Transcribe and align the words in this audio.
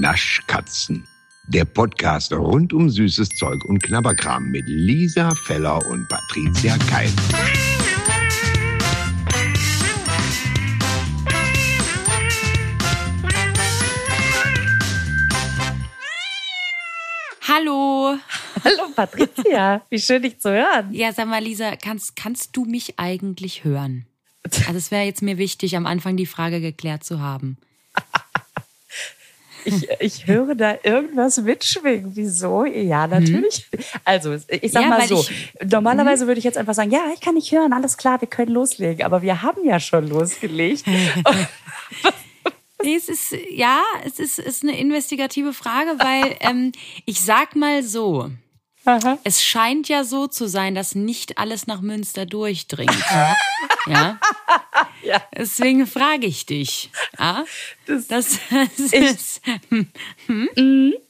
Naschkatzen. 0.00 1.08
Der 1.48 1.64
Podcast 1.64 2.32
rund 2.32 2.74
um 2.74 2.90
süßes 2.90 3.30
Zeug 3.30 3.64
und 3.64 3.82
Knabberkram 3.82 4.50
mit 4.50 4.64
Lisa 4.66 5.34
Feller 5.34 5.84
und 5.86 6.06
Patricia 6.08 6.76
Keil. 6.90 7.10
Hallo. 17.48 18.18
Hallo 18.64 18.88
Patricia, 18.94 19.82
wie 19.88 19.98
schön 19.98 20.22
dich 20.22 20.38
zu 20.40 20.50
hören. 20.50 20.92
Ja, 20.92 21.12
sag 21.12 21.26
mal, 21.26 21.42
Lisa, 21.42 21.76
kannst, 21.76 22.16
kannst 22.16 22.54
du 22.54 22.66
mich 22.66 22.98
eigentlich 22.98 23.64
hören? 23.64 24.06
Also 24.42 24.76
es 24.76 24.90
wäre 24.90 25.04
jetzt 25.04 25.22
mir 25.22 25.38
wichtig, 25.38 25.74
am 25.74 25.86
Anfang 25.86 26.16
die 26.16 26.26
Frage 26.26 26.60
geklärt 26.60 27.02
zu 27.02 27.20
haben. 27.20 27.56
Ich, 29.66 29.88
ich 30.00 30.26
höre 30.26 30.54
da 30.54 30.76
irgendwas 30.82 31.38
mitschwingen. 31.38 32.12
Wieso? 32.14 32.64
Ja, 32.64 33.06
natürlich. 33.06 33.66
Also, 34.04 34.34
ich 34.48 34.72
sag 34.72 34.82
Ja, 34.82 34.88
mal 34.88 35.06
so. 35.06 35.20
ich- 35.20 35.54
Normalerweise 35.70 36.26
würde 36.26 36.38
ich 36.38 36.44
jetzt 36.44 36.56
einfach 36.58 36.74
sagen, 36.74 36.90
ja, 36.90 37.00
ich 37.14 37.20
kann 37.20 37.34
nicht 37.34 37.50
hören, 37.52 37.72
alles 37.72 37.96
klar, 37.96 38.20
wir 38.20 38.28
können 38.28 38.52
loslegen. 38.52 39.04
Aber 39.04 39.22
wir 39.22 39.42
haben 39.42 39.64
ja 39.64 39.78
schon 39.80 40.08
losgelegt. 40.08 40.84
Nee, 42.82 42.94
es 42.96 43.08
ist, 43.08 43.34
ja, 43.50 43.80
es 44.04 44.18
ist, 44.18 44.38
ist 44.38 44.62
eine 44.62 44.78
investigative 44.78 45.52
Frage, 45.52 45.90
weil 45.98 46.36
ähm, 46.40 46.72
ich 47.04 47.20
sag 47.20 47.56
mal 47.56 47.82
so, 47.82 48.30
Aha. 48.86 49.18
es 49.24 49.44
scheint 49.44 49.88
ja 49.88 50.04
so 50.04 50.26
zu 50.28 50.48
sein, 50.48 50.74
dass 50.74 50.94
nicht 50.94 51.38
alles 51.38 51.66
nach 51.66 51.80
Münster 51.80 52.24
durchdringt. 52.26 52.94
Ja. 53.88 54.18
Ja. 55.02 55.22
Deswegen 55.36 55.86
frage 55.86 56.26
ich 56.26 56.46
dich. 56.46 56.90
Ja? 57.18 57.44
Das- 57.86 58.08
Das, 58.08 58.38
das 58.50 58.92
ist, 58.92 59.40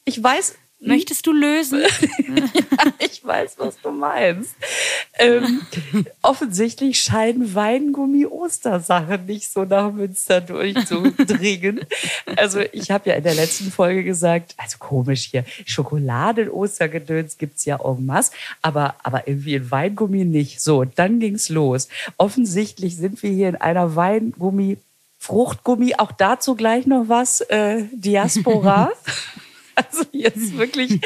Ich 0.04 0.22
weiß, 0.22 0.58
möchtest 0.80 1.26
du 1.26 1.32
lösen? 1.32 1.82
ich 2.98 3.24
weiß, 3.24 3.54
was 3.58 3.80
du 3.80 3.90
meinst. 3.90 4.54
Ähm, 5.18 5.62
offensichtlich 6.22 7.00
scheinen 7.00 7.54
Weingummi-Ostersachen 7.54 9.26
nicht 9.26 9.50
so 9.50 9.64
nach 9.64 9.92
Münster 9.92 10.40
durchzudringen. 10.40 11.80
Also 12.36 12.60
ich 12.72 12.90
habe 12.90 13.10
ja 13.10 13.16
in 13.16 13.24
der 13.24 13.34
letzten 13.34 13.70
Folge 13.70 14.04
gesagt, 14.04 14.54
also 14.58 14.76
komisch 14.78 15.28
hier, 15.30 15.44
Schokoladen-Ostergedöns 15.64 17.38
gibt's 17.38 17.64
ja 17.64 17.78
en 17.82 18.04
masse, 18.04 18.32
aber, 18.62 18.96
aber 19.02 19.26
irgendwie 19.26 19.54
in 19.54 19.70
Weingummi 19.70 20.24
nicht. 20.24 20.60
So, 20.60 20.84
dann 20.84 21.20
ging's 21.20 21.48
los. 21.48 21.88
Offensichtlich 22.16 22.96
sind 22.96 23.22
wir 23.22 23.30
hier 23.30 23.48
in 23.48 23.56
einer 23.56 23.96
Weingummi- 23.96 24.78
Fruchtgummi, 25.18 25.94
auch 25.96 26.12
dazu 26.12 26.54
gleich 26.54 26.86
noch 26.86 27.08
was, 27.08 27.40
äh, 27.40 27.84
Diaspora. 27.90 28.92
Also 29.92 30.06
jetzt 30.12 30.56
wirklich, 30.56 31.00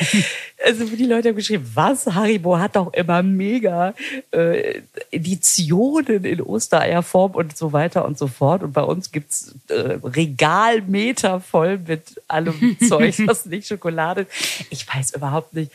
also 0.65 0.85
die 0.85 1.05
Leute 1.05 1.31
haben 1.31 1.37
geschrieben, 1.37 1.69
was, 1.75 2.07
Haribo 2.07 2.57
hat 2.57 2.77
doch 2.77 2.93
immer 2.93 3.21
mega 3.21 3.95
äh, 4.31 4.83
Editionen 5.11 6.25
in 6.25 6.41
Ostereierform 6.41 7.33
und 7.33 7.57
so 7.57 7.73
weiter 7.73 8.05
und 8.05 8.17
so 8.17 8.29
fort. 8.29 8.63
Und 8.63 8.73
bei 8.73 8.83
uns 8.83 9.11
gibt's 9.11 9.57
äh, 9.69 9.99
Regalmeter 10.05 11.41
voll 11.41 11.79
mit 11.79 12.23
allem 12.29 12.77
Zeug, 12.89 13.17
was 13.27 13.45
nicht 13.47 13.67
Schokolade. 13.67 14.29
Ich 14.71 14.87
weiß 14.87 15.15
überhaupt 15.15 15.53
nicht. 15.53 15.73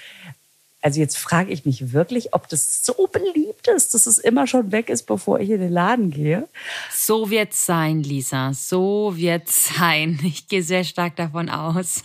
Also 0.81 1.01
jetzt 1.01 1.17
frage 1.17 1.51
ich 1.51 1.65
mich 1.65 1.91
wirklich, 1.91 2.33
ob 2.33 2.47
das 2.47 2.85
so 2.85 3.09
beliebt 3.11 3.67
ist, 3.67 3.93
dass 3.93 4.05
es 4.05 4.19
immer 4.19 4.47
schon 4.47 4.71
weg 4.71 4.89
ist, 4.89 5.03
bevor 5.03 5.39
ich 5.39 5.49
in 5.49 5.59
den 5.59 5.71
Laden 5.71 6.11
gehe. 6.11 6.47
So 6.93 7.29
wird's 7.29 7.65
sein, 7.65 8.03
Lisa. 8.03 8.53
So 8.53 9.17
wird's 9.17 9.75
sein. 9.75 10.19
Ich 10.23 10.47
gehe 10.47 10.63
sehr 10.63 10.83
stark 10.83 11.15
davon 11.17 11.49
aus. 11.49 12.03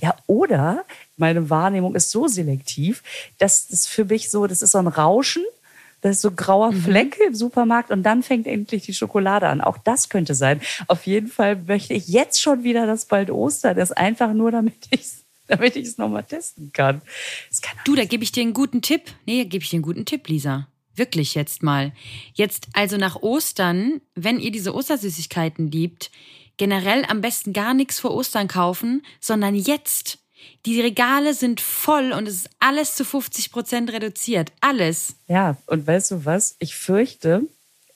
Ja, 0.00 0.16
oder 0.26 0.84
meine 1.16 1.50
Wahrnehmung 1.50 1.94
ist 1.94 2.10
so 2.10 2.28
selektiv, 2.28 3.02
dass 3.38 3.68
das 3.68 3.86
für 3.86 4.04
mich 4.04 4.30
so, 4.30 4.46
das 4.46 4.62
ist 4.62 4.72
so 4.72 4.78
ein 4.78 4.86
Rauschen, 4.86 5.44
das 6.00 6.16
ist 6.16 6.22
so 6.22 6.28
ein 6.28 6.36
grauer 6.36 6.72
Fleck 6.72 7.18
im 7.26 7.34
Supermarkt 7.34 7.90
und 7.90 8.04
dann 8.04 8.22
fängt 8.22 8.46
endlich 8.46 8.84
die 8.84 8.94
Schokolade 8.94 9.48
an. 9.48 9.60
Auch 9.60 9.78
das 9.78 10.08
könnte 10.08 10.34
sein. 10.34 10.60
Auf 10.86 11.06
jeden 11.06 11.28
Fall 11.28 11.56
möchte 11.56 11.94
ich 11.94 12.08
jetzt 12.08 12.40
schon 12.40 12.62
wieder, 12.62 12.86
dass 12.86 13.06
bald 13.06 13.30
Ostern 13.30 13.76
ist, 13.78 13.96
einfach 13.96 14.32
nur 14.32 14.52
damit 14.52 14.74
ich 14.90 15.06
damit 15.48 15.76
ich 15.76 15.88
es 15.88 15.98
nochmal 15.98 16.24
testen 16.24 16.72
kann. 16.72 17.02
Das 17.48 17.62
kann 17.62 17.76
Du, 17.84 17.94
da 17.94 18.04
gebe 18.04 18.22
ich 18.22 18.32
dir 18.32 18.42
einen 18.42 18.52
guten 18.52 18.82
Tipp. 18.82 19.02
Nee, 19.26 19.42
da 19.42 19.48
gebe 19.48 19.64
ich 19.64 19.70
dir 19.70 19.76
einen 19.76 19.82
guten 19.82 20.04
Tipp, 20.04 20.28
Lisa. 20.28 20.68
Wirklich 20.94 21.34
jetzt 21.34 21.62
mal. 21.62 21.92
Jetzt 22.34 22.68
also 22.74 22.96
nach 22.96 23.16
Ostern, 23.16 24.00
wenn 24.14 24.38
ihr 24.38 24.50
diese 24.50 24.74
Ostersüßigkeiten 24.74 25.70
liebt, 25.70 26.10
generell 26.58 27.04
am 27.06 27.20
besten 27.22 27.52
gar 27.54 27.72
nichts 27.72 27.98
vor 28.00 28.12
Ostern 28.14 28.46
kaufen, 28.48 29.04
sondern 29.20 29.54
jetzt. 29.54 30.18
Die 30.66 30.80
Regale 30.80 31.34
sind 31.34 31.60
voll 31.60 32.12
und 32.12 32.28
es 32.28 32.34
ist 32.36 32.50
alles 32.60 32.94
zu 32.94 33.04
50 33.04 33.50
Prozent 33.50 33.92
reduziert. 33.92 34.52
Alles. 34.60 35.14
Ja, 35.26 35.56
und 35.66 35.86
weißt 35.86 36.10
du 36.10 36.24
was? 36.24 36.56
Ich 36.58 36.74
fürchte, 36.76 37.42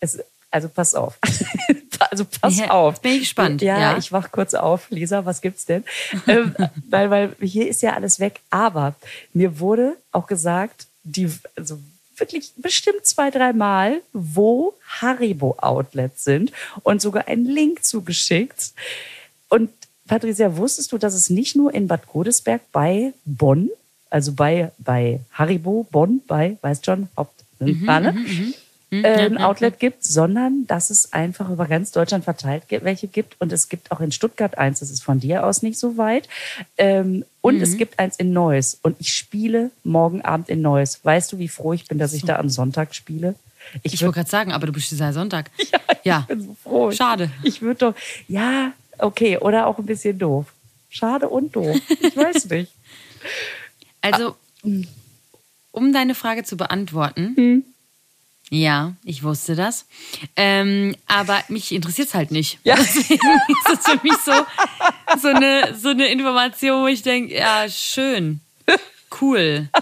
es, 0.01 0.19
also 0.51 0.69
pass 0.69 0.95
auf. 0.95 1.19
also 2.11 2.25
pass 2.25 2.59
Ja, 2.59 2.71
auf. 2.71 2.95
jetzt 2.95 3.03
bin 3.03 3.13
ich 3.13 3.21
gespannt, 3.21 3.63
Ja, 3.63 3.79
ja. 3.79 3.99
ich 3.99 4.11
wach 4.13 4.31
kurz 4.33 4.55
auf. 4.55 4.91
Lisa, 4.91 5.25
was 5.25 5.41
gibt's 5.41 5.67
denn? 5.67 5.85
ähm, 6.27 6.55
weil, 6.89 7.11
weil 7.11 7.37
hier 7.41 7.69
ist 7.69 7.83
ja 7.83 7.93
alles 7.95 8.19
weg. 8.21 8.41
Aber 8.51 8.95
mir 9.33 9.59
wurde 9.61 9.97
auch 10.13 10.27
gesagt, 10.27 10.87
die, 11.05 11.31
also 11.57 11.79
wirklich 12.17 12.53
bestimmt 12.57 13.05
zwei, 13.05 13.31
drei 13.31 13.53
Mal, 13.53 14.03
wo 14.13 14.75
Haribo-Outlets 15.01 16.25
sind 16.25 16.53
und 16.83 17.01
sogar 17.01 17.29
einen 17.29 17.47
Link 17.47 17.85
zugeschickt. 17.85 18.73
Und 19.49 19.71
Patricia, 20.07 20.57
wusstest 20.57 20.93
du, 20.93 20.99
dass 20.99 21.15
es 21.15 21.31
nicht 21.31 21.57
nur 21.57 21.73
in 21.73 21.87
Bad 21.89 22.07
Godesberg 22.07 22.63
bei 22.73 23.13
Bonn, 23.25 23.71
also 24.11 24.33
bei, 24.33 24.73
bei 24.79 25.21
Haribo 25.33 25.87
Bonn, 25.91 26.21
bei, 26.27 26.59
weißt 26.61 26.85
schon, 26.85 27.09
Haupt, 27.17 27.43
Mhm, 28.13 28.55
ne? 28.93 29.09
äh, 29.09 29.27
ein 29.27 29.39
Outlet 29.39 29.79
gibt, 29.81 30.05
sondern 30.05 30.67
dass 30.69 30.91
es 30.91 31.13
einfach 31.13 31.49
über 31.51 31.67
ganz 31.67 31.91
Deutschland 31.91 32.25
verteilt 32.25 32.65
welche 32.69 33.09
gibt. 33.09 33.41
Und 33.41 33.53
es 33.53 33.69
gibt 33.69 33.91
auch 33.91 34.01
in 34.01 34.13
Stuttgart 34.13 34.57
eins, 34.59 34.81
das 34.81 34.91
ist 34.91 35.03
von 35.03 35.19
dir 35.21 35.45
aus 35.47 35.63
nicht 35.63 35.79
so 35.79 35.97
weit. 35.97 36.29
Ähm, 36.79 37.25
und 37.41 37.57
Mhm. 37.57 37.63
es 37.63 37.77
gibt 37.77 37.99
eins 37.99 38.17
in 38.17 38.33
Neuss. 38.33 38.79
Und 38.83 38.97
ich 39.01 39.13
spiele 39.13 39.71
morgen 39.83 40.23
Abend 40.23 40.49
in 40.49 40.63
Neuss. 40.63 41.01
Weißt 41.03 41.33
du, 41.33 41.39
wie 41.39 41.49
froh 41.49 41.73
ich 41.73 41.87
bin, 41.89 41.99
dass 41.99 42.13
ich 42.13 42.23
da 42.25 42.37
am 42.37 42.49
Sonntag 42.49 42.95
spiele? 42.95 43.35
Ich 43.83 43.95
würd- 43.95 44.03
wollte 44.03 44.15
gerade 44.21 44.31
sagen, 44.31 44.53
aber 44.53 44.67
du 44.67 44.73
bist 44.73 44.93
ja 44.93 45.13
Sonntag. 45.13 45.51
Ja. 46.05 46.21
ich 46.23 46.27
bin 46.27 46.41
so 46.43 46.57
froh. 46.63 46.91
Schade. 46.91 47.31
Ich 47.45 47.63
würde 47.63 47.79
doch, 47.79 47.95
ja, 48.27 48.73
okay, 48.99 49.39
oder 49.39 49.67
auch 49.69 49.79
ein 49.79 49.87
bisschen 49.87 50.19
doof. 50.19 50.47
Schade 50.91 51.29
und 51.29 51.55
doof. 51.55 51.77
Ich 51.89 52.17
weiß 52.17 52.45
nicht. 52.51 52.73
Also, 54.01 54.35
um 55.71 55.93
deine 55.93 56.15
Frage 56.17 56.43
zu 56.45 56.57
beantworten, 56.57 57.35
Hm. 57.37 57.65
Ja, 58.55 58.93
ich 59.03 59.23
wusste 59.23 59.57
das. 59.57 59.87
Ähm, 60.37 60.95
aber 61.07 61.43
mich 61.49 61.73
interessiert 61.73 62.09
es 62.09 62.15
halt 62.15 62.31
nicht. 62.31 62.59
Ja. 62.65 62.77
Deswegen 62.79 63.27
ist 63.49 63.79
es 63.79 63.91
für 63.91 63.99
mich 64.03 64.13
so, 64.19 64.33
so, 65.23 65.29
eine, 65.29 65.75
so 65.75 65.89
eine 65.89 66.09
Information, 66.09 66.83
wo 66.83 66.87
ich 66.87 67.01
denke, 67.01 67.35
ja, 67.35 67.67
schön, 67.69 68.41
cool. 69.21 69.69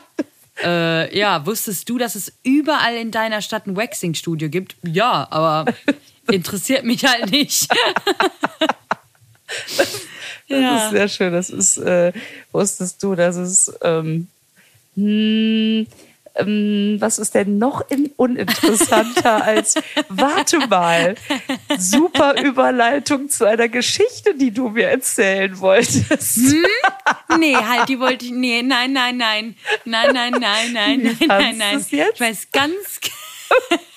Äh, 0.63 1.19
ja, 1.19 1.47
wusstest 1.47 1.89
du, 1.89 1.97
dass 1.97 2.17
es 2.17 2.35
überall 2.43 2.95
in 2.97 3.11
deiner 3.11 3.41
Stadt 3.41 3.67
ein 3.67 3.77
Waxing-Studio 3.77 4.51
gibt? 4.51 4.77
Ja, 4.83 5.27
aber 5.31 5.65
interessiert 6.31 6.85
mich 6.85 7.03
halt 7.07 7.31
nicht. 7.31 7.67
Das 10.49 10.85
ist 10.85 10.91
sehr 10.91 11.09
schön. 11.09 11.33
Das 11.33 11.49
ist, 11.49 11.79
äh, 11.79 12.13
wusstest 12.53 13.03
du, 13.03 13.15
dass 13.15 13.37
es, 13.37 13.73
ähm, 13.83 14.29
hm, 14.97 15.87
ähm, 16.41 16.97
was 17.01 17.19
ist 17.19 17.35
denn 17.35 17.59
noch 17.59 17.89
in, 17.91 18.11
uninteressanter 18.17 19.45
als, 19.45 19.75
warte 20.09 20.67
mal, 20.69 21.15
super 21.79 22.41
Überleitung 22.43 23.29
zu 23.29 23.47
einer 23.47 23.69
Geschichte, 23.69 24.35
die 24.35 24.51
du 24.51 24.71
mir 24.71 24.89
erzählen 24.89 25.59
wolltest. 25.59 26.39
Nee, 27.39 27.57
halt, 27.57 27.89
die 27.89 28.01
wollte 28.01 28.25
ich. 28.25 28.33
Nee, 28.33 28.63
nein, 28.63 28.93
nein, 28.93 29.17
nein. 29.17 29.57
Nein, 29.85 30.13
nein, 30.13 30.33
nein, 30.39 30.73
nein, 30.73 31.01
Wie 31.01 31.05
nein, 31.05 31.17
nein, 31.21 31.29
fandst 31.29 31.59
nein. 31.59 31.75
du's 31.79 31.91
jetzt? 31.91 32.15
Ich 32.15 32.21
weiß 32.21 32.49
ganz. 32.53 33.01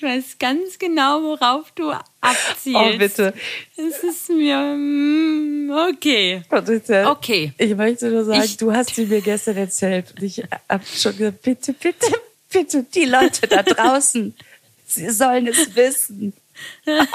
Ich 0.00 0.02
weiß 0.04 0.38
ganz 0.38 0.78
genau, 0.78 1.22
worauf 1.24 1.72
du 1.72 1.90
abzielst. 2.20 2.66
Oh, 2.94 2.96
bitte. 2.98 3.34
Es 3.76 3.98
ist 4.04 4.30
mir. 4.30 4.56
mm, 4.56 5.70
Okay. 5.92 6.42
Patricia, 6.48 7.10
Okay. 7.10 7.52
Ich 7.58 7.74
möchte 7.74 8.08
nur 8.08 8.24
sagen, 8.24 8.42
Ich- 8.44 8.56
du 8.58 8.72
hast 8.72 8.94
sie 8.94 9.06
mir 9.06 9.20
gestern 9.20 9.56
erzählt 9.56 10.14
und 10.16 10.22
ich 10.22 10.40
habe 10.68 10.84
schon 10.86 11.16
gesagt, 11.16 11.42
bitte, 11.42 11.72
bitte, 11.72 12.12
bitte, 12.48 12.84
die 12.94 13.06
Leute 13.06 13.48
da 13.48 13.64
draußen, 13.64 14.34
sie 14.86 15.10
sollen 15.10 15.48
es 15.48 15.74
wissen. 15.74 16.32
das 16.84 17.06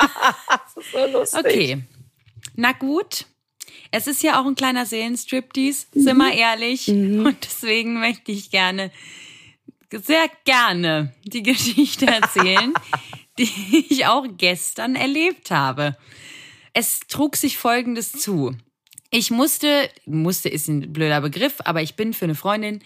ist 0.76 0.92
so 0.92 1.06
lustig. 1.08 1.40
Okay. 1.40 1.82
Na 2.58 2.74
gut. 2.74 3.26
Es 3.92 4.08
ist 4.08 4.24
ja 4.24 4.42
auch 4.42 4.46
ein 4.46 4.56
kleiner 4.56 4.86
Seelenstriptease, 4.86 5.86
sind 5.94 6.18
wir 6.18 6.34
ehrlich. 6.34 6.88
Und 6.90 7.38
deswegen 7.44 8.00
möchte 8.00 8.32
ich 8.34 8.50
gerne, 8.52 8.92
sehr 10.00 10.28
gerne 10.46 11.14
die 11.24 11.44
Geschichte 11.44 12.08
erzählen, 12.08 12.74
die 13.38 13.86
ich 13.90 14.06
auch 14.06 14.26
gestern 14.38 14.96
erlebt 14.96 15.52
habe. 15.52 15.98
Es 16.74 17.02
trug 17.08 17.36
sich 17.36 17.58
Folgendes 17.58 18.12
zu. 18.12 18.56
Ich 19.16 19.30
musste, 19.30 19.92
musste 20.08 20.50
ist 20.50 20.68
ein 20.68 20.92
blöder 20.92 21.22
Begriff, 21.22 21.58
aber 21.66 21.84
ich 21.84 21.96
bin 21.96 22.14
für 22.14 22.26
eine 22.26 22.34
Freundin 22.34 22.80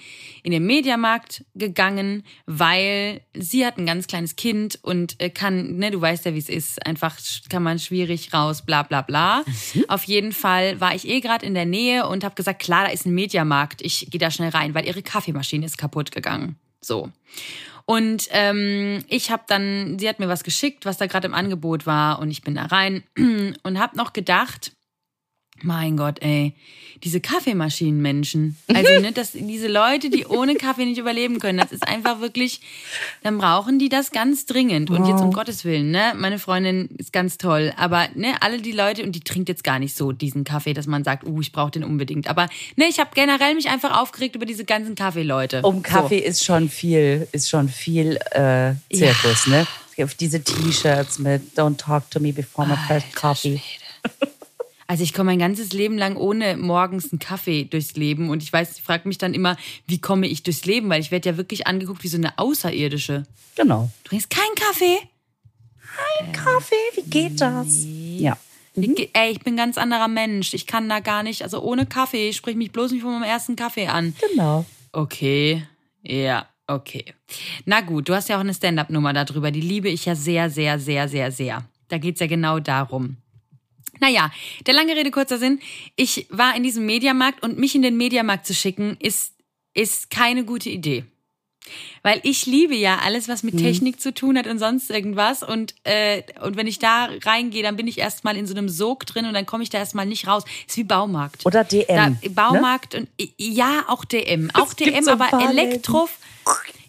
in 0.43 0.51
den 0.51 0.65
Mediamarkt 0.65 1.45
gegangen, 1.55 2.23
weil 2.45 3.21
sie 3.33 3.65
hat 3.65 3.77
ein 3.77 3.85
ganz 3.85 4.07
kleines 4.07 4.35
Kind 4.35 4.77
und 4.81 5.21
äh, 5.21 5.29
kann, 5.29 5.77
ne, 5.77 5.89
du 5.89 6.01
weißt 6.01 6.25
ja, 6.25 6.33
wie 6.33 6.39
es 6.39 6.49
ist, 6.49 6.85
einfach 6.85 7.17
kann 7.49 7.63
man 7.63 7.79
schwierig 7.79 8.33
raus, 8.33 8.65
bla 8.65 8.83
bla 8.83 9.03
bla. 9.03 9.45
Mhm. 9.73 9.85
Auf 9.87 10.03
jeden 10.03 10.33
Fall 10.33 10.81
war 10.81 10.93
ich 10.93 11.07
eh 11.07 11.21
gerade 11.21 11.45
in 11.45 11.53
der 11.53 11.65
Nähe 11.65 12.05
und 12.09 12.25
habe 12.25 12.35
gesagt, 12.35 12.61
klar, 12.61 12.83
da 12.83 12.91
ist 12.91 13.05
ein 13.05 13.15
Mediamarkt, 13.15 13.81
ich 13.81 14.09
gehe 14.11 14.19
da 14.19 14.29
schnell 14.29 14.49
rein, 14.49 14.73
weil 14.73 14.85
ihre 14.85 15.03
Kaffeemaschine 15.03 15.65
ist 15.65 15.77
kaputt 15.77 16.11
gegangen. 16.11 16.57
So. 16.81 17.11
Und 17.85 18.27
ähm, 18.31 19.03
ich 19.07 19.31
habe 19.31 19.43
dann, 19.47 19.97
sie 19.97 20.09
hat 20.09 20.19
mir 20.19 20.27
was 20.27 20.43
geschickt, 20.43 20.85
was 20.85 20.97
da 20.97 21.07
gerade 21.07 21.27
im 21.27 21.33
Angebot 21.33 21.85
war 21.85 22.19
und 22.19 22.29
ich 22.29 22.41
bin 22.41 22.55
da 22.55 22.65
rein 22.65 23.03
und 23.63 23.79
habe 23.79 23.95
noch 23.95 24.11
gedacht, 24.11 24.73
mein 25.61 25.97
Gott, 25.97 26.21
ey, 26.21 26.53
diese 27.03 27.19
Kaffeemaschinenmenschen. 27.19 28.57
Also, 28.73 28.99
ne, 29.01 29.11
dass 29.11 29.31
diese 29.33 29.67
Leute, 29.67 30.09
die 30.09 30.25
ohne 30.25 30.55
Kaffee 30.55 30.85
nicht 30.85 30.97
überleben 30.97 31.39
können, 31.39 31.57
das 31.57 31.71
ist 31.71 31.87
einfach 31.87 32.19
wirklich, 32.19 32.61
dann 33.23 33.37
brauchen 33.37 33.79
die 33.79 33.89
das 33.89 34.11
ganz 34.11 34.45
dringend. 34.45 34.89
Und 34.89 35.07
jetzt 35.07 35.21
um 35.21 35.31
Gottes 35.31 35.65
Willen, 35.65 35.91
ne, 35.91 36.13
meine 36.15 36.39
Freundin 36.39 36.89
ist 36.97 37.13
ganz 37.13 37.37
toll, 37.37 37.73
aber 37.77 38.07
ne, 38.15 38.41
alle 38.41 38.61
die 38.61 38.71
Leute, 38.71 39.03
und 39.03 39.13
die 39.13 39.19
trinkt 39.19 39.49
jetzt 39.49 39.63
gar 39.63 39.79
nicht 39.79 39.95
so 39.95 40.11
diesen 40.11 40.43
Kaffee, 40.43 40.73
dass 40.73 40.87
man 40.87 41.03
sagt, 41.03 41.25
uh, 41.25 41.41
ich 41.41 41.51
brauche 41.51 41.71
den 41.71 41.83
unbedingt. 41.83 42.27
Aber 42.27 42.47
ne, 42.75 42.85
ich 42.89 42.99
habe 42.99 43.11
generell 43.13 43.55
mich 43.55 43.69
einfach 43.69 43.99
aufgeregt 43.99 44.35
über 44.35 44.45
diese 44.45 44.65
ganzen 44.65 44.95
Kaffeeleute. 44.95 45.61
Um 45.61 45.83
Kaffee 45.83 46.19
so. 46.19 46.25
ist 46.25 46.45
schon 46.45 46.69
viel, 46.69 47.27
ist 47.31 47.49
schon 47.49 47.69
viel 47.69 48.17
äh, 48.31 48.73
Zirkus, 48.93 49.45
ja. 49.45 49.51
ne? 49.51 49.67
Auf 49.99 50.13
diese 50.13 50.43
T-Shirts 50.43 51.17
mit 51.17 51.57
Don't 51.57 51.77
talk 51.77 52.09
to 52.11 52.19
me 52.19 52.31
before 52.31 52.67
my 52.67 52.75
first 52.87 53.15
coffee. 53.15 53.59
Schwede. 53.59 54.31
Also 54.87 55.03
ich 55.03 55.13
komme 55.13 55.31
mein 55.31 55.39
ganzes 55.39 55.73
Leben 55.73 55.97
lang 55.97 56.15
ohne 56.15 56.55
morgens 56.55 57.11
einen 57.11 57.19
Kaffee 57.19 57.65
durchs 57.65 57.95
Leben 57.95 58.29
und 58.29 58.41
ich 58.41 58.51
weiß, 58.51 58.77
ich 58.77 58.83
frage 58.83 59.07
mich 59.07 59.17
dann 59.17 59.33
immer, 59.33 59.57
wie 59.85 59.99
komme 59.99 60.27
ich 60.27 60.43
durchs 60.43 60.65
Leben, 60.65 60.89
weil 60.89 61.01
ich 61.01 61.11
werde 61.11 61.29
ja 61.29 61.37
wirklich 61.37 61.67
angeguckt 61.67 62.03
wie 62.03 62.07
so 62.07 62.17
eine 62.17 62.37
Außerirdische. 62.39 63.23
Genau. 63.55 63.91
Du 64.03 64.09
trinkst 64.09 64.29
keinen 64.29 64.55
Kaffee? 64.55 64.97
Kein 65.97 66.29
äh, 66.29 66.31
Kaffee, 66.31 66.75
wie 66.95 67.09
geht 67.09 67.41
das? 67.41 67.85
Ja. 67.85 68.37
Mhm. 68.75 68.95
Ey, 69.11 69.31
ich 69.31 69.39
bin 69.39 69.55
ein 69.55 69.57
ganz 69.57 69.77
anderer 69.77 70.07
Mensch. 70.07 70.53
Ich 70.53 70.67
kann 70.67 70.87
da 70.87 70.99
gar 71.01 71.23
nicht, 71.23 71.41
also 71.41 71.61
ohne 71.61 71.85
Kaffee, 71.85 72.31
sprich 72.31 72.55
mich 72.55 72.71
bloß 72.71 72.91
nicht 72.91 73.01
von 73.01 73.11
meinem 73.11 73.23
ersten 73.23 73.55
Kaffee 73.55 73.87
an. 73.87 74.15
Genau. 74.29 74.65
Okay. 74.93 75.63
Ja, 76.03 76.47
okay. 76.67 77.13
Na 77.65 77.81
gut, 77.81 78.07
du 78.07 78.15
hast 78.15 78.29
ja 78.29 78.37
auch 78.37 78.41
eine 78.41 78.53
Stand-up-Nummer 78.53 79.11
darüber. 79.11 79.51
Die 79.51 79.61
liebe 79.61 79.89
ich 79.89 80.05
ja 80.05 80.15
sehr, 80.15 80.49
sehr, 80.49 80.79
sehr, 80.79 81.09
sehr, 81.09 81.31
sehr. 81.31 81.65
Da 81.89 81.97
geht's 81.97 82.19
ja 82.19 82.27
genau 82.27 82.59
darum. 82.59 83.17
Naja, 83.99 84.31
der 84.65 84.73
lange 84.73 84.95
Rede, 84.95 85.11
kurzer 85.11 85.37
Sinn. 85.37 85.59
Ich 85.95 86.27
war 86.29 86.55
in 86.55 86.63
diesem 86.63 86.85
Mediamarkt 86.85 87.43
und 87.43 87.57
mich 87.57 87.75
in 87.75 87.81
den 87.81 87.97
Mediamarkt 87.97 88.45
zu 88.45 88.53
schicken, 88.53 88.97
ist, 88.99 89.33
ist 89.73 90.09
keine 90.09 90.43
gute 90.43 90.69
Idee. 90.69 91.05
Weil 92.03 92.19
ich 92.23 92.45
liebe 92.45 92.75
ja 92.75 92.99
alles, 93.03 93.27
was 93.27 93.43
mit 93.43 93.55
mhm. 93.55 93.59
Technik 93.59 93.99
zu 93.99 94.13
tun 94.13 94.37
hat 94.37 94.47
und 94.47 94.59
sonst 94.59 94.89
irgendwas. 94.89 95.43
Und, 95.43 95.75
äh, 95.83 96.23
und 96.41 96.55
wenn 96.55 96.67
ich 96.67 96.79
da 96.79 97.09
reingehe, 97.23 97.63
dann 97.63 97.75
bin 97.75 97.87
ich 97.87 97.97
erstmal 97.97 98.37
in 98.37 98.45
so 98.45 98.55
einem 98.55 98.69
Sog 98.69 99.05
drin 99.05 99.25
und 99.25 99.33
dann 99.33 99.45
komme 99.45 99.63
ich 99.63 99.69
da 99.69 99.77
erstmal 99.77 100.05
nicht 100.05 100.27
raus. 100.27 100.43
Ist 100.67 100.77
wie 100.77 100.83
Baumarkt. 100.83 101.45
Oder 101.45 101.63
DM. 101.63 101.85
Da, 101.87 102.09
ne? 102.09 102.17
Baumarkt 102.29 102.93
ne? 102.93 102.99
und 102.99 103.09
ja, 103.37 103.83
auch 103.87 104.05
DM. 104.05 104.49
Auch 104.53 104.73
DM, 104.73 105.03
so 105.03 105.11
aber 105.11 105.49
Elektro. 105.49 106.07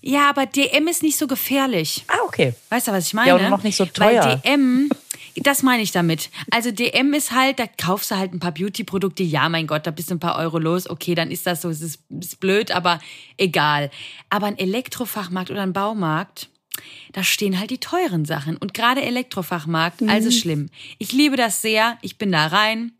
Ja, 0.00 0.30
aber 0.30 0.46
DM 0.46 0.86
ist 0.86 1.02
nicht 1.02 1.18
so 1.18 1.26
gefährlich. 1.26 2.04
Ah, 2.06 2.18
okay. 2.26 2.54
Weißt 2.68 2.88
du, 2.88 2.92
was 2.92 3.08
ich 3.08 3.14
meine? 3.14 3.28
Ja, 3.28 3.36
und 3.36 3.50
noch 3.50 3.64
nicht 3.64 3.76
so 3.76 3.84
teuer. 3.84 4.24
Weil 4.24 4.40
DM 4.44 4.88
das 5.36 5.62
meine 5.62 5.82
ich 5.82 5.92
damit. 5.92 6.30
Also 6.50 6.70
DM 6.70 7.12
ist 7.12 7.32
halt, 7.32 7.58
da 7.58 7.66
kaufst 7.66 8.10
du 8.10 8.16
halt 8.16 8.32
ein 8.32 8.40
paar 8.40 8.52
Beauty-Produkte. 8.52 9.22
Ja, 9.22 9.48
mein 9.48 9.66
Gott, 9.66 9.86
da 9.86 9.90
bist 9.90 10.10
du 10.10 10.14
ein 10.14 10.20
paar 10.20 10.38
Euro 10.38 10.58
los. 10.58 10.88
Okay, 10.88 11.14
dann 11.14 11.30
ist 11.30 11.46
das 11.46 11.62
so. 11.62 11.70
Es 11.70 11.80
ist, 11.80 12.02
ist 12.20 12.40
blöd, 12.40 12.70
aber 12.70 13.00
egal. 13.36 13.90
Aber 14.30 14.46
ein 14.46 14.58
Elektrofachmarkt 14.58 15.50
oder 15.50 15.62
ein 15.62 15.72
Baumarkt, 15.72 16.48
da 17.12 17.24
stehen 17.24 17.58
halt 17.58 17.70
die 17.70 17.78
teuren 17.78 18.24
Sachen. 18.24 18.56
Und 18.56 18.74
gerade 18.74 19.02
Elektrofachmarkt, 19.02 20.00
mhm. 20.00 20.08
also 20.08 20.30
schlimm. 20.30 20.70
Ich 20.98 21.12
liebe 21.12 21.36
das 21.36 21.62
sehr. 21.62 21.98
Ich 22.02 22.18
bin 22.18 22.32
da 22.32 22.46
rein, 22.46 22.92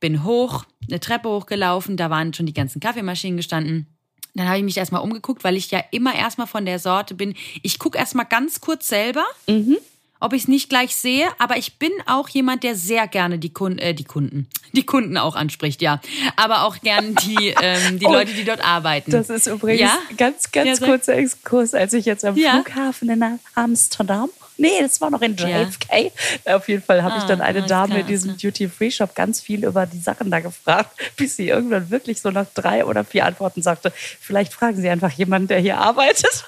bin 0.00 0.24
hoch, 0.24 0.64
eine 0.88 1.00
Treppe 1.00 1.28
hochgelaufen. 1.28 1.96
Da 1.96 2.10
waren 2.10 2.34
schon 2.34 2.46
die 2.46 2.54
ganzen 2.54 2.80
Kaffeemaschinen 2.80 3.36
gestanden. 3.36 3.86
Dann 4.34 4.48
habe 4.48 4.58
ich 4.58 4.64
mich 4.64 4.76
erstmal 4.76 5.02
umgeguckt, 5.02 5.44
weil 5.44 5.56
ich 5.56 5.70
ja 5.70 5.82
immer 5.92 6.14
erstmal 6.14 6.48
von 6.48 6.64
der 6.64 6.80
Sorte 6.80 7.14
bin. 7.14 7.34
Ich 7.62 7.78
gucke 7.78 7.98
erstmal 7.98 8.26
ganz 8.26 8.60
kurz 8.60 8.88
selber. 8.88 9.24
Mhm 9.46 9.76
ob 10.20 10.32
ich 10.32 10.42
es 10.42 10.48
nicht 10.48 10.68
gleich 10.68 10.94
sehe, 10.96 11.28
aber 11.38 11.56
ich 11.56 11.78
bin 11.78 11.90
auch 12.06 12.28
jemand, 12.28 12.62
der 12.62 12.76
sehr 12.76 13.06
gerne 13.08 13.38
die, 13.38 13.52
Kunden, 13.52 13.78
äh, 13.78 13.94
die 13.94 14.04
Kunden, 14.04 14.48
die 14.72 14.86
Kunden 14.86 15.16
auch 15.18 15.36
anspricht, 15.36 15.82
ja. 15.82 16.00
Aber 16.36 16.64
auch 16.64 16.80
gern 16.80 17.14
die, 17.14 17.54
ähm, 17.60 17.98
die 17.98 18.06
oh, 18.06 18.12
Leute, 18.12 18.32
die 18.32 18.44
dort 18.44 18.64
arbeiten. 18.64 19.10
Das 19.10 19.30
ist 19.30 19.46
übrigens 19.46 19.80
ja? 19.80 19.98
ganz, 20.16 20.50
ganz 20.52 20.80
ja, 20.80 20.86
kurzer 20.86 21.14
Exkurs, 21.14 21.74
als 21.74 21.92
ich 21.92 22.04
jetzt 22.04 22.24
am 22.24 22.36
ja? 22.36 22.62
Flughafen 22.62 23.10
in 23.10 23.38
Amsterdam 23.54 24.30
Nee, 24.56 24.80
das 24.80 25.00
war 25.00 25.10
noch 25.10 25.22
in 25.22 25.36
JFK. 25.36 26.12
Ja. 26.44 26.56
Auf 26.56 26.68
jeden 26.68 26.82
Fall 26.82 27.02
habe 27.02 27.14
ah, 27.14 27.18
ich 27.18 27.24
dann 27.24 27.40
eine 27.40 27.62
Dame 27.62 28.00
in 28.00 28.06
diesem 28.06 28.36
Duty-Free-Shop 28.38 29.14
ganz 29.14 29.40
viel 29.40 29.64
über 29.64 29.86
die 29.86 29.98
Sachen 29.98 30.30
da 30.30 30.40
gefragt, 30.40 30.90
bis 31.16 31.36
sie 31.36 31.48
irgendwann 31.48 31.90
wirklich 31.90 32.20
so 32.20 32.30
nach 32.30 32.46
drei 32.54 32.84
oder 32.84 33.04
vier 33.04 33.26
Antworten 33.26 33.62
sagte, 33.62 33.92
vielleicht 34.20 34.52
fragen 34.52 34.80
Sie 34.80 34.88
einfach 34.88 35.10
jemanden, 35.10 35.48
der 35.48 35.58
hier 35.58 35.78
arbeitet. 35.78 36.44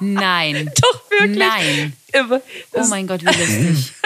Nein. 0.00 0.70
Doch, 0.80 1.10
wirklich. 1.10 1.38
Nein. 1.38 1.92
oh 2.72 2.84
mein 2.88 3.06
Gott, 3.06 3.22
wie 3.22 3.26
lustig. 3.26 3.92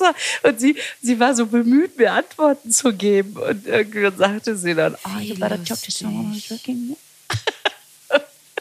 War, 0.00 0.14
und 0.42 0.60
sie, 0.60 0.76
sie 1.00 1.18
war 1.18 1.34
so 1.34 1.46
bemüht, 1.46 1.96
mir 1.96 2.12
Antworten 2.12 2.70
zu 2.70 2.92
geben. 2.92 3.38
Und 3.38 3.66
irgendwann 3.66 4.18
sagte 4.18 4.54
sie 4.54 4.74
dann, 4.74 4.94
oh, 5.06 5.18
you 5.18 5.34
better 5.34 5.64
talk 5.64 5.80
to 5.80 5.90
someone 5.90 6.34
who's 6.34 6.50
working. 6.50 6.94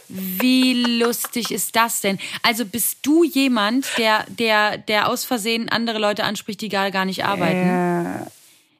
Wie 0.07 0.85
lustig 0.99 1.51
ist 1.51 1.75
das 1.75 1.99
denn? 1.99 2.17
Also 2.43 2.65
bist 2.65 2.99
du 3.01 3.25
jemand, 3.25 3.85
der, 3.97 4.25
der, 4.29 4.77
der 4.77 5.09
aus 5.09 5.25
Versehen 5.25 5.67
andere 5.67 5.99
Leute 5.99 6.23
anspricht, 6.23 6.61
die 6.61 6.69
gar, 6.69 6.91
gar 6.91 7.03
nicht 7.03 7.25
arbeiten? 7.25 7.67
Ja. 7.67 8.27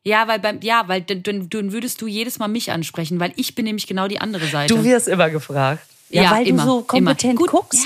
Ja, 0.08 0.26
weil 0.30 0.40
beim, 0.40 0.62
ja, 0.62 0.88
weil 0.88 1.02
dann, 1.02 1.50
dann 1.50 1.74
würdest 1.74 2.00
du 2.00 2.08
jedes 2.08 2.40
Mal 2.40 2.48
mich 2.48 2.72
ansprechen, 2.72 3.20
weil 3.20 3.34
ich 3.36 3.56
bin 3.56 3.66
nämlich 3.66 3.88
genau 3.88 4.08
die 4.08 4.22
andere 4.22 4.48
Seite. 4.48 4.74
Du 4.74 4.86
wirst 4.86 5.10
immer 5.10 5.30
gefragt. 5.30 5.86
Ja, 6.10 6.24
ja 6.24 6.32
weil 6.32 6.48
immer, 6.48 6.64
du 6.64 6.70
so 6.70 6.82
kompetent 6.82 7.38
Gut, 7.38 7.52
guckst. 7.52 7.86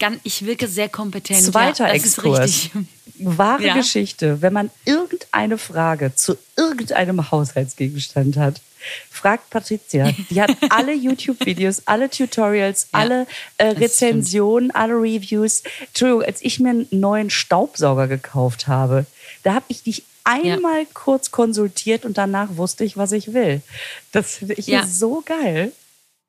Ja. 0.00 0.12
Ich 0.24 0.44
wirke 0.44 0.68
sehr 0.68 0.88
kompetent. 0.88 1.42
Zweiter 1.42 1.88
ja, 1.88 1.94
Exkurs. 1.94 2.70
Wahre 3.18 3.66
ja. 3.66 3.74
Geschichte. 3.74 4.42
Wenn 4.42 4.52
man 4.52 4.70
irgendeine 4.84 5.56
Frage 5.58 6.14
zu 6.14 6.36
irgendeinem 6.56 7.30
Haushaltsgegenstand 7.30 8.36
hat, 8.36 8.60
fragt 9.10 9.50
Patricia. 9.50 10.12
Die 10.30 10.40
hat 10.40 10.56
alle 10.70 10.94
YouTube-Videos, 10.94 11.82
alle 11.86 12.10
Tutorials, 12.10 12.88
ja, 12.92 13.00
alle 13.00 13.26
äh, 13.58 13.68
Rezensionen, 13.68 14.70
alle 14.70 14.94
Reviews. 14.94 15.62
Entschuldigung, 15.86 16.22
als 16.22 16.42
ich 16.42 16.60
mir 16.60 16.70
einen 16.70 16.88
neuen 16.90 17.30
Staubsauger 17.30 18.06
gekauft 18.06 18.68
habe, 18.68 19.06
da 19.42 19.54
habe 19.54 19.64
ich 19.68 19.82
dich 19.82 20.04
einmal 20.24 20.82
ja. 20.82 20.88
kurz 20.92 21.30
konsultiert 21.30 22.04
und 22.04 22.18
danach 22.18 22.56
wusste 22.56 22.84
ich, 22.84 22.96
was 22.96 23.12
ich 23.12 23.32
will. 23.32 23.62
Das 24.12 24.36
finde 24.36 24.54
ich 24.54 24.66
ja. 24.66 24.86
so 24.86 25.22
geil. 25.24 25.72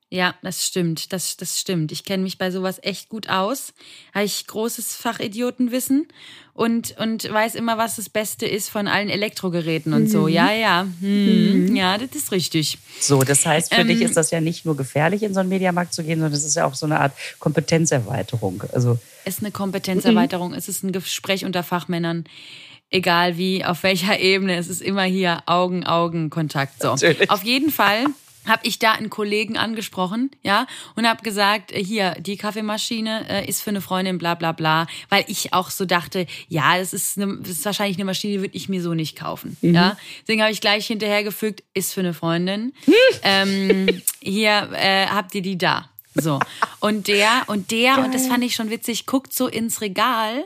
Ja, 0.09 0.35
das 0.41 0.65
stimmt. 0.65 1.11
Das, 1.11 1.35
das 1.35 1.59
stimmt. 1.59 1.91
Ich 1.91 2.05
kenne 2.05 2.23
mich 2.23 2.37
bei 2.37 2.49
sowas 2.49 2.79
echt 2.81 3.09
gut 3.09 3.27
aus. 3.27 3.73
Habe 4.13 4.23
ich 4.23 4.47
großes 4.47 4.95
Fachidiotenwissen 4.95 6.07
und, 6.53 6.95
und 6.97 7.29
weiß 7.29 7.55
immer, 7.55 7.77
was 7.77 7.97
das 7.97 8.07
Beste 8.07 8.45
ist 8.45 8.69
von 8.69 8.87
allen 8.87 9.09
Elektrogeräten 9.09 9.91
und 9.91 10.03
mhm. 10.03 10.07
so. 10.07 10.29
Ja, 10.29 10.51
ja. 10.53 10.87
Hm. 11.01 11.65
Mhm. 11.65 11.75
Ja, 11.75 11.97
das 11.97 12.11
ist 12.15 12.31
richtig. 12.31 12.77
So, 13.01 13.21
das 13.21 13.45
heißt, 13.45 13.73
für 13.73 13.81
ähm, 13.81 13.89
dich 13.89 14.01
ist 14.01 14.15
das 14.15 14.31
ja 14.31 14.39
nicht 14.39 14.65
nur 14.65 14.77
gefährlich, 14.77 15.23
in 15.23 15.33
so 15.33 15.41
einen 15.41 15.49
Mediamarkt 15.49 15.93
zu 15.93 16.03
gehen, 16.03 16.19
sondern 16.19 16.33
es 16.33 16.45
ist 16.45 16.55
ja 16.55 16.65
auch 16.65 16.75
so 16.75 16.85
eine 16.85 17.01
Art 17.01 17.11
Kompetenzerweiterung. 17.39 18.63
Also, 18.71 18.97
es 19.25 19.35
ist 19.35 19.43
eine 19.43 19.51
Kompetenzerweiterung. 19.51 20.51
Mhm. 20.51 20.57
Es 20.57 20.69
ist 20.69 20.83
ein 20.83 20.93
Gespräch 20.93 21.43
unter 21.43 21.63
Fachmännern 21.63 22.23
egal 22.89 23.37
wie, 23.37 23.65
auf 23.65 23.83
welcher 23.83 24.17
Ebene, 24.17 24.55
es 24.55 24.69
ist 24.69 24.81
immer 24.81 25.03
hier 25.03 25.43
Augen-Augen-Kontakt. 25.45 26.81
So. 26.81 26.91
Natürlich. 26.91 27.29
Auf 27.29 27.43
jeden 27.43 27.69
Fall 27.69 28.05
habe 28.47 28.61
ich 28.65 28.79
da 28.79 28.93
einen 28.93 29.09
Kollegen 29.09 29.57
angesprochen, 29.57 30.31
ja, 30.43 30.67
und 30.95 31.07
habe 31.07 31.23
gesagt, 31.23 31.71
äh, 31.71 31.83
hier, 31.83 32.15
die 32.19 32.37
Kaffeemaschine 32.37 33.29
äh, 33.29 33.47
ist 33.47 33.61
für 33.61 33.69
eine 33.69 33.81
Freundin, 33.81 34.17
bla 34.17 34.35
bla 34.35 34.51
bla, 34.51 34.87
weil 35.09 35.25
ich 35.27 35.53
auch 35.53 35.69
so 35.69 35.85
dachte, 35.85 36.25
ja, 36.47 36.77
das 36.77 36.93
ist, 36.93 37.17
eine, 37.17 37.37
das 37.37 37.51
ist 37.51 37.65
wahrscheinlich 37.65 37.97
eine 37.97 38.05
Maschine, 38.05 38.33
die 38.33 38.41
würde 38.41 38.55
ich 38.55 38.69
mir 38.69 38.81
so 38.81 38.93
nicht 38.93 39.17
kaufen, 39.17 39.57
mhm. 39.61 39.75
ja. 39.75 39.97
Deswegen 40.21 40.41
habe 40.41 40.51
ich 40.51 40.61
gleich 40.61 40.87
hinterhergefügt, 40.87 41.63
ist 41.73 41.93
für 41.93 42.01
eine 42.01 42.13
Freundin. 42.13 42.73
ähm, 43.23 44.01
hier 44.21 44.69
äh, 44.73 45.07
habt 45.07 45.35
ihr 45.35 45.41
die 45.41 45.57
da. 45.57 45.89
So. 46.19 46.39
Und 46.79 47.07
der, 47.07 47.43
und 47.47 47.71
der, 47.71 47.99
und 47.99 48.13
das 48.13 48.27
fand 48.27 48.43
ich 48.43 48.55
schon 48.55 48.69
witzig, 48.69 49.05
guckt 49.05 49.33
so 49.33 49.47
ins 49.47 49.81
Regal 49.81 50.43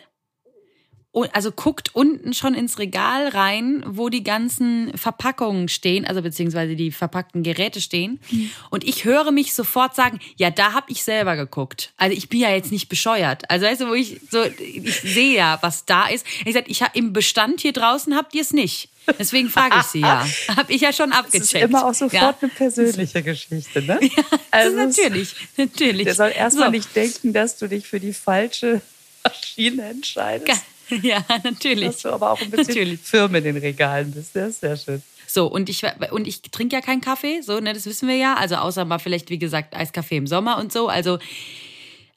also 1.33 1.51
guckt 1.51 1.93
unten 1.93 2.33
schon 2.33 2.53
ins 2.53 2.79
Regal 2.79 3.27
rein, 3.29 3.83
wo 3.85 4.09
die 4.09 4.23
ganzen 4.23 4.97
Verpackungen 4.97 5.67
stehen, 5.67 6.05
also 6.05 6.21
beziehungsweise 6.21 6.75
die 6.75 6.91
verpackten 6.91 7.43
Geräte 7.43 7.81
stehen. 7.81 8.19
Mhm. 8.29 8.49
Und 8.69 8.85
ich 8.85 9.03
höre 9.03 9.31
mich 9.31 9.53
sofort 9.53 9.93
sagen, 9.93 10.19
ja, 10.37 10.49
da 10.51 10.71
habe 10.73 10.89
ich 10.89 11.03
selber 11.03 11.35
geguckt. 11.35 11.91
Also 11.97 12.15
ich 12.15 12.29
bin 12.29 12.39
ja 12.39 12.49
jetzt 12.51 12.71
nicht 12.71 12.87
bescheuert. 12.87 13.49
Also 13.49 13.65
weißt 13.65 13.81
du, 13.81 13.89
wo 13.89 13.93
ich 13.93 14.21
so, 14.29 14.41
ich 14.43 15.01
sehe 15.01 15.35
ja, 15.35 15.59
was 15.61 15.85
da 15.85 16.07
ist. 16.07 16.25
Ich 16.45 16.53
sag, 16.53 16.69
ich 16.69 16.81
hab, 16.81 16.95
im 16.95 17.11
Bestand 17.11 17.59
hier 17.59 17.73
draußen 17.73 18.15
habt 18.15 18.33
ihr 18.33 18.41
es 18.41 18.53
nicht. 18.53 18.87
Deswegen 19.19 19.49
frage 19.49 19.77
ich 19.79 19.87
sie 19.87 19.99
ja. 19.99 20.25
Habe 20.55 20.71
ich 20.71 20.81
ja 20.81 20.93
schon 20.93 21.11
abgecheckt. 21.11 21.55
Das 21.55 21.61
ist 21.61 21.69
immer 21.69 21.85
auch 21.85 21.93
sofort 21.93 22.13
ja. 22.13 22.37
eine 22.39 22.51
persönliche 22.51 23.21
Geschichte, 23.23 23.81
ne? 23.81 23.99
Ja, 24.01 24.23
also 24.51 24.77
natürlich, 24.77 25.35
natürlich. 25.57 26.05
Der 26.05 26.15
soll 26.15 26.31
erstmal 26.33 26.67
so. 26.67 26.71
nicht 26.71 26.95
denken, 26.95 27.33
dass 27.33 27.57
du 27.57 27.67
dich 27.67 27.87
für 27.87 27.99
die 27.99 28.13
falsche 28.13 28.81
Maschine 29.23 29.89
entscheidest. 29.89 30.61
Ja, 31.01 31.23
natürlich. 31.43 31.85
Dass 31.85 32.01
du 32.01 32.09
aber 32.09 32.31
auch 32.31 32.41
ein 32.41 32.51
bisschen 32.51 32.67
natürlich. 32.67 32.99
firm 32.99 33.35
in 33.35 33.43
den 33.43 33.57
Regalen 33.57 34.11
bist. 34.11 34.35
Das 34.35 34.49
ist 34.49 34.59
sehr 34.61 34.77
schön. 34.77 35.01
So, 35.27 35.47
und 35.47 35.69
ich, 35.69 35.83
und 36.11 36.27
ich 36.27 36.41
trinke 36.41 36.75
ja 36.75 36.81
keinen 36.81 36.99
Kaffee, 36.99 37.41
so, 37.41 37.59
ne, 37.59 37.73
das 37.73 37.85
wissen 37.85 38.07
wir 38.09 38.15
ja. 38.15 38.35
Also 38.35 38.55
außer 38.55 38.83
mal 38.83 38.99
vielleicht, 38.99 39.29
wie 39.29 39.39
gesagt, 39.39 39.73
Eiskaffee 39.73 40.17
im 40.17 40.27
Sommer 40.27 40.57
und 40.57 40.73
so. 40.73 40.89
Also 40.89 41.19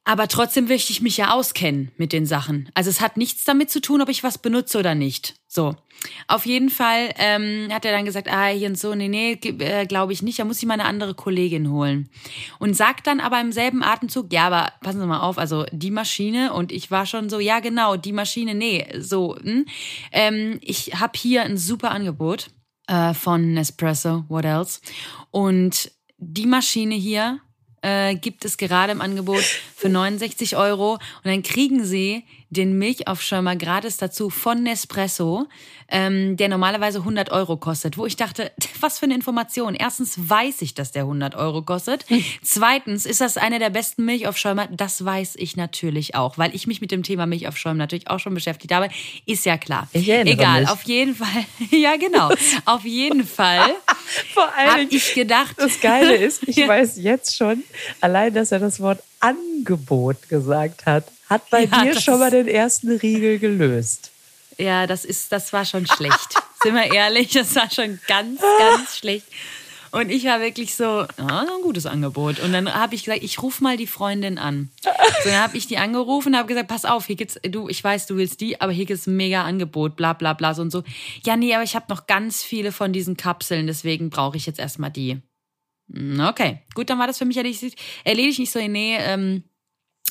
aber 0.05 0.29
trotzdem 0.29 0.67
möchte 0.67 0.93
ich 0.93 1.01
mich 1.01 1.17
ja 1.17 1.33
auskennen 1.33 1.91
mit 1.97 2.13
den 2.13 2.27
Sachen. 2.27 2.69
Also 2.75 2.91
es 2.91 3.01
hat 3.01 3.17
nichts 3.17 3.45
damit 3.45 3.71
zu 3.71 3.81
tun, 3.81 4.03
ob 4.03 4.11
ich 4.11 4.23
was 4.23 4.37
benutze 4.37 4.79
oder 4.79 4.95
nicht. 4.95 5.35
So. 5.49 5.75
Auf 6.29 6.45
jeden 6.45 6.69
Fall 6.69 7.15
ähm, 7.17 7.69
hat 7.73 7.87
er 7.87 7.93
dann 7.93 8.05
gesagt, 8.05 8.29
ah, 8.31 8.49
hier 8.49 8.69
und 8.69 8.79
so, 8.79 8.95
nee, 8.95 9.09
nee, 9.09 9.33
äh, 9.33 9.87
glaube 9.87 10.13
ich 10.13 10.23
nicht, 10.23 10.39
da 10.39 10.45
muss 10.45 10.59
ich 10.59 10.67
mal 10.67 10.75
eine 10.75 10.85
andere 10.85 11.15
Kollegin 11.15 11.71
holen. 11.71 12.11
Und 12.59 12.75
sagt 12.75 13.07
dann 13.07 13.21
aber 13.21 13.41
im 13.41 13.53
selben 13.53 13.83
Atemzug, 13.83 14.31
ja, 14.31 14.47
aber 14.47 14.73
passen 14.83 15.01
Sie 15.01 15.07
mal 15.07 15.21
auf, 15.21 15.39
also 15.39 15.65
die 15.73 15.91
Maschine 15.91 16.53
und 16.53 16.73
ich 16.73 16.91
war 16.91 17.07
schon 17.07 17.31
so, 17.31 17.39
ja 17.39 17.61
genau, 17.61 17.97
die 17.97 18.13
Maschine, 18.13 18.55
nee, 18.55 18.87
so, 18.99 19.37
hm, 19.37 19.65
ähm, 20.13 20.59
ich 20.61 21.01
habe 21.01 21.13
hier 21.17 21.45
ein 21.45 21.57
super 21.57 21.93
Angebot 21.93 22.49
äh, 22.89 23.15
von 23.15 23.55
Nespresso, 23.55 24.25
what 24.29 24.45
else? 24.45 24.81
Und 25.31 25.91
die 26.19 26.47
Maschine 26.47 26.95
hier 26.95 27.41
äh, 27.85 28.15
gibt 28.15 28.45
es 28.47 28.57
gerade 28.57 28.93
im 28.93 29.03
Angebot 29.03 29.45
für 29.77 29.91
69 29.91 30.57
Euro. 30.57 30.95
Und 30.95 31.01
dann 31.25 31.43
kriegen 31.43 31.85
Sie 31.85 32.25
den 32.55 32.79
Milchaufschäumer 32.79 33.57
gratis 33.57 33.99
dazu 33.99 34.31
von 34.31 34.63
Nespresso, 34.63 35.47
ähm, 35.89 36.37
der 36.37 36.49
normalerweise 36.49 37.01
100 37.01 37.31
Euro 37.31 37.59
kostet. 37.59 37.99
Wo 37.99 38.07
ich 38.07 38.17
dachte, 38.17 38.51
was 38.81 38.99
für 38.99 39.05
eine 39.05 39.15
Information. 39.15 39.75
Erstens 39.75 40.15
weiß 40.17 40.63
ich, 40.63 40.75
dass 40.75 40.93
der 40.93 41.03
100 41.03 41.35
Euro 41.35 41.63
kostet. 41.63 42.07
Zweitens 42.43 43.05
ist 43.05 43.21
das 43.21 43.37
einer 43.37 43.59
der 43.59 43.71
besten 43.71 44.05
Milchaufschäumer. 44.05 44.69
Das 44.71 45.05
weiß 45.05 45.35
ich 45.37 45.57
natürlich 45.57 46.15
auch, 46.15 46.39
weil 46.39 46.55
ich 46.55 46.67
mich 46.67 46.81
mit 46.81 46.91
dem 46.91 47.03
Thema 47.03 47.27
Milchaufschäumen 47.27 47.79
natürlich 47.79 48.09
auch 48.09 48.21
schon 48.21 48.35
beschäftigt 48.35 48.73
habe. 48.73 48.89
Ist 49.27 49.45
ja 49.45 49.59
klar. 49.59 49.89
Egal, 49.93 50.63
mich. 50.63 50.71
auf 50.71 50.83
jeden 50.85 51.15
Fall. 51.15 51.45
ja, 51.71 51.97
genau. 51.97 52.31
auf 52.65 52.85
jeden 52.85 53.27
Fall. 53.27 53.75
Vor 54.33 54.49
allem, 54.57 54.89
ich 54.91 55.15
gedacht. 55.15 55.57
Das 55.59 55.81
Geile 55.81 56.17
ist, 56.17 56.47
ich 56.47 56.57
weiß 56.57 56.97
jetzt 56.99 57.37
schon, 57.37 57.63
allein, 58.01 58.33
dass 58.33 58.53
er 58.53 58.59
das 58.59 58.81
Wort 58.81 59.03
Angebot 59.65 60.29
gesagt 60.29 60.87
hat, 60.87 61.11
hat 61.29 61.49
bei 61.51 61.65
ja, 61.65 61.83
dir 61.85 62.01
schon 62.01 62.19
mal 62.19 62.31
den 62.31 62.49
ersten 62.49 62.97
Riegel 62.97 63.39
gelöst. 63.39 64.11
Ja, 64.59 64.87
das 64.87 65.05
ist, 65.05 65.33
das 65.33 65.53
war 65.53 65.65
schon 65.65 65.87
schlecht. 65.87 66.35
Sind 66.63 66.75
wir 66.75 66.93
ehrlich, 66.93 67.33
das 67.33 67.55
war 67.57 67.71
schon 67.71 67.99
ganz, 68.07 68.41
ganz 68.41 68.97
schlecht. 68.97 69.27
Und 69.91 70.11
ich 70.11 70.25
war 70.25 70.41
wirklich 70.41 70.75
so, 70.75 70.85
ja, 70.85 71.41
ein 71.41 71.63
gutes 71.63 71.87
Angebot. 71.87 72.41
Und 72.41 72.53
dann 72.53 72.73
habe 72.73 72.95
ich 72.95 73.05
gesagt, 73.05 73.23
ich 73.23 73.41
rufe 73.41 73.63
mal 73.63 73.77
die 73.77 73.87
Freundin 73.87 74.39
an. 74.39 74.71
So, 74.83 74.91
dann 75.31 75.41
habe 75.41 75.57
ich 75.57 75.69
die 75.69 75.79
angerufen 75.79 76.31
und 76.31 76.37
habe 76.37 76.49
gesagt, 76.49 76.69
pass 76.69 76.85
auf, 76.85 77.07
hier 77.07 77.17
gibt's, 77.17 77.39
du, 77.49 77.69
ich 77.69 77.83
weiß, 77.83 78.07
du 78.07 78.17
willst 78.17 78.41
die, 78.41 78.61
aber 78.61 78.73
hier 78.73 78.87
gibt's 78.87 79.07
ein 79.07 79.17
mega 79.17 79.45
Angebot, 79.45 79.95
bla 79.95 80.13
bla 80.13 80.33
bla 80.33 80.53
so 80.53 80.63
und 80.63 80.71
so. 80.71 80.83
Ja, 81.25 81.37
nee, 81.37 81.55
aber 81.55 81.63
ich 81.63 81.77
habe 81.77 81.87
noch 81.89 82.07
ganz 82.07 82.43
viele 82.43 82.73
von 82.73 82.93
diesen 82.93 83.17
Kapseln, 83.17 83.69
deswegen 83.69 84.11
brauche 84.11 84.37
ich 84.37 84.47
jetzt 84.47 84.59
erstmal 84.59 84.91
die. 84.91 85.23
Hm, 85.93 86.21
okay, 86.21 86.61
gut, 86.75 86.91
dann 86.91 86.99
war 86.99 87.07
das 87.07 87.19
für 87.19 87.25
mich 87.25 87.37
erledigt. 87.37 87.79
Erledigt 88.03 88.41
nicht 88.41 88.51
so, 88.51 88.59
nee, 88.59 88.97
ähm, 88.99 89.45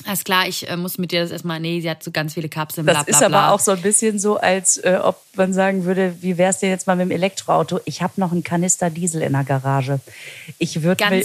alles 0.06 0.24
klar, 0.24 0.48
ich 0.48 0.68
äh, 0.68 0.76
muss 0.76 0.98
mit 0.98 1.12
dir 1.12 1.22
das 1.22 1.30
erstmal, 1.30 1.60
nee, 1.60 1.80
sie 1.80 1.88
hat 1.88 2.02
so 2.02 2.10
ganz 2.10 2.34
viele 2.34 2.48
Kapseln, 2.48 2.84
bla, 2.84 2.94
bla, 2.94 3.04
Das 3.04 3.16
ist 3.16 3.22
aber 3.22 3.52
auch 3.52 3.60
so 3.60 3.70
ein 3.70 3.80
bisschen 3.80 4.18
so, 4.18 4.38
als 4.38 4.76
äh, 4.78 4.98
ob 5.00 5.22
man 5.36 5.52
sagen 5.52 5.84
würde, 5.84 6.16
wie 6.20 6.36
wär's 6.36 6.58
dir 6.58 6.68
jetzt 6.68 6.88
mal 6.88 6.96
mit 6.96 7.06
dem 7.06 7.10
Elektroauto? 7.12 7.80
Ich 7.84 8.02
habe 8.02 8.14
noch 8.16 8.32
einen 8.32 8.42
Kanister 8.42 8.90
Diesel 8.90 9.22
in 9.22 9.32
der 9.32 9.44
Garage. 9.44 10.00
Ich 10.58 10.82
würde 10.82 11.04
mir, 11.08 11.24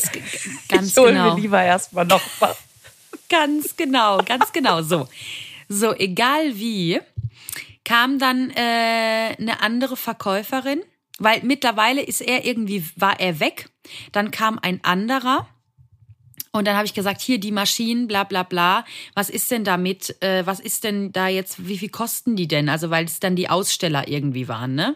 ganz 0.69 0.88
ich 0.91 0.97
hol 0.97 1.09
genau. 1.11 1.33
mir 1.33 1.41
lieber 1.41 1.61
erstmal 1.61 2.05
noch 2.05 2.21
was. 2.39 2.57
ganz 3.27 3.75
genau, 3.75 4.19
ganz 4.23 4.53
genau. 4.53 4.83
So, 4.83 5.07
so 5.67 5.93
egal 5.95 6.55
wie, 6.55 7.01
kam 7.83 8.19
dann 8.19 8.51
äh, 8.51 9.35
eine 9.39 9.61
andere 9.61 9.97
Verkäuferin, 9.97 10.81
weil 11.17 11.41
mittlerweile 11.41 12.01
ist 12.01 12.21
er 12.21 12.45
irgendwie, 12.45 12.88
war 12.95 13.19
er 13.19 13.39
weg. 13.39 13.69
Dann 14.11 14.29
kam 14.29 14.59
ein 14.59 14.79
anderer 14.83 15.47
und 16.51 16.68
dann 16.68 16.75
habe 16.75 16.86
ich 16.86 16.94
gesagt, 16.94 17.22
hier 17.22 17.39
die 17.39 17.51
Maschinen, 17.51 18.08
bla 18.08 18.24
bla 18.24 18.44
bla, 18.44 18.86
was 19.13 19.29
ist 19.29 19.51
denn 19.51 19.63
damit, 19.63 20.22
äh, 20.22 20.46
was 20.46 20.60
ist 20.60 20.84
denn 20.84 21.12
da 21.12 21.27
jetzt, 21.27 21.68
wie 21.68 21.77
viel 21.77 21.89
kosten 21.89 22.36
die 22.36 22.48
denn? 22.48 22.70
Also 22.70 22.89
weil 22.89 23.06
es 23.06 23.20
dann 23.20 23.36
die 23.36 23.50
Aussteller 23.50 24.08
irgendwie 24.08 24.48
waren, 24.48 24.75
ne? 24.75 24.96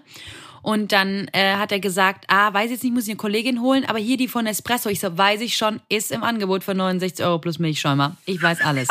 Und 0.63 0.93
dann 0.93 1.27
äh, 1.33 1.55
hat 1.55 1.73
er 1.73 1.81
gesagt, 1.81 2.23
ah, 2.29 2.53
weiß 2.53 2.71
jetzt 2.71 2.83
nicht, 2.83 2.93
muss 2.93 3.03
ich 3.03 3.09
eine 3.09 3.17
Kollegin 3.17 3.61
holen, 3.61 3.83
aber 3.85 3.99
hier 3.99 4.15
die 4.15 4.29
von 4.29 4.47
Espresso. 4.47 4.87
Ich 4.87 5.01
so, 5.01 5.15
weiß 5.17 5.41
ich 5.41 5.57
schon, 5.57 5.81
ist 5.89 6.09
im 6.09 6.23
Angebot 6.23 6.63
für 6.63 6.73
69 6.73 7.25
Euro 7.25 7.39
plus 7.39 7.59
Milchschäumer. 7.59 8.15
Ich 8.25 8.41
weiß 8.41 8.61
alles. 8.61 8.87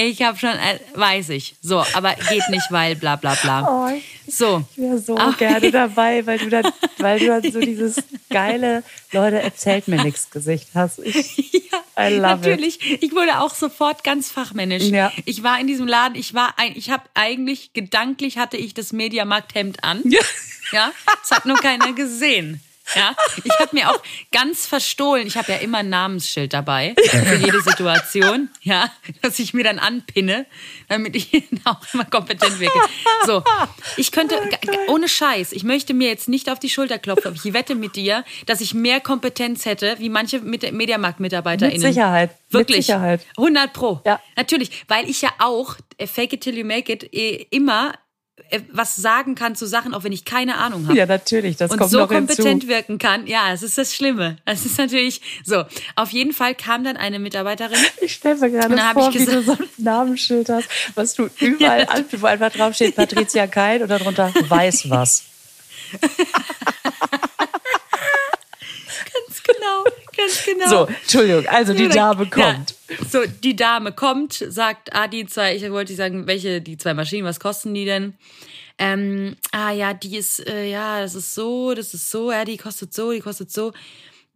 Ich 0.00 0.22
habe 0.22 0.38
schon, 0.38 0.50
äh, 0.50 0.78
weiß 0.94 1.30
ich. 1.30 1.56
So, 1.60 1.84
aber 1.94 2.14
geht 2.14 2.48
nicht, 2.50 2.70
weil 2.70 2.94
bla 2.94 3.16
bla 3.16 3.34
bla. 3.34 3.66
Oh, 3.68 4.00
so. 4.28 4.64
Ich 4.70 4.82
wäre 4.82 4.98
so 4.98 5.16
oh. 5.16 5.32
gerne 5.32 5.70
dabei, 5.72 6.24
weil 6.24 6.38
du 6.38 6.48
dann, 6.48 6.72
weil 6.98 7.18
du 7.18 7.26
dann 7.26 7.50
so 7.50 7.58
dieses 7.58 7.96
geile, 8.30 8.84
Leute, 9.10 9.42
erzählt 9.42 9.88
mir 9.88 10.00
nichts 10.04 10.30
Gesicht 10.30 10.68
hast. 10.74 11.00
Ich, 11.00 11.68
ja, 11.96 12.10
natürlich. 12.10 12.80
It. 12.80 13.02
Ich 13.02 13.12
wurde 13.12 13.40
auch 13.40 13.56
sofort 13.56 14.04
ganz 14.04 14.30
fachmännisch. 14.30 14.84
Ja. 14.84 15.12
Ich 15.24 15.42
war 15.42 15.58
in 15.58 15.66
diesem 15.66 15.88
Laden, 15.88 16.14
ich 16.14 16.32
war 16.32 16.54
ein, 16.58 16.76
ich 16.76 16.90
habe 16.90 17.02
eigentlich 17.14 17.72
gedanklich 17.72 18.38
hatte 18.38 18.56
ich 18.56 18.74
das 18.74 18.92
Mediamarkt-Hemd 18.92 19.82
an. 19.82 20.02
Ja. 20.04 20.20
Ja, 20.70 20.92
das 21.22 21.30
hat 21.30 21.46
nur 21.46 21.56
keiner 21.56 21.92
gesehen. 21.94 22.60
Ja, 22.94 23.14
ich 23.44 23.58
habe 23.58 23.70
mir 23.72 23.90
auch 23.90 24.02
ganz 24.32 24.66
verstohlen, 24.66 25.26
ich 25.26 25.36
habe 25.36 25.52
ja 25.52 25.58
immer 25.58 25.78
ein 25.78 25.90
Namensschild 25.90 26.52
dabei 26.52 26.94
für 26.96 27.34
jede 27.34 27.60
Situation, 27.60 28.48
ja, 28.62 28.90
dass 29.22 29.38
ich 29.38 29.54
mir 29.54 29.64
dann 29.64 29.78
anpinne, 29.78 30.46
damit 30.88 31.16
ich 31.16 31.30
auch 31.64 31.80
immer 31.92 32.04
kompetent 32.04 32.58
wirke. 32.60 32.78
So, 33.26 33.42
ich 33.96 34.12
könnte, 34.12 34.36
oh 34.88 34.94
ohne 34.94 35.08
Scheiß, 35.08 35.52
ich 35.52 35.64
möchte 35.64 35.94
mir 35.94 36.08
jetzt 36.08 36.28
nicht 36.28 36.50
auf 36.50 36.58
die 36.58 36.70
Schulter 36.70 36.98
klopfen, 36.98 37.28
aber 37.28 37.36
ich 37.36 37.52
wette 37.52 37.74
mit 37.74 37.96
dir, 37.96 38.24
dass 38.46 38.60
ich 38.60 38.74
mehr 38.74 39.00
Kompetenz 39.00 39.64
hätte, 39.64 39.96
wie 39.98 40.08
manche 40.08 40.40
Mediamarkt-MitarbeiterInnen. 40.40 41.82
Mit 41.82 41.94
Sicherheit. 41.94 42.30
Wirklich. 42.50 42.78
Mit 42.78 42.86
Sicherheit. 42.86 43.26
100 43.36 43.72
pro. 43.72 44.00
Ja. 44.04 44.20
Natürlich, 44.36 44.84
weil 44.88 45.08
ich 45.08 45.22
ja 45.22 45.30
auch, 45.38 45.76
äh, 45.98 46.06
fake 46.06 46.34
it 46.34 46.40
till 46.40 46.56
you 46.56 46.64
make 46.64 46.92
it, 46.92 47.12
eh, 47.12 47.46
immer 47.50 47.94
was 48.72 48.96
sagen 48.96 49.34
kann 49.34 49.54
zu 49.54 49.66
Sachen, 49.66 49.92
auch 49.94 50.04
wenn 50.04 50.12
ich 50.12 50.24
keine 50.24 50.56
Ahnung 50.56 50.86
habe. 50.86 50.96
Ja, 50.96 51.06
natürlich, 51.06 51.56
das 51.56 51.70
und 51.70 51.78
kommt 51.78 51.90
so 51.90 51.98
noch 51.98 52.08
kompetent 52.08 52.46
hinzu. 52.62 52.68
wirken 52.68 52.98
kann. 52.98 53.26
Ja, 53.26 53.52
es 53.52 53.62
ist 53.62 53.76
das 53.76 53.94
Schlimme. 53.94 54.38
Es 54.44 54.64
ist 54.64 54.78
natürlich 54.78 55.20
so. 55.44 55.64
Auf 55.96 56.10
jeden 56.10 56.32
Fall 56.32 56.54
kam 56.54 56.84
dann 56.84 56.96
eine 56.96 57.18
Mitarbeiterin. 57.18 57.76
Ich 58.00 58.14
stelle 58.14 58.36
mir 58.36 58.50
gerade 58.50 58.76
vor, 58.94 59.12
wie 59.14 59.24
du 59.24 59.42
so 59.42 59.52
ein 59.52 59.68
Namensschild 59.76 60.48
hast, 60.48 60.68
was 60.94 61.14
du 61.14 61.28
überall 61.40 61.80
ja. 61.82 61.88
an, 61.88 62.04
wo 62.12 62.26
einfach 62.26 62.52
draufsteht, 62.52 62.96
Patricia 62.96 63.46
Keil 63.46 63.82
oder 63.82 63.98
darunter 63.98 64.32
weiß 64.48 64.88
was. 64.88 65.24
genau, 69.48 69.84
ganz 70.18 70.44
genau. 70.44 70.68
So, 70.68 70.86
Entschuldigung, 70.86 71.46
also 71.46 71.72
die 71.72 71.88
Dame 71.88 72.26
kommt. 72.26 72.74
Ja, 72.88 72.96
so, 73.08 73.20
die 73.26 73.56
Dame 73.56 73.92
kommt, 73.92 74.32
sagt, 74.34 74.94
ah, 74.94 75.08
die 75.08 75.26
zwei, 75.26 75.56
ich 75.56 75.70
wollte 75.70 75.94
sagen, 75.94 76.26
welche, 76.26 76.60
die 76.60 76.76
zwei 76.76 76.94
Maschinen, 76.94 77.24
was 77.24 77.40
kosten 77.40 77.72
die 77.74 77.84
denn? 77.84 78.14
Ähm, 78.78 79.36
ah 79.52 79.72
ja, 79.72 79.94
die 79.94 80.16
ist, 80.16 80.46
äh, 80.46 80.70
ja, 80.70 81.00
das 81.00 81.14
ist 81.14 81.34
so, 81.34 81.74
das 81.74 81.94
ist 81.94 82.10
so, 82.10 82.30
ja, 82.30 82.44
die 82.44 82.56
kostet 82.56 82.94
so, 82.94 83.12
die 83.12 83.20
kostet 83.20 83.50
so. 83.50 83.72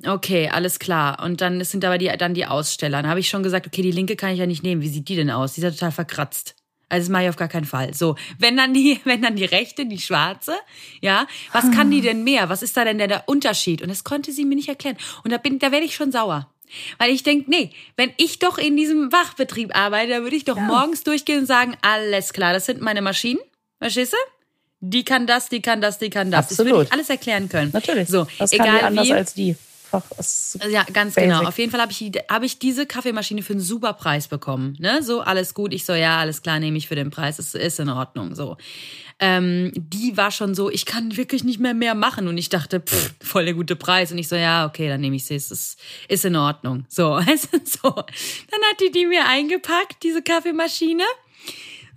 Okay, 0.05 0.49
alles 0.49 0.79
klar. 0.81 1.23
Und 1.23 1.41
dann 1.41 1.63
sind 1.63 1.85
aber 1.85 1.97
die, 1.97 2.11
dann 2.19 2.35
die 2.35 2.47
Aussteller. 2.47 3.03
Dann 3.03 3.11
habe 3.11 3.21
ich 3.21 3.29
schon 3.29 3.45
gesagt, 3.45 3.69
okay, 3.69 3.83
die 3.83 3.93
linke 3.93 4.17
kann 4.17 4.33
ich 4.33 4.41
ja 4.41 4.47
nicht 4.47 4.65
nehmen. 4.65 4.83
Wie 4.83 4.89
sieht 4.89 5.09
die 5.09 5.15
denn 5.15 5.31
aus? 5.31 5.53
Die 5.53 5.61
ist 5.61 5.65
ja 5.65 5.71
total 5.71 5.93
verkratzt. 5.93 6.57
Also 6.93 7.07
das 7.07 7.09
mache 7.11 7.23
ich 7.23 7.29
auf 7.31 7.37
gar 7.37 7.49
keinen 7.49 7.65
Fall. 7.65 7.95
So, 7.95 8.17
wenn 8.39 8.55
dann 8.55 8.75
die, 8.75 9.01
wenn 9.05 9.23
dann 9.23 9.35
die 9.35 9.47
rechte, 9.47 9.87
die 9.87 9.99
schwarze, 9.99 10.55
ja, 11.01 11.27
was 11.53 11.71
kann 11.71 11.91
die 11.91 12.03
denn 12.03 12.23
mehr? 12.23 12.51
Was 12.51 12.63
ist 12.63 12.77
da 12.77 12.85
denn 12.85 12.99
der, 12.99 13.25
Unterschied? 13.27 13.81
Und 13.81 13.89
das 13.89 14.05
konnte 14.05 14.31
sie 14.31 14.45
mir 14.45 14.57
nicht 14.57 14.69
erklären. 14.69 14.99
Und 15.25 15.33
da 15.33 15.39
bin, 15.39 15.59
da 15.59 15.73
werde 15.73 15.87
ich 15.87 15.95
schon 15.95 16.13
sauer. 16.13 16.51
Weil 16.99 17.11
ich 17.11 17.23
denke, 17.23 17.51
nee, 17.51 17.71
wenn 17.97 18.13
ich 18.19 18.39
doch 18.39 18.59
in 18.59 18.77
diesem 18.77 19.11
Wachbetrieb 19.11 19.75
arbeite, 19.75 20.11
dann 20.11 20.23
würde 20.23 20.37
ich 20.37 20.45
doch 20.45 20.57
ja. 20.57 20.63
morgens 20.63 21.03
durchgehen 21.03 21.41
und 21.41 21.47
sagen, 21.47 21.77
alles 21.81 22.33
klar, 22.33 22.53
das 22.53 22.67
sind 22.67 22.81
meine 22.83 23.01
Maschinen, 23.01 23.41
verstehst 23.79 24.13
du? 24.13 24.17
Die 24.81 25.05
kann 25.05 25.27
das, 25.27 25.49
die 25.49 25.63
kann 25.63 25.81
das, 25.81 25.99
die 25.99 26.11
kann 26.11 26.31
das. 26.31 26.47
Absolut. 26.51 26.73
Das 26.73 26.77
würde 26.77 26.87
ich 26.87 26.93
alles 26.93 27.11
erklären 27.11 27.49
können. 27.49 27.71
Natürlich. 27.73 28.09
So, 28.09 28.27
Was 28.39 28.53
egal 28.53 28.67
kann 28.67 28.77
die 28.79 28.85
anders 28.85 29.07
wie, 29.09 29.13
als 29.13 29.35
die? 29.35 29.57
Einfach. 29.93 30.71
Ja, 30.71 30.85
ganz 30.93 31.15
basic. 31.15 31.31
genau. 31.31 31.49
Auf 31.49 31.59
jeden 31.59 31.71
Fall 31.71 31.81
habe 31.81 31.93
ich, 31.93 32.01
hab 32.29 32.43
ich 32.43 32.59
diese 32.59 32.87
Kaffeemaschine 32.87 33.43
für 33.43 33.53
einen 33.53 33.61
super 33.61 33.93
Preis 33.93 34.29
bekommen. 34.29 34.77
Ne? 34.79 35.03
So, 35.03 35.21
alles 35.21 35.55
gut. 35.55 35.73
Ich 35.73 35.85
so, 35.85 35.93
ja, 35.93 36.19
alles 36.19 36.43
klar, 36.43 36.59
nehme 36.61 36.79
ich 36.79 36.89
für 36.89 36.95
den 36.95 37.11
Preis. 37.11 37.39
Es 37.39 37.55
ist 37.55 37.81
in 37.81 37.89
Ordnung. 37.89 38.35
So. 38.35 38.57
Ähm, 39.19 39.73
die 39.77 40.17
war 40.17 40.31
schon 40.31 40.55
so, 40.55 40.71
ich 40.71 40.85
kann 40.85 41.17
wirklich 41.17 41.45
nicht 41.45 41.61
mehr 41.61 41.75
mehr 41.75 41.95
machen. 41.95 42.29
Und 42.29 42.39
ich 42.39 42.49
dachte, 42.49 42.81
pff, 42.81 43.15
voll 43.21 43.45
der 43.45 43.55
gute 43.55 43.77
Preis. 43.77 44.13
Und 44.13 44.19
ich 44.19 44.29
so, 44.29 44.37
ja, 44.37 44.67
okay, 44.67 44.89
dann 44.89 45.01
nehme 45.01 45.17
ich 45.17 45.25
sie. 45.25 45.35
Es 45.35 45.51
ist, 45.51 45.79
ist 46.09 46.25
in 46.25 46.37
Ordnung. 46.37 46.85
So, 46.89 47.13
also 47.13 47.49
so. 47.65 47.91
Dann 47.91 48.61
hat 48.71 48.81
die 48.81 48.91
die 48.91 49.07
mir 49.07 49.27
eingepackt, 49.27 50.03
diese 50.03 50.23
Kaffeemaschine. 50.23 51.05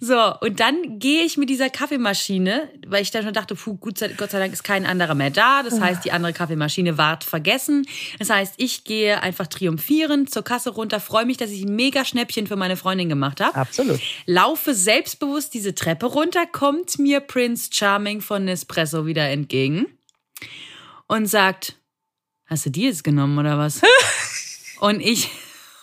So, 0.07 0.35
und 0.41 0.59
dann 0.59 0.99
gehe 0.99 1.23
ich 1.23 1.35
mit 1.35 1.49
dieser 1.49 1.71
Kaffeemaschine, 1.71 2.69
weil 2.85 3.01
ich 3.01 3.09
dann 3.09 3.23
schon 3.23 3.33
dachte, 3.33 3.55
puh, 3.55 3.75
gut, 3.75 3.97
sei- 3.97 4.09
Gott 4.09 4.29
sei 4.29 4.37
Dank 4.37 4.53
ist 4.53 4.63
kein 4.63 4.85
anderer 4.85 5.15
mehr 5.15 5.31
da. 5.31 5.63
Das 5.63 5.79
heißt, 5.81 6.05
die 6.05 6.11
andere 6.11 6.31
Kaffeemaschine 6.31 6.99
ward 6.99 7.23
vergessen. 7.23 7.87
Das 8.19 8.29
heißt, 8.29 8.53
ich 8.57 8.83
gehe 8.83 9.21
einfach 9.23 9.47
triumphierend 9.47 10.29
zur 10.29 10.43
Kasse 10.43 10.69
runter, 10.69 10.99
freue 10.99 11.25
mich, 11.25 11.37
dass 11.37 11.49
ich 11.49 11.63
ein 11.63 11.75
mega 11.75 12.05
Schnäppchen 12.05 12.45
für 12.45 12.55
meine 12.55 12.77
Freundin 12.77 13.09
gemacht 13.09 13.41
habe. 13.41 13.55
Absolut. 13.55 13.99
Laufe 14.27 14.75
selbstbewusst 14.75 15.53
diese 15.55 15.73
Treppe 15.73 16.05
runter, 16.05 16.45
kommt 16.45 16.99
mir 16.99 17.19
Prince 17.19 17.69
Charming 17.73 18.21
von 18.21 18.45
Nespresso 18.45 19.07
wieder 19.07 19.27
entgegen 19.29 19.87
und 21.07 21.25
sagt, 21.25 21.77
hast 22.45 22.65
du 22.67 22.69
die 22.69 22.83
jetzt 22.83 23.03
genommen 23.03 23.39
oder 23.39 23.57
was? 23.57 23.81
und 24.81 24.99
ich 24.99 25.29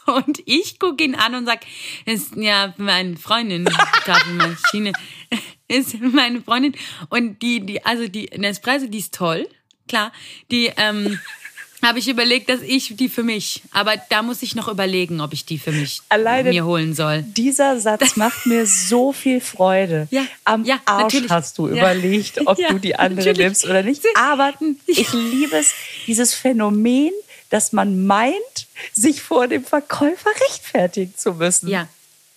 und 0.07 0.43
ich 0.47 0.79
gucke 0.79 1.05
ihn 1.05 1.15
an 1.15 1.35
und 1.35 1.47
sag, 1.47 1.61
ist 2.07 2.35
ja 2.37 2.75
meine 2.77 3.17
Freundin, 3.17 3.65
Kaffeemaschine, 4.05 4.93
ist 5.69 6.01
meine 6.01 6.41
Freundin 6.43 6.75
und 7.09 7.41
die 7.43 7.61
die 7.61 7.85
also 7.85 8.09
die 8.09 8.27
Nespresso, 8.37 8.87
die 8.87 8.99
ist 8.99 9.15
toll, 9.15 9.49
klar, 9.89 10.13
die 10.51 10.71
ähm, 10.77 11.19
habe 11.85 11.99
ich 11.99 12.07
überlegt, 12.07 12.49
dass 12.49 12.63
ich 12.63 12.95
die 12.97 13.09
für 13.09 13.25
mich, 13.25 13.61
aber 13.73 13.95
da 14.09 14.23
muss 14.23 14.41
ich 14.43 14.55
noch 14.55 14.69
überlegen, 14.69 15.21
ob 15.21 15.33
ich 15.33 15.45
die 15.47 15.59
für 15.59 15.73
mich 15.73 16.01
Alleine- 16.11 16.51
mir 16.51 16.65
holen 16.65 16.95
soll. 16.95 17.23
Dieser 17.23 17.81
Satz 17.81 18.15
macht 18.17 18.47
mir 18.47 18.67
so 18.67 19.13
viel 19.13 19.41
Freude. 19.41 20.07
Ja, 20.13 20.25
Am 20.45 20.65
ja, 20.65 20.79
Arsch 20.85 21.15
natürlich. 21.15 21.31
hast 21.33 21.59
du 21.59 21.67
Ja. 21.69 21.75
überlegt, 21.93 22.47
ob 22.47 22.57
Ja, 22.61 22.69
du 22.69 22.79
die 22.79 22.95
andere 22.95 23.27
natürlich. 23.27 23.39
nimmst 23.39 23.65
oder 23.65 23.83
nicht. 23.83 24.01
Aber 24.15 24.53
ich 24.87 25.13
liebe 25.13 25.57
es, 25.57 25.75
dieses 26.07 26.35
Phänomen, 26.35 27.11
dass 27.53 27.73
man 27.73 28.07
meint, 28.07 28.67
sich 28.95 29.21
vor 29.21 29.47
dem 29.47 29.63
Verkäufer 29.63 30.31
rechtfertigen 30.49 31.15
zu 31.15 31.35
müssen. 31.35 31.69
Ja, 31.69 31.87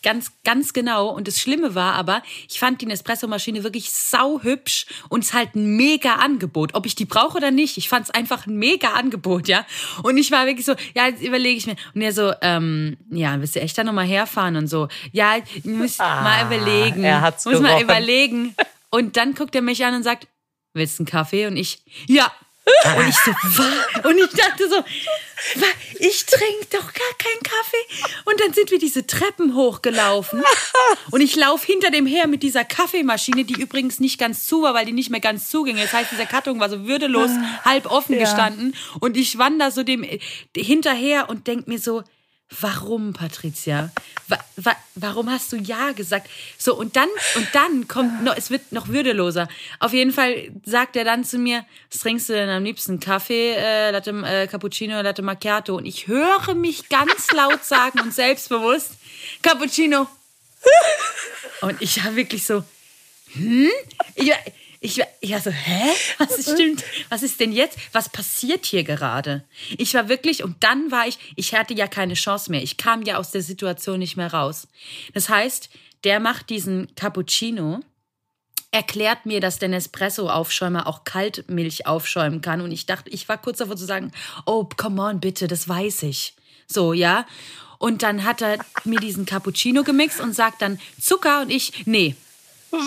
ganz, 0.03 0.33
ganz 0.43 0.73
genau. 0.73 1.07
Und 1.07 1.29
das 1.29 1.39
Schlimme 1.39 1.73
war 1.73 1.93
aber, 1.93 2.21
ich 2.49 2.59
fand 2.59 2.81
die 2.81 2.85
Nespresso-Maschine 2.85 3.63
wirklich 3.63 3.91
sau 3.91 4.41
hübsch 4.41 4.85
und 5.07 5.21
es 5.21 5.27
ist 5.27 5.33
halt 5.33 5.55
ein 5.55 5.77
mega 5.77 6.15
Angebot. 6.15 6.75
Ob 6.75 6.85
ich 6.85 6.95
die 6.95 7.05
brauche 7.05 7.37
oder 7.37 7.49
nicht, 7.49 7.77
ich 7.77 7.87
fand 7.87 8.07
es 8.07 8.11
einfach 8.11 8.45
ein 8.45 8.57
mega 8.57 8.89
Angebot, 8.89 9.47
ja. 9.47 9.65
Und 10.03 10.17
ich 10.17 10.31
war 10.31 10.47
wirklich 10.47 10.65
so, 10.65 10.75
ja, 10.95 11.07
jetzt 11.07 11.23
überlege 11.23 11.57
ich 11.57 11.65
mir. 11.65 11.77
Und 11.93 12.01
er 12.01 12.11
so, 12.11 12.33
ähm, 12.41 12.97
ja, 13.09 13.39
willst 13.39 13.55
du 13.55 13.61
echt 13.61 13.77
da 13.77 13.85
nochmal 13.85 14.07
herfahren 14.07 14.57
und 14.57 14.67
so? 14.67 14.89
Ja, 15.13 15.37
ich 15.37 15.63
muss 15.63 15.97
mal 15.97 16.45
überlegen. 16.45 17.05
er 17.05 17.21
hat's 17.21 17.45
muss 17.45 17.61
mal 17.61 17.69
gerochen. 17.69 17.83
überlegen. 17.85 18.55
Und 18.89 19.15
dann 19.15 19.33
guckt 19.33 19.55
er 19.55 19.61
mich 19.61 19.85
an 19.85 19.95
und 19.95 20.03
sagt, 20.03 20.27
willst 20.73 20.99
du 20.99 21.03
einen 21.03 21.07
Kaffee? 21.07 21.47
Und 21.47 21.55
ich, 21.55 21.81
ja. 22.07 22.29
Und 22.97 23.07
ich 23.07 23.15
so, 23.15 23.31
was? 23.31 24.05
Und 24.05 24.17
ich 24.17 24.29
dachte 24.31 24.67
so, 24.69 24.83
ich 25.99 26.25
trinke 26.25 26.65
doch 26.71 26.93
gar 26.93 27.13
keinen 27.17 27.43
Kaffee. 27.43 28.11
Und 28.25 28.39
dann 28.41 28.53
sind 28.53 28.71
wir 28.71 28.79
diese 28.79 29.05
Treppen 29.05 29.55
hochgelaufen. 29.55 30.43
Und 31.11 31.21
ich 31.21 31.35
laufe 31.35 31.65
hinter 31.65 31.91
dem 31.91 32.05
her 32.07 32.27
mit 32.27 32.41
dieser 32.43 32.65
Kaffeemaschine, 32.65 33.43
die 33.43 33.53
übrigens 33.61 33.99
nicht 33.99 34.17
ganz 34.19 34.47
zu 34.47 34.63
war, 34.63 34.73
weil 34.73 34.85
die 34.85 34.93
nicht 34.93 35.09
mehr 35.11 35.19
ganz 35.19 35.49
zuging. 35.49 35.77
Das 35.77 35.93
heißt, 35.93 36.11
dieser 36.11 36.25
Karton 36.25 36.59
war 36.59 36.69
so 36.69 36.85
würdelos 36.87 37.29
halb 37.63 37.85
offen 37.91 38.15
Ja. 38.15 38.21
gestanden. 38.21 38.75
Und 38.99 39.15
ich 39.17 39.37
wandere 39.37 39.71
so 39.71 39.83
dem 39.83 40.03
hinterher 40.55 41.29
und 41.29 41.47
denk 41.47 41.67
mir 41.67 41.79
so, 41.79 42.03
Warum, 42.61 43.13
Patricia? 43.13 43.91
Wa 44.27 44.37
wa 44.55 44.75
warum 44.93 45.29
hast 45.29 45.51
du 45.51 45.57
ja 45.57 45.91
gesagt? 45.91 46.29
So, 46.57 46.75
und 46.75 46.95
dann, 46.95 47.09
und 47.35 47.47
dann 47.53 47.87
kommt 47.87 48.23
noch, 48.23 48.37
es 48.37 48.49
wird 48.49 48.71
noch 48.71 48.87
würdeloser. 48.87 49.47
Auf 49.79 49.93
jeden 49.93 50.11
Fall 50.11 50.51
sagt 50.63 50.95
er 50.95 51.03
dann 51.03 51.23
zu 51.23 51.37
mir, 51.37 51.65
was 51.91 52.01
trinkst 52.01 52.29
du 52.29 52.33
denn 52.33 52.49
am 52.49 52.63
liebsten? 52.63 52.99
Kaffee, 52.99 53.55
äh, 53.55 53.91
Latte, 53.91 54.11
äh, 54.11 54.47
Cappuccino, 54.47 55.01
Latte 55.01 55.21
Macchiato. 55.21 55.75
Und 55.75 55.85
ich 55.85 56.07
höre 56.07 56.53
mich 56.53 56.87
ganz 56.87 57.31
laut 57.31 57.65
sagen 57.65 57.99
und 57.99 58.13
selbstbewusst, 58.13 58.91
Cappuccino. 59.41 60.07
Und 61.61 61.81
ich 61.81 62.03
war 62.03 62.15
wirklich 62.15 62.45
so, 62.45 62.63
hm? 63.33 63.69
Ich, 64.15 64.31
ich, 64.85 64.97
war- 64.99 65.07
ich 65.21 65.31
war 65.31 65.41
so, 65.41 65.49
hä? 65.51 65.89
Was 66.17 66.37
ist, 66.37 66.51
stimmt? 66.51 66.83
Was 67.09 67.23
ist 67.23 67.39
denn 67.39 67.51
jetzt? 67.51 67.77
Was 67.91 68.09
passiert 68.09 68.65
hier 68.65 68.83
gerade? 68.83 69.43
Ich 69.77 69.93
war 69.93 70.07
wirklich, 70.09 70.43
und 70.43 70.63
dann 70.63 70.91
war 70.91 71.07
ich, 71.07 71.17
ich 71.35 71.53
hatte 71.53 71.73
ja 71.73 71.87
keine 71.87 72.13
Chance 72.13 72.51
mehr. 72.51 72.63
Ich 72.63 72.77
kam 72.77 73.01
ja 73.03 73.17
aus 73.17 73.31
der 73.31 73.41
Situation 73.41 73.99
nicht 73.99 74.17
mehr 74.17 74.31
raus. 74.33 74.67
Das 75.13 75.29
heißt, 75.29 75.69
der 76.03 76.19
macht 76.19 76.49
diesen 76.49 76.93
Cappuccino, 76.95 77.81
erklärt 78.71 79.25
mir, 79.25 79.39
dass 79.39 79.57
der 79.59 79.69
Nespresso-Aufschäumer 79.69 80.85
auch 80.87 81.03
Kaltmilch 81.05 81.87
aufschäumen 81.87 82.41
kann. 82.41 82.61
Und 82.61 82.71
ich 82.71 82.85
dachte, 82.85 83.09
ich 83.09 83.27
war 83.29 83.37
kurz 83.41 83.59
davor 83.59 83.77
zu 83.77 83.85
sagen, 83.85 84.11
oh, 84.45 84.65
come 84.77 85.01
on, 85.01 85.19
bitte, 85.19 85.47
das 85.47 85.67
weiß 85.67 86.03
ich. 86.03 86.33
So, 86.67 86.93
ja. 86.93 87.25
Und 87.77 88.03
dann 88.03 88.23
hat 88.23 88.41
er 88.41 88.57
mir 88.83 88.99
diesen 88.99 89.25
Cappuccino 89.25 89.83
gemixt 89.83 90.19
und 90.19 90.33
sagt 90.33 90.61
dann 90.61 90.79
Zucker 90.99 91.41
und 91.41 91.49
ich, 91.51 91.85
nee, 91.85 92.15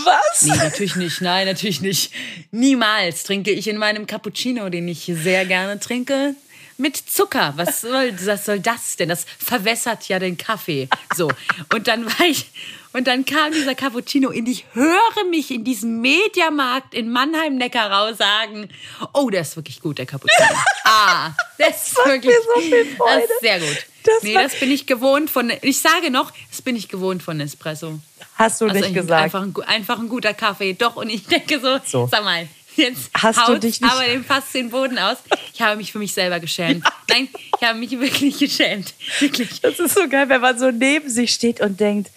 Was? 0.04 0.42
Nee, 0.42 0.56
natürlich 0.56 0.96
nicht. 0.96 1.20
Nein, 1.20 1.46
natürlich 1.46 1.80
nicht. 1.80 2.12
Niemals 2.50 3.24
trinke 3.24 3.50
ich 3.50 3.68
in 3.68 3.76
meinem 3.76 4.06
Cappuccino, 4.06 4.68
den 4.68 4.88
ich 4.88 5.10
sehr 5.14 5.44
gerne 5.46 5.80
trinke, 5.80 6.34
mit 6.76 6.96
Zucker. 6.96 7.54
Was 7.56 7.80
soll, 7.80 8.14
was 8.24 8.46
soll 8.46 8.60
das 8.60 8.96
denn? 8.96 9.08
Das 9.08 9.26
verwässert 9.38 10.08
ja 10.08 10.18
den 10.18 10.38
Kaffee. 10.38 10.88
So. 11.14 11.30
Und 11.74 11.88
dann 11.88 12.06
war 12.06 12.26
ich, 12.26 12.46
und 12.92 13.06
dann 13.06 13.24
kam 13.24 13.52
dieser 13.52 13.74
Cappuccino 13.74 14.30
und 14.30 14.48
ich 14.48 14.64
höre 14.72 15.24
mich 15.30 15.50
in 15.50 15.64
diesem 15.64 16.00
Mediamarkt 16.00 16.94
in 16.94 17.10
Mannheim-Neckarau 17.10 18.14
sagen, 18.14 18.68
oh, 19.12 19.28
der 19.28 19.42
ist 19.42 19.56
wirklich 19.56 19.80
gut, 19.80 19.98
der 19.98 20.06
Cappuccino. 20.06 20.48
Ah, 20.84 21.32
der 21.58 21.68
ist 21.68 21.96
wirklich, 21.96 22.32
mir 22.70 22.84
so 22.96 23.04
das 23.04 23.24
ist 23.24 23.40
sehr 23.40 23.60
gut. 23.60 23.86
Das 24.14 24.22
nee, 24.22 24.34
das 24.34 24.54
bin 24.58 24.70
ich 24.70 24.86
gewohnt 24.86 25.30
von, 25.30 25.52
ich 25.62 25.78
sage 25.80 26.10
noch, 26.10 26.32
das 26.50 26.62
bin 26.62 26.76
ich 26.76 26.88
gewohnt 26.88 27.22
von 27.22 27.38
Espresso. 27.40 27.98
Hast 28.36 28.60
du 28.60 28.66
Also 28.66 28.80
nicht 28.80 28.94
gesagt. 28.94 29.22
Einfach 29.24 29.42
ein, 29.42 29.54
einfach 29.66 29.98
ein 29.98 30.08
guter 30.08 30.34
Kaffee. 30.34 30.72
Doch, 30.74 30.96
und 30.96 31.10
ich 31.10 31.24
denke 31.26 31.60
so, 31.60 31.78
So. 31.84 32.08
sag 32.10 32.24
mal, 32.24 32.48
jetzt 32.76 33.10
Hast 33.14 33.36
du 33.38 33.42
haut 33.54 33.62
dich 33.62 33.80
nicht- 33.80 33.92
aber 33.92 34.04
den 34.04 34.24
fast 34.24 34.54
den 34.54 34.70
Boden 34.70 34.98
aus. 34.98 35.16
Ich 35.52 35.60
habe 35.60 35.76
mich 35.76 35.92
für 35.92 35.98
mich 35.98 36.12
selber 36.14 36.38
geschämt. 36.40 36.84
Nein, 37.10 37.28
ich 37.60 37.66
habe 37.66 37.78
mich 37.78 37.90
wirklich 37.98 38.38
geschämt. 38.38 38.94
Wirklich. 39.18 39.60
Das 39.60 39.78
ist 39.78 39.94
so 39.94 40.08
geil, 40.08 40.28
wenn 40.28 40.40
man 40.40 40.58
so 40.58 40.70
neben 40.70 41.10
sich 41.10 41.32
steht 41.34 41.60
und 41.60 41.78
denkt, 41.80 42.10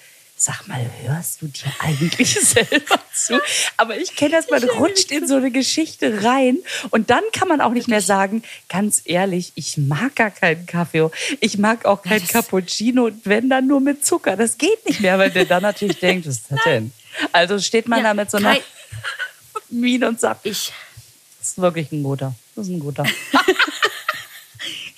sag 0.43 0.67
mal, 0.67 0.83
hörst 1.03 1.41
du 1.41 1.47
dir 1.47 1.71
eigentlich 1.79 2.33
selber 2.41 2.99
zu? 3.13 3.39
Aber 3.77 3.97
ich 3.97 4.15
kenne 4.15 4.31
das, 4.31 4.49
man 4.49 4.63
rutscht 4.63 5.11
in 5.11 5.27
so 5.27 5.35
eine 5.35 5.51
Geschichte 5.51 6.23
rein 6.23 6.57
und 6.89 7.09
dann 7.09 7.23
kann 7.33 7.47
man 7.47 7.61
auch 7.61 7.71
nicht 7.71 7.87
mehr 7.87 8.01
sagen, 8.01 8.43
ganz 8.69 9.01
ehrlich, 9.05 9.51
ich 9.55 9.77
mag 9.77 10.15
gar 10.15 10.31
keinen 10.31 10.65
Kaffee. 10.65 11.09
Ich 11.39 11.57
mag 11.57 11.85
auch 11.85 12.01
kein 12.01 12.21
das- 12.21 12.29
Cappuccino, 12.29 13.09
wenn 13.23 13.49
dann 13.49 13.67
nur 13.67 13.79
mit 13.81 14.05
Zucker. 14.05 14.35
Das 14.35 14.57
geht 14.57 14.85
nicht 14.87 14.99
mehr, 15.01 15.17
weil 15.19 15.29
der 15.31 15.45
dann 15.45 15.61
natürlich 15.63 15.99
denkt, 15.99 16.25
was 16.27 16.35
ist 16.37 16.45
das 16.51 16.59
denn? 16.65 16.91
Also 17.31 17.59
steht 17.59 17.87
man 17.87 17.99
Ja, 17.99 18.05
da 18.05 18.13
mit 18.13 18.31
so 18.31 18.37
einer 18.37 18.57
Miene 19.69 20.07
und 20.07 20.19
sagt, 20.19 20.45
Ich, 20.45 20.71
das 21.39 21.49
ist 21.49 21.57
wirklich 21.61 21.91
ein 21.91 22.03
guter. 22.03 22.33
Das 22.55 22.65
ist 22.67 22.71
ein 22.73 22.79
guter. 22.79 23.03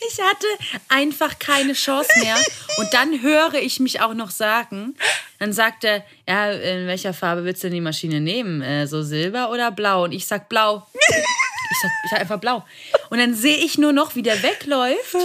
Ich 0.10 0.20
hatte 0.20 0.48
einfach 0.89 1.39
keine 1.39 1.74
Chance 1.74 2.10
mehr. 2.22 2.36
Und 2.78 2.94
dann 2.94 3.22
höre 3.22 3.56
ich 3.56 3.80
mich 3.80 4.02
auch 4.02 4.13
noch 4.13 4.32
sagen, 4.32 4.96
dann 5.39 5.54
sagt 5.54 5.84
er, 5.84 6.04
ja, 6.28 6.52
in 6.52 6.88
welcher 6.88 7.13
Farbe 7.13 7.44
willst 7.46 7.63
du 7.63 7.68
denn 7.68 7.76
die 7.76 7.82
Maschine 7.82 8.22
nehmen? 8.22 8.62
Äh, 8.62 8.88
so 8.88 9.04
silber 9.04 9.52
oder 9.52 9.72
blau? 9.72 10.06
Und 10.06 10.12
ich 10.12 10.26
sag 10.26 10.50
blau. 10.50 10.88
Ich 10.94 11.78
sag, 11.82 11.92
ich 12.04 12.12
sag 12.12 12.20
einfach 12.20 12.39
blau. 12.39 12.66
Und 13.10 13.20
dann 13.20 13.34
sehe 13.34 13.58
ich 13.58 13.78
nur 13.78 13.94
noch, 13.94 14.16
wie 14.16 14.22
der 14.22 14.42
wegläuft, 14.44 15.18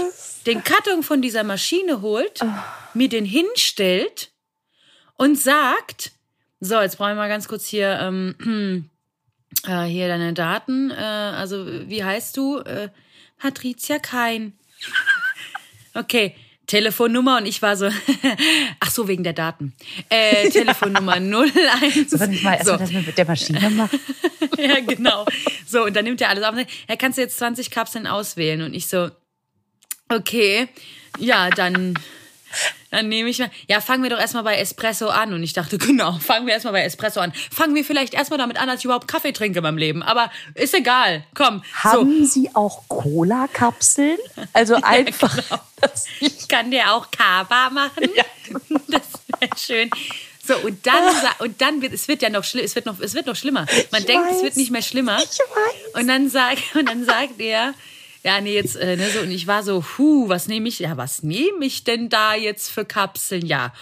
den 0.47 0.64
Karton 0.64 1.03
von 1.03 1.23
dieser 1.23 1.45
Maschine 1.45 2.01
holt, 2.01 2.41
mir 2.95 3.09
den 3.09 3.25
hinstellt 3.25 4.31
und 5.17 5.38
sagt, 5.38 6.12
so, 6.61 6.81
jetzt 6.81 6.97
brauche 6.99 7.11
ich 7.11 7.17
mal 7.17 7.29
ganz 7.29 7.49
kurz 7.49 7.67
hier, 7.67 7.99
ähm, 8.01 8.88
äh, 9.67 9.85
hier 9.85 10.09
deine 10.09 10.33
Daten. 10.33 10.91
Äh, 10.91 10.95
also, 10.95 11.67
wie 11.88 12.03
heißt 12.03 12.37
du? 12.37 12.59
Äh, 12.59 12.88
Patricia 13.38 13.99
Kein. 13.99 14.58
Okay, 15.95 16.35
Telefonnummer 16.67 17.38
und 17.38 17.47
ich 17.47 17.61
war 17.62 17.77
so, 17.77 17.88
ach 18.81 18.91
so, 18.91 19.09
wegen 19.09 19.25
der 19.25 19.33
Daten. 19.33 19.75
Äh, 20.11 20.49
Telefonnummer 20.51 21.14
01. 21.14 22.11
Soll 22.11 22.33
ich 22.33 22.43
mal 22.43 22.55
erstmal 22.55 22.64
So. 22.64 22.77
das 22.77 22.93
mit 22.93 23.19
der 23.19 23.27
Maschine 23.27 23.71
machen? 23.71 23.99
Ja, 24.59 24.81
genau. 24.81 25.25
So, 25.67 25.85
und 25.85 25.95
dann 25.97 26.05
nimmt 26.05 26.21
er 26.21 26.29
alles 26.31 26.43
auf. 26.45 26.51
und 26.51 26.59
sagt, 26.59 26.71
Ja, 26.88 26.97
kannst 26.97 27.17
du 27.17 27.23
jetzt 27.23 27.38
20 27.38 27.71
Kapseln 27.71 28.07
auswählen? 28.09 28.62
Und 28.62 28.75
ich 28.75 28.87
so, 28.88 29.09
okay, 30.09 30.69
ja, 31.19 31.49
dann 31.51 31.95
Dann 32.91 33.09
nehme 33.09 33.29
ich 33.29 33.39
mal, 33.39 33.51
ja, 33.69 33.81
fangen 33.81 34.03
wir 34.03 34.11
doch 34.11 34.19
erstmal 34.19 34.45
bei 34.45 34.57
Espresso 34.57 35.09
an. 35.09 35.33
Und 35.33 35.43
ich 35.43 35.53
dachte, 35.53 35.79
genau, 35.79 36.13
fangen 36.19 36.47
wir 36.47 36.55
erstmal 36.55 36.73
bei 36.73 36.83
Espresso 36.83 37.21
an. 37.21 37.33
Fangen 37.51 37.75
wir 37.75 37.85
vielleicht 37.85 38.15
erstmal 38.15 38.39
damit 38.39 38.59
an, 38.59 38.67
dass 38.69 38.81
ich 38.81 38.85
überhaupt 38.85 39.09
Kaffee 39.09 39.33
trinke 39.33 39.59
in 39.59 39.63
meinem 39.63 39.79
Leben. 39.79 40.03
Aber 40.03 40.31
ist 40.55 40.75
egal, 40.75 41.25
komm. 41.35 41.63
Haben 41.75 42.25
so. 42.25 42.31
Sie 42.31 42.51
auch 42.55 42.83
Cola-Kapseln? 42.89 44.19
Also 44.53 44.77
einfach. 44.83 45.37
Ja, 45.37 45.43
genau. 45.43 45.63
Ich 46.21 46.49
kann 46.49 46.73
dir 46.73 46.93
auch 46.93 47.09
Kaba 47.13 47.71
machen. 47.71 48.09
Ja. 48.17 48.25
Das 48.89 49.03
wäre 49.39 49.51
schön. 49.57 49.91
So, 50.45 50.57
und 50.57 50.87
dann, 50.87 51.15
und 51.41 51.61
dann 51.61 51.83
wird, 51.83 51.93
es 51.93 52.09
wird 52.09 52.23
ja 52.23 52.31
noch, 52.31 52.43
es 52.43 52.75
wird 52.75 52.87
noch, 52.87 52.99
es 53.01 53.15
wird 53.15 53.27
noch 53.27 53.37
schlimmer. 53.37 53.67
Man 53.93 54.01
ich 54.01 54.07
denkt, 54.07 54.27
weiß. 54.27 54.37
es 54.37 54.43
wird 54.43 54.57
nicht 54.57 54.71
mehr 54.71 54.83
schlimmer. 54.83 55.19
Ich 55.19 55.39
weiß. 55.39 56.01
Und 56.01 56.09
dann 56.09 56.31
sagt, 56.31 56.75
und 56.75 56.89
dann 56.89 57.05
sagt 57.05 57.39
er, 57.39 57.75
ja, 58.29 58.43
nee, 58.43 58.57
jetzt, 58.57 58.77
äh, 58.77 58.95
ne, 58.95 59.09
so, 59.09 59.21
und 59.21 59.31
ich 59.31 59.47
war 59.47 59.62
so, 59.62 59.83
hu, 59.97 60.29
was 60.29 60.49
nehme 60.49 60.69
ich, 60.69 60.81
ja, 60.81 60.99
was 60.99 61.23
nehme 61.23 61.64
ich 61.64 61.85
denn 61.85 62.11
da 62.11 62.35
jetzt 62.35 62.69
für 62.69 62.85
Kapseln? 62.85 63.47
Ja, 63.47 63.73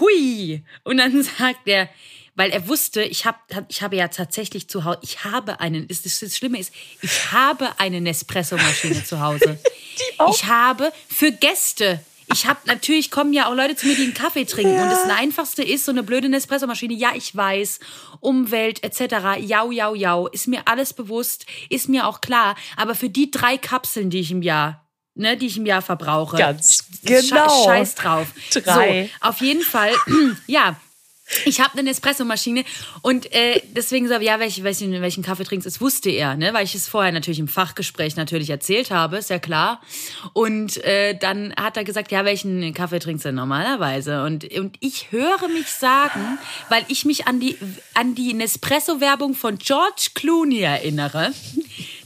hui. 0.00 0.64
Und 0.82 0.96
dann 0.96 1.22
sagt 1.38 1.60
er, 1.66 1.88
weil 2.34 2.50
er 2.50 2.66
wusste, 2.66 3.04
ich 3.04 3.24
habe 3.24 3.38
ich 3.68 3.82
habe 3.82 3.94
ja 3.94 4.08
tatsächlich 4.08 4.68
zu 4.68 4.82
Hause, 4.82 4.98
ich 5.02 5.22
habe 5.22 5.60
einen, 5.60 5.86
das, 5.86 6.02
das, 6.02 6.18
das 6.18 6.36
Schlimme 6.36 6.58
ist, 6.58 6.74
ich 7.02 7.30
habe 7.30 7.78
eine 7.78 8.00
Nespresso-Maschine 8.00 9.04
zu 9.04 9.20
Hause. 9.20 9.58
Ich 10.32 10.46
habe 10.46 10.92
für 11.06 11.30
Gäste 11.30 12.00
ich 12.32 12.46
habe 12.46 12.60
natürlich 12.66 13.10
kommen 13.10 13.32
ja 13.32 13.46
auch 13.46 13.54
Leute 13.54 13.76
zu 13.76 13.86
mir, 13.86 13.94
die 13.94 14.04
einen 14.04 14.14
Kaffee 14.14 14.44
trinken. 14.44 14.74
Ja. 14.74 14.84
Und 14.84 14.90
das 14.90 15.04
Einfachste 15.08 15.62
ist 15.62 15.84
so 15.84 15.92
eine 15.92 16.02
blöde 16.02 16.28
Nespresso-Maschine. 16.28 16.94
Ja, 16.94 17.12
ich 17.14 17.34
weiß. 17.34 17.80
Umwelt 18.20 18.82
etc. 18.82 19.38
Jau, 19.40 19.70
jau, 19.70 19.94
jau. 19.94 20.26
Ist 20.28 20.48
mir 20.48 20.62
alles 20.66 20.92
bewusst. 20.92 21.46
Ist 21.68 21.88
mir 21.88 22.06
auch 22.06 22.20
klar. 22.20 22.56
Aber 22.76 22.94
für 22.94 23.08
die 23.08 23.30
drei 23.30 23.58
Kapseln, 23.58 24.10
die 24.10 24.20
ich 24.20 24.30
im 24.30 24.42
Jahr, 24.42 24.86
ne, 25.14 25.36
die 25.36 25.46
ich 25.46 25.56
im 25.56 25.66
Jahr 25.66 25.82
verbrauche. 25.82 26.36
Ganz 26.36 26.84
genau. 27.04 27.64
Scheiß 27.64 27.94
drauf. 27.94 28.28
Drei. 28.52 29.10
So, 29.20 29.28
auf 29.28 29.40
jeden 29.40 29.62
Fall, 29.62 29.92
ja, 30.46 30.76
ich 31.44 31.60
habe 31.60 31.78
eine 31.78 31.90
Espresso-Maschine 31.90 32.64
und 33.02 33.32
äh, 33.32 33.62
deswegen 33.72 34.08
so, 34.08 34.14
ja, 34.14 34.38
welchen, 34.38 34.64
welchen, 34.64 34.92
welchen 35.00 35.22
Kaffee 35.22 35.44
trinkst, 35.44 35.66
das 35.66 35.80
wusste 35.80 36.10
er, 36.10 36.36
ne, 36.36 36.52
weil 36.52 36.64
ich 36.64 36.74
es 36.74 36.88
vorher 36.88 37.12
natürlich 37.12 37.38
im 37.38 37.48
Fachgespräch 37.48 38.16
natürlich 38.16 38.50
erzählt 38.50 38.90
habe, 38.90 39.16
ist 39.16 39.30
ja 39.30 39.38
klar. 39.38 39.80
Und 40.32 40.82
äh, 40.84 41.16
dann 41.16 41.54
hat 41.56 41.76
er 41.76 41.84
gesagt, 41.84 42.12
ja, 42.12 42.24
welchen 42.24 42.74
Kaffee 42.74 42.98
trinkst 42.98 43.24
du 43.24 43.32
normalerweise? 43.32 44.22
Und, 44.22 44.44
und 44.52 44.76
ich 44.80 45.12
höre 45.12 45.48
mich 45.48 45.68
sagen, 45.68 46.38
weil 46.68 46.84
ich 46.88 47.04
mich 47.04 47.26
an 47.26 47.40
die, 47.40 47.56
an 47.94 48.14
die 48.14 48.34
Nespresso-Werbung 48.34 49.34
von 49.34 49.58
George 49.58 50.10
Clooney 50.14 50.60
erinnere, 50.60 51.32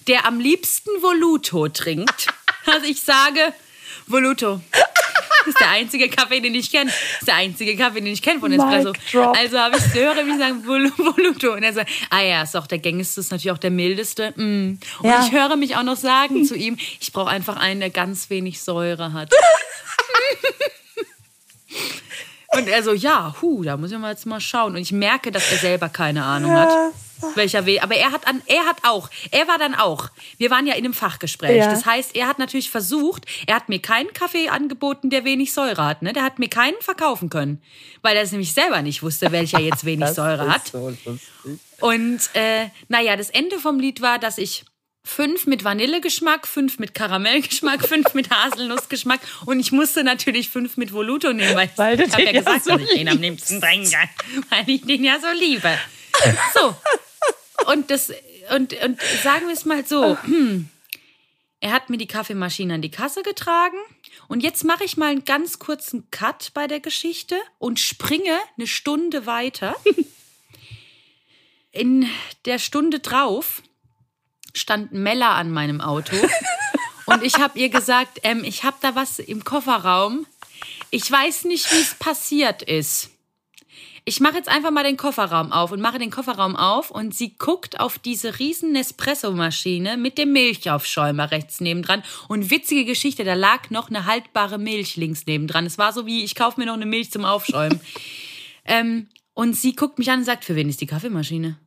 der 0.07 0.27
am 0.27 0.39
liebsten 0.39 0.91
Voluto 1.03 1.69
trinkt. 1.69 2.29
Also 2.67 2.87
ich 2.87 3.01
sage, 3.01 3.55
Voluto. 4.07 4.61
Das 5.49 5.55
ist 5.55 5.61
der 5.61 5.71
einzige 5.71 6.09
Kaffee, 6.09 6.41
den 6.41 6.55
ich 6.55 6.71
kenne. 6.71 6.91
Das 6.91 7.21
ist 7.21 7.29
der 7.29 7.37
einzige 7.37 7.77
Kaffee, 7.77 8.01
den 8.01 8.13
ich 8.13 8.21
kenne 8.23 8.41
von 8.41 8.53
Espresso. 8.53 8.93
Also 9.35 9.59
habe 9.59 9.79
ich 9.79 9.95
höre 9.95 10.23
mich 10.25 10.39
sagen 10.39 10.65
Vol 10.67 10.91
Voluto 10.97 11.55
und 11.55 11.63
er 11.63 11.73
sagt, 11.73 11.91
ah 12.11 12.21
ja, 12.21 12.43
ist 12.43 12.57
auch 12.57 12.67
der 12.67 12.79
gängigste, 12.79 13.21
ist 13.21 13.31
natürlich 13.31 13.53
auch 13.53 13.59
der 13.59 13.71
mildeste. 13.71 14.33
Mm. 14.37 14.79
Und 15.01 15.11
ja. 15.11 15.25
ich 15.25 15.33
höre 15.33 15.57
mich 15.57 15.77
auch 15.77 15.83
noch 15.83 15.97
sagen 15.97 16.45
zu 16.45 16.55
ihm, 16.55 16.77
ich 17.01 17.13
brauche 17.13 17.31
einfach 17.31 17.57
einen, 17.57 17.81
der 17.81 17.91
ganz 17.91 18.29
wenig 18.31 18.61
Säure 18.61 19.13
hat. 19.13 19.33
Und 22.51 22.67
er 22.67 22.83
so, 22.83 22.93
ja, 22.93 23.35
hu, 23.41 23.63
da 23.63 23.77
muss 23.77 23.93
ich 23.93 23.99
mal 23.99 24.11
jetzt 24.11 24.27
mal 24.27 24.41
schauen. 24.41 24.75
Und 24.75 24.81
ich 24.81 24.93
merke, 24.93 25.31
dass 25.31 25.53
er 25.53 25.59
selber 25.59 25.89
keine 25.89 26.25
Ahnung 26.25 26.53
hat 26.53 26.93
welcher 27.35 27.67
Weg. 27.67 27.83
Aber 27.83 27.95
er 27.95 28.13
hat 28.13 28.27
an, 28.27 28.43
er 28.47 28.65
hat 28.67 28.79
auch, 28.83 29.11
er 29.31 29.49
war 29.49 29.59
dann 29.59 29.75
auch. 29.75 30.11
Wir 30.39 30.51
waren 30.51 30.67
ja 30.67 30.75
in 30.75 30.85
einem 30.85 30.95
Fachgespräch. 30.95 31.57
Ja. 31.57 31.71
Das 31.71 31.87
heißt, 31.87 32.17
er 32.17 32.27
hat 32.27 32.39
natürlich 32.39 32.71
versucht, 32.71 33.27
er 33.47 33.57
hat 33.57 33.69
mir 33.69 33.81
keinen 33.81 34.13
Kaffee 34.13 34.49
angeboten, 34.49 35.11
der 35.11 35.25
wenig 35.25 35.53
Säure 35.53 35.85
hat. 35.85 36.03
Ne? 36.03 36.13
Der 36.13 36.23
hat 36.23 36.39
mir 36.39 36.49
keinen 36.49 36.81
verkaufen 36.81 37.31
können, 37.31 37.63
weil 38.03 38.17
er 38.17 38.23
es 38.23 38.33
nämlich 38.33 38.53
selber 38.53 38.83
nicht 38.83 39.03
wusste, 39.03 39.33
welcher 39.33 39.61
jetzt 39.61 39.85
wenig 39.85 40.09
Säure 40.15 40.53
hat. 40.53 40.69
So 40.69 40.93
Und 41.81 42.21
äh, 42.35 42.69
naja, 42.89 43.17
das 43.17 43.31
Ende 43.31 43.59
vom 43.59 43.81
Lied 43.81 44.01
war, 44.01 44.19
dass 44.19 44.39
ich 44.39 44.65
fünf 45.09 45.47
mit 45.47 45.65
Vanillegeschmack, 45.65 46.47
fünf 46.47 46.79
mit 46.79 46.95
Karamellgeschmack, 46.95 47.83
fünf 47.89 48.15
mit 48.15 48.31
Haselnussgeschmack 48.31 49.21
und 49.47 49.59
ich 49.59 49.73
musste 49.73 50.05
natürlich 50.05 50.51
fünf 50.51 50.77
mit 50.77 50.93
Voluto 50.93 51.33
nehmen, 51.33 51.57
weil, 51.57 51.71
weil 51.77 52.01
ich 52.01 52.13
habe 52.13 52.25
ja 52.25 52.33
gesagt, 52.33 52.65
so 52.65 52.73
dass 52.73 52.83
ich 52.83 52.91
den 52.91 53.09
am 53.09 53.19
liebsten 53.19 53.61
trinke, 53.61 53.97
weil 54.51 54.69
ich 54.69 54.83
den 54.83 55.05
ja 55.05 55.19
so 55.19 55.29
liebe. 55.39 55.71
So, 56.53 56.77
und 57.67 57.91
das, 57.91 58.13
und, 58.55 58.73
und 58.83 59.01
sagen 59.23 59.47
wir 59.47 59.55
es 59.55 59.65
mal 59.65 59.85
so, 59.87 60.17
hm, 60.23 60.69
er 61.61 61.73
hat 61.73 61.91
mir 61.91 61.99
die 61.99 62.07
Kaffeemaschine 62.07 62.75
an 62.75 62.83
die 62.83 62.91
Kasse 62.91 63.23
getragen. 63.23 63.77
Und 64.29 64.43
jetzt 64.43 64.65
mache 64.65 64.85
ich 64.85 64.97
mal 64.97 65.11
einen 65.11 65.25
ganz 65.25 65.59
kurzen 65.59 66.09
Cut 66.11 66.53
bei 66.55 66.67
der 66.67 66.81
Geschichte 66.81 67.37
und 67.59 67.81
springe 67.81 68.39
eine 68.57 68.67
Stunde 68.67 69.27
weiter. 69.27 69.75
In 71.73 72.09
der 72.45 72.59
Stunde 72.59 73.01
drauf 73.01 73.63
stand 74.55 74.93
Mella 74.93 75.35
an 75.35 75.51
meinem 75.51 75.81
Auto. 75.81 76.17
Und 77.07 77.23
ich 77.23 77.37
habe 77.39 77.59
ihr 77.59 77.71
gesagt, 77.71 78.21
ähm, 78.23 78.45
ich 78.45 78.65
habe 78.65 78.77
da 78.81 78.95
was 78.95 79.19
im 79.19 79.43
Kofferraum. 79.43 80.27
Ich 80.91 81.11
weiß 81.11 81.45
nicht, 81.45 81.73
wie 81.73 81.81
es 81.81 81.95
passiert 81.95 82.63
ist 82.63 83.11
ich 84.09 84.21
mache 84.21 84.37
jetzt 84.37 84.49
einfach 84.49 84.71
mal 84.71 84.85
den 84.85 84.97
Kofferraum 84.97 85.53
auf 85.53 85.71
und 85.71 85.83
mache 85.83 85.99
den 85.99 86.11
Kofferraum 86.11 86.57
auf 86.57 86.91
und 86.91 87.15
sie 87.15 87.37
guckt 87.37 87.79
auf 87.79 87.99
diese 87.99 88.39
riesen 88.39 88.73
Nespresso-Maschine 88.73 89.99
mit 89.99 90.17
dem 90.17 90.33
Milchaufschäumer 90.33 91.31
rechts 91.31 91.61
nebendran 91.61 92.03
und 92.27 92.51
witzige 92.51 92.87
Geschichte, 92.87 93.25
da 93.25 93.35
lag 93.35 93.69
noch 93.69 93.91
eine 93.91 94.07
haltbare 94.07 94.57
Milch 94.57 94.97
links 94.97 95.27
nebendran. 95.27 95.67
Es 95.67 95.77
war 95.77 95.93
so 95.93 96.07
wie, 96.07 96.25
ich 96.25 96.35
kaufe 96.35 96.59
mir 96.59 96.65
noch 96.65 96.73
eine 96.73 96.87
Milch 96.87 97.11
zum 97.11 97.27
Aufschäumen. 97.27 97.81
ähm, 98.65 99.09
und 99.35 99.53
sie 99.55 99.77
guckt 99.77 99.99
mich 99.99 100.11
an 100.11 100.21
und 100.21 100.25
sagt, 100.25 100.47
für 100.47 100.57
wen 100.57 100.71
ist 100.71 100.81
die 100.81 100.87
Kaffeemaschine? 100.87 101.59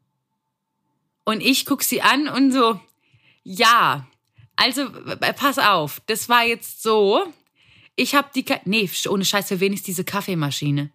Und 1.26 1.42
ich 1.42 1.68
gucke 1.68 1.84
sie 1.84 2.02
an 2.02 2.28
und 2.28 2.52
so, 2.52 2.80
ja, 3.44 4.08
also 4.56 4.90
pass 5.38 5.60
auf, 5.60 6.02
das 6.08 6.28
war 6.28 6.44
jetzt 6.44 6.82
so, 6.82 7.24
ich 7.96 8.16
habe 8.16 8.30
die, 8.34 8.44
Ka 8.44 8.60
nee, 8.66 8.90
ohne 9.08 9.26
Scheiß, 9.26 9.50
für 9.50 9.60
wen 9.60 9.74
ist 9.74 9.86
diese 9.86 10.04
Kaffeemaschine? 10.04 10.90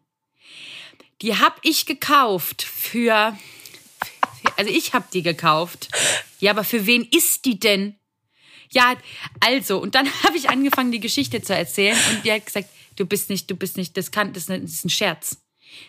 Die 1.22 1.36
habe 1.36 1.56
ich 1.62 1.86
gekauft 1.86 2.62
für. 2.62 3.36
Also 4.56 4.70
ich 4.70 4.92
habe 4.92 5.06
die 5.12 5.22
gekauft. 5.22 5.88
Ja, 6.40 6.52
aber 6.52 6.64
für 6.64 6.86
wen 6.86 7.04
ist 7.04 7.44
die 7.44 7.58
denn? 7.58 7.96
Ja, 8.70 8.96
also, 9.40 9.78
und 9.78 9.94
dann 9.94 10.06
habe 10.22 10.36
ich 10.36 10.50
angefangen, 10.50 10.92
die 10.92 11.00
Geschichte 11.00 11.42
zu 11.42 11.54
erzählen 11.54 11.98
und 12.10 12.24
die 12.24 12.32
hat 12.32 12.46
gesagt, 12.46 12.68
du 12.96 13.06
bist 13.06 13.30
nicht, 13.30 13.50
du 13.50 13.56
bist 13.56 13.76
nicht, 13.76 13.96
das 13.96 14.10
kann, 14.10 14.32
das 14.32 14.48
ist 14.48 14.84
ein 14.84 14.90
Scherz. 14.90 15.38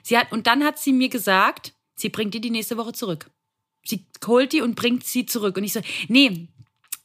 Sie 0.04 0.18
hat, 0.18 0.32
und 0.32 0.48
dann 0.48 0.64
hat 0.64 0.80
sie 0.80 0.94
mir 0.94 1.10
gesagt, 1.10 1.74
sie 1.96 2.10
bringt 2.10 2.34
die 2.34 2.42
die 2.42 2.50
nächste 2.50 2.78
Woche 2.78 2.94
zurück. 2.94 3.30
Sie 3.84 4.06
holt 4.26 4.54
die 4.54 4.62
und 4.62 4.76
bringt 4.76 5.06
sie 5.06 5.26
zurück. 5.26 5.58
Und 5.58 5.64
ich 5.64 5.74
so, 5.74 5.82
nee, 6.08 6.48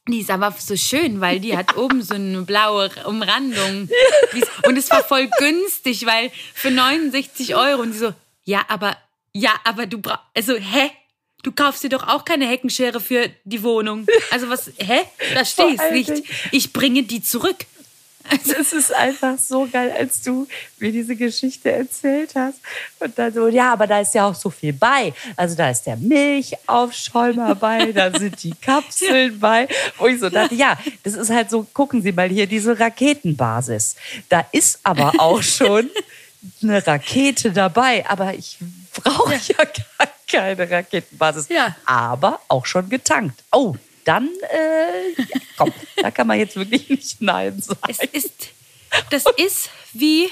die 0.07 0.19
ist 0.19 0.29
aber 0.29 0.53
so 0.57 0.75
schön, 0.75 1.21
weil 1.21 1.39
die 1.39 1.55
hat 1.55 1.77
oben 1.77 2.01
so 2.01 2.15
eine 2.15 2.41
blaue 2.41 2.89
Umrandung. 3.05 3.89
Und 4.67 4.77
es 4.77 4.89
war 4.89 5.03
voll 5.03 5.29
günstig, 5.37 6.05
weil 6.05 6.31
für 6.53 6.71
69 6.71 7.55
Euro. 7.55 7.81
Und 7.81 7.93
die 7.93 7.97
so, 7.97 8.13
ja, 8.43 8.65
aber, 8.67 8.97
ja, 9.33 9.51
aber 9.63 9.85
du 9.85 9.99
brauchst, 9.99 10.23
also, 10.35 10.55
hä? 10.55 10.91
Du 11.43 11.51
kaufst 11.51 11.83
dir 11.83 11.89
doch 11.89 12.07
auch 12.07 12.23
keine 12.23 12.47
Heckenschere 12.47 13.01
für 13.01 13.29
die 13.43 13.63
Wohnung. 13.63 14.07
Also 14.31 14.49
was, 14.49 14.71
hä? 14.77 15.01
Es 15.77 15.91
nicht. 15.91 16.23
Ich 16.51 16.71
bringe 16.71 17.03
die 17.03 17.21
zurück. 17.21 17.57
Also 18.29 18.53
es 18.59 18.73
ist 18.73 18.93
einfach 18.93 19.37
so 19.37 19.67
geil, 19.71 19.93
als 19.97 20.21
du 20.21 20.47
mir 20.79 20.91
diese 20.91 21.15
Geschichte 21.15 21.71
erzählt 21.71 22.33
hast. 22.35 22.59
Und 22.99 23.17
dann 23.17 23.33
so, 23.33 23.47
ja, 23.47 23.73
aber 23.73 23.87
da 23.87 23.99
ist 23.99 24.13
ja 24.15 24.27
auch 24.27 24.35
so 24.35 24.49
viel 24.49 24.73
bei. 24.73 25.13
Also 25.35 25.55
da 25.55 25.69
ist 25.69 25.83
der 25.83 25.97
Milchaufschäumer 25.97 27.55
bei, 27.59 27.91
da 27.91 28.17
sind 28.17 28.41
die 28.43 28.53
Kapseln 28.55 29.39
bei. 29.39 29.67
Wo 29.97 30.07
ich 30.07 30.19
so 30.19 30.29
dachte, 30.29 30.55
ja, 30.55 30.77
das 31.03 31.15
ist 31.15 31.29
halt 31.29 31.49
so, 31.49 31.63
gucken 31.73 32.01
Sie 32.01 32.11
mal 32.11 32.29
hier, 32.29 32.47
diese 32.47 32.79
Raketenbasis. 32.79 33.95
Da 34.29 34.45
ist 34.51 34.79
aber 34.83 35.13
auch 35.17 35.41
schon 35.43 35.89
eine 36.61 36.85
Rakete 36.85 37.51
dabei. 37.51 38.05
Aber 38.07 38.33
ich 38.33 38.57
brauche 38.93 39.33
ja. 39.33 39.39
ja 39.57 39.65
gar 39.65 40.07
keine 40.27 40.69
Raketenbasis. 40.69 41.49
Ja. 41.49 41.75
Aber 41.85 42.39
auch 42.47 42.65
schon 42.65 42.89
getankt. 42.89 43.43
Oh, 43.51 43.75
dann, 44.03 44.27
äh, 44.27 45.23
komm, 45.57 45.73
da 45.97 46.11
kann 46.11 46.27
man 46.27 46.39
jetzt 46.39 46.55
wirklich 46.55 46.89
nicht 46.89 47.21
Nein 47.21 47.61
sagen. 47.61 47.79
Es 47.87 47.99
ist, 48.11 48.49
das 49.09 49.23
ist 49.37 49.69
wie, 49.93 50.29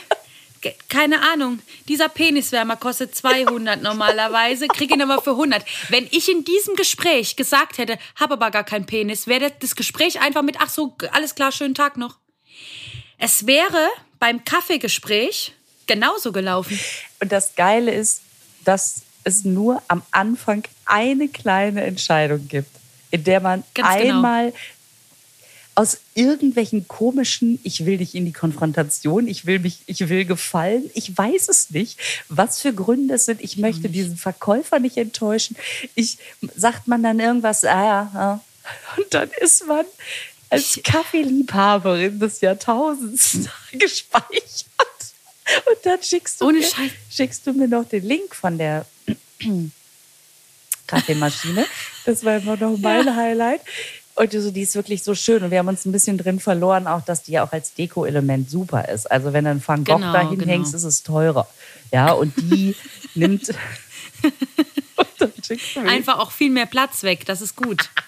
keine 0.90 1.22
Ahnung, 1.22 1.60
dieser 1.88 2.10
Peniswärmer 2.10 2.76
kostet 2.76 3.16
200 3.16 3.82
normalerweise, 3.82 4.68
kriege 4.68 4.94
ihn 4.94 5.02
aber 5.02 5.22
für 5.22 5.32
100. 5.32 5.64
Wenn 5.90 6.08
ich 6.12 6.30
in 6.30 6.44
diesem 6.44 6.76
Gespräch 6.76 7.36
gesagt 7.36 7.78
hätte, 7.78 7.98
habe 8.16 8.34
aber 8.34 8.52
gar 8.52 8.64
keinen 8.64 8.86
Penis, 8.86 9.28
wäre 9.28 9.52
das 9.60 9.76
Gespräch 9.76 10.22
einfach 10.22 10.44
mit, 10.44 10.58
ach 10.60 10.70
so, 10.70 10.96
alles 11.12 11.36
klar, 11.36 11.52
schönen 11.52 11.76
Tag 11.76 11.98
noch. 11.98 12.18
Es 13.18 13.46
wäre 13.46 13.90
beim 14.20 14.44
Kaffeegespräch 14.46 15.54
genauso 15.88 16.32
gelaufen. 16.32 16.80
Und 17.20 17.32
das 17.32 17.56
Geile 17.56 17.92
ist, 17.92 18.22
dass 18.64 19.02
es 19.24 19.44
nur 19.44 19.82
am 19.88 20.02
Anfang 20.12 20.64
eine 20.86 21.28
kleine 21.28 21.84
Entscheidung 21.84 22.48
gibt 22.48 22.81
in 23.12 23.24
der 23.24 23.40
man 23.40 23.64
Ganz 23.74 23.98
genau. 23.98 24.16
einmal 24.16 24.46
genau. 24.46 24.58
aus 25.76 26.00
irgendwelchen 26.16 26.88
komischen, 26.88 27.60
ich 27.64 27.86
will 27.86 27.98
nicht 27.98 28.16
in 28.16 28.26
die 28.26 28.32
Konfrontation, 28.34 29.28
ich 29.28 29.46
will 29.46 29.60
mich, 29.60 29.80
ich 29.86 30.08
will 30.10 30.26
gefallen, 30.26 30.90
ich 30.94 31.16
weiß 31.16 31.50
es 31.50 31.70
nicht, 31.70 32.00
was 32.30 32.62
für 32.62 32.74
Gründe 32.74 33.16
es 33.16 33.26
sind. 33.26 33.42
Ich 33.42 33.58
möchte 33.58 33.90
diesen 33.90 34.18
Verkäufer 34.18 34.80
nicht 34.80 34.98
enttäuschen. 34.98 35.56
Ich 35.96 36.18
sagt 36.56 36.88
man 36.88 37.04
dann 37.04 37.20
irgendwas, 37.20 37.64
ah 37.64 37.84
ja, 37.84 38.12
ja. 38.14 38.40
und 38.98 39.14
dann 39.14 39.30
ist 39.40 39.68
man 39.68 39.86
als 40.50 40.80
Kaffeeliebhaberin 40.84 42.20
des 42.20 42.42
Jahrtausends 42.42 43.40
gespeichert. 43.72 44.66
Und 45.66 45.86
dann 45.86 46.02
schickst 46.04 46.42
du, 46.42 46.46
Ohne 46.46 46.60
mir, 46.60 46.66
Scheiß. 46.66 46.92
schickst 47.10 47.48
du 47.48 47.54
mir 47.54 47.68
noch 47.68 47.88
den 47.88 48.06
Link 48.06 48.36
von 48.36 48.58
der 48.58 48.86
Kaffeemaschine. 50.92 51.66
Das 52.06 52.24
war 52.24 52.38
immer 52.38 52.58
noch 52.58 52.78
mein 52.78 53.16
Highlight. 53.16 53.62
Und 54.16 54.32
so, 54.34 54.52
die 54.52 54.62
ist 54.62 54.76
wirklich 54.76 55.04
so 55.04 55.16
schön. 55.16 55.42
Und 55.44 55.52
wir 55.52 55.60
haben 55.60 55.68
uns 55.68 55.86
ein 55.86 55.92
bisschen 55.92 56.18
drin 56.18 56.40
verloren, 56.40 56.86
auch 56.86 57.02
dass 57.04 57.24
die 57.24 57.32
ja 57.32 57.44
auch 57.44 57.52
als 57.54 57.74
Deko-Element 57.74 58.50
super 58.50 58.88
ist. 58.90 59.10
Also 59.10 59.34
wenn 59.34 59.46
du 59.46 59.52
einen 59.52 59.64
Van 59.66 59.84
Gogh 59.84 59.96
Genau, 59.98 60.12
dahin 60.14 60.38
genau. 60.38 60.52
hängst, 60.52 60.74
ist 60.74 60.84
es 60.84 61.04
teurer. 61.04 61.48
Ja, 61.92 62.12
und 62.12 62.34
die 62.38 62.76
nimmt. 63.16 63.50
Einfach 65.88 66.20
auch 66.20 66.32
viel 66.32 66.50
mehr 66.50 66.66
Platz 66.66 67.04
weg. 67.04 67.26
Das 67.26 67.42
ist 67.42 67.56
gut. 67.56 67.90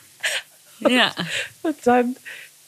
Ja. 0.89 1.13
Und 1.61 1.77
dann, 1.85 2.17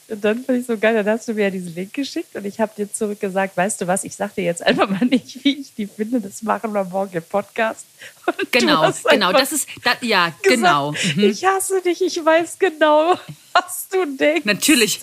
und 0.10 0.24
dann 0.24 0.44
fand 0.44 0.60
ich 0.60 0.65
so 0.65 0.78
geil, 0.78 0.94
dann 0.96 1.08
hast 1.08 1.28
du 1.28 1.34
mir 1.34 1.44
ja 1.44 1.50
diesen 1.50 1.74
Link 1.74 1.94
geschickt 1.94 2.36
und 2.36 2.46
ich 2.46 2.60
habe 2.60 2.72
dir 2.78 2.91
zurückgesagt, 2.91 3.58
weißt 3.58 3.82
du 3.82 3.88
was, 3.88 4.04
ich 4.04 4.15
sag 4.15 4.36
dir 4.36 4.44
jetzt 4.44 4.65
einfach 4.65 4.89
mal 4.89 5.06
nicht, 5.06 5.44
wie 5.44 5.62
ich 5.62 5.74
die 5.74 5.88
finde, 5.88 6.22
das 6.22 6.44
machen 6.44 6.74
wir 6.74 6.84
morgen 6.84 7.15
im 7.15 7.24
Podcast. 7.24 7.86
Und 8.26 8.52
Genau, 8.52 8.91
genau. 9.10 9.32
Das 9.32 9.52
ist, 9.52 9.68
da, 9.84 9.91
ja, 10.02 10.28
gesagt, 10.28 10.44
genau. 10.44 10.91
Mhm. 10.91 11.30
Ich 11.30 11.46
hasse 11.46 11.82
dich, 11.82 12.02
ich 12.02 12.24
weiß 12.24 12.60
genau, 12.60 13.15
was 13.56 13.88
du 13.89 14.06
denkst. 14.18 14.46
Natürlich, 14.46 15.00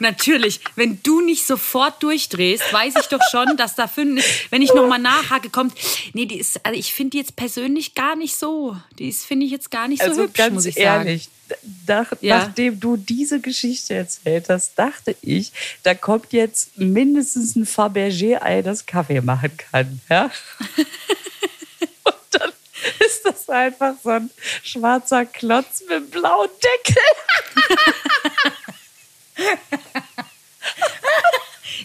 natürlich. 0.00 0.60
Wenn 0.76 1.00
du 1.02 1.20
nicht 1.20 1.46
sofort 1.46 2.02
durchdrehst, 2.02 2.72
weiß 2.72 2.94
ich 3.00 3.06
doch 3.06 3.20
schon, 3.30 3.56
dass 3.56 3.74
da 3.74 3.86
fünf, 3.88 4.24
wenn 4.50 4.62
ich 4.62 4.72
nochmal 4.72 4.98
nachhake, 4.98 5.50
kommt, 5.50 5.74
nee, 6.14 6.26
die 6.26 6.38
ist, 6.38 6.64
also 6.64 6.78
ich 6.78 6.92
finde 6.92 7.10
die 7.10 7.18
jetzt 7.18 7.36
persönlich 7.36 7.94
gar 7.94 8.16
nicht 8.16 8.36
so. 8.36 8.76
Die 8.98 9.08
ist, 9.08 9.24
finde 9.26 9.46
ich 9.46 9.52
jetzt 9.52 9.70
gar 9.70 9.88
nicht 9.88 10.02
so 10.02 10.08
Also 10.08 10.22
hübsch, 10.22 10.36
ganz 10.38 10.54
muss 10.54 10.66
ich 10.66 10.74
sagen. 10.76 11.06
ehrlich, 11.06 11.28
nach, 11.86 12.12
Ja. 12.20 12.38
nachdem 12.38 12.80
du 12.80 12.96
diese 12.96 13.40
Geschichte 13.40 13.94
erzählt 13.94 14.48
hast, 14.48 14.76
dachte 14.78 15.14
ich, 15.22 15.52
da 15.84 15.94
kommt 15.94 16.32
jetzt 16.32 16.76
mindestens 16.78 17.54
ein 17.56 17.66
Fabergé-Ei, 17.66 18.62
das 18.62 18.86
Kaffee 18.86 19.20
machen 19.20 19.52
kann. 19.56 20.00
Ja? 20.08 20.30
Ist 23.04 23.24
das 23.24 23.48
einfach 23.48 23.94
so 24.02 24.10
ein 24.10 24.30
schwarzer 24.62 25.24
Klotz 25.24 25.82
mit 25.88 26.10
blauen 26.10 26.50
Deckel. 26.86 27.02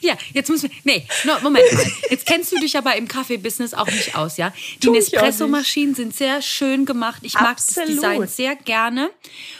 Ja, 0.02 0.18
jetzt 0.34 0.50
müssen 0.50 0.72
wir. 0.72 0.78
Nee, 0.84 1.08
no, 1.26 1.34
Moment 1.42 1.72
mal. 1.74 1.86
Jetzt 2.10 2.26
kennst 2.26 2.52
du 2.52 2.58
dich 2.58 2.76
aber 2.76 2.96
im 2.96 3.08
Kaffee-Business 3.08 3.76
auch 3.76 3.86
nicht 3.86 4.16
aus, 4.16 4.38
ja? 4.38 4.52
Die 4.82 4.90
Nespresso-Maschinen 4.90 5.94
sind 5.94 6.16
sehr 6.16 6.42
schön 6.42 6.86
gemacht. 6.86 7.22
Ich 7.24 7.36
mag 7.36 7.58
das 7.58 7.78
Absolut. 7.78 7.90
Design 7.90 8.28
sehr 8.28 8.56
gerne. 8.56 9.12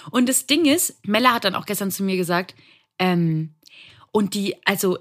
Und 0.10 0.28
das 0.28 0.48
Ding 0.48 0.66
ist, 0.66 0.96
Mella 1.06 1.34
hat 1.34 1.44
dann 1.44 1.54
auch 1.54 1.68
gestern 1.68 1.92
zu 1.92 2.02
mir 2.04 2.18
gesagt, 2.18 2.56
ähm, 2.98 3.54
und 4.12 4.34
die, 4.34 4.56
also 4.66 5.00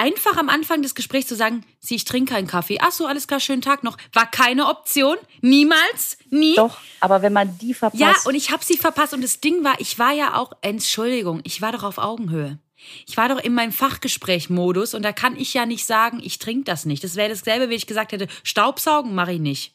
einfach 0.00 0.38
am 0.38 0.48
Anfang 0.48 0.80
des 0.80 0.94
Gesprächs 0.94 1.28
zu 1.28 1.36
sagen, 1.36 1.62
sie, 1.78 1.94
ich 1.94 2.04
trinke 2.04 2.32
keinen 2.32 2.46
Kaffee. 2.46 2.78
Ach 2.80 2.90
so, 2.90 3.06
alles 3.06 3.28
klar, 3.28 3.38
schönen 3.38 3.60
Tag 3.60 3.84
noch. 3.84 3.98
War 4.14 4.28
keine 4.30 4.66
Option. 4.66 5.16
Niemals. 5.42 6.16
Nie. 6.30 6.54
Doch, 6.56 6.78
aber 7.00 7.20
wenn 7.20 7.34
man 7.34 7.58
die 7.58 7.74
verpasst. 7.74 8.00
Ja, 8.00 8.14
und 8.24 8.34
ich 8.34 8.50
habe 8.50 8.64
sie 8.64 8.78
verpasst. 8.78 9.12
Und 9.12 9.22
das 9.22 9.40
Ding 9.40 9.62
war, 9.62 9.78
ich 9.78 9.98
war 9.98 10.12
ja 10.12 10.36
auch, 10.36 10.52
Entschuldigung, 10.62 11.40
ich 11.44 11.60
war 11.60 11.72
doch 11.72 11.82
auf 11.82 11.98
Augenhöhe. 11.98 12.58
Ich 13.06 13.18
war 13.18 13.28
doch 13.28 13.38
in 13.38 13.52
meinem 13.52 13.72
Fachgespräch-Modus 13.72 14.94
und 14.94 15.02
da 15.02 15.12
kann 15.12 15.36
ich 15.36 15.52
ja 15.52 15.66
nicht 15.66 15.84
sagen, 15.84 16.20
ich 16.22 16.38
trinke 16.38 16.64
das 16.64 16.86
nicht. 16.86 17.04
Das 17.04 17.14
wäre 17.14 17.28
dasselbe, 17.28 17.68
wie 17.68 17.74
ich 17.74 17.86
gesagt 17.86 18.12
hätte, 18.12 18.26
Staubsaugen 18.42 19.14
mache 19.14 19.34
ich 19.34 19.40
nicht. 19.40 19.74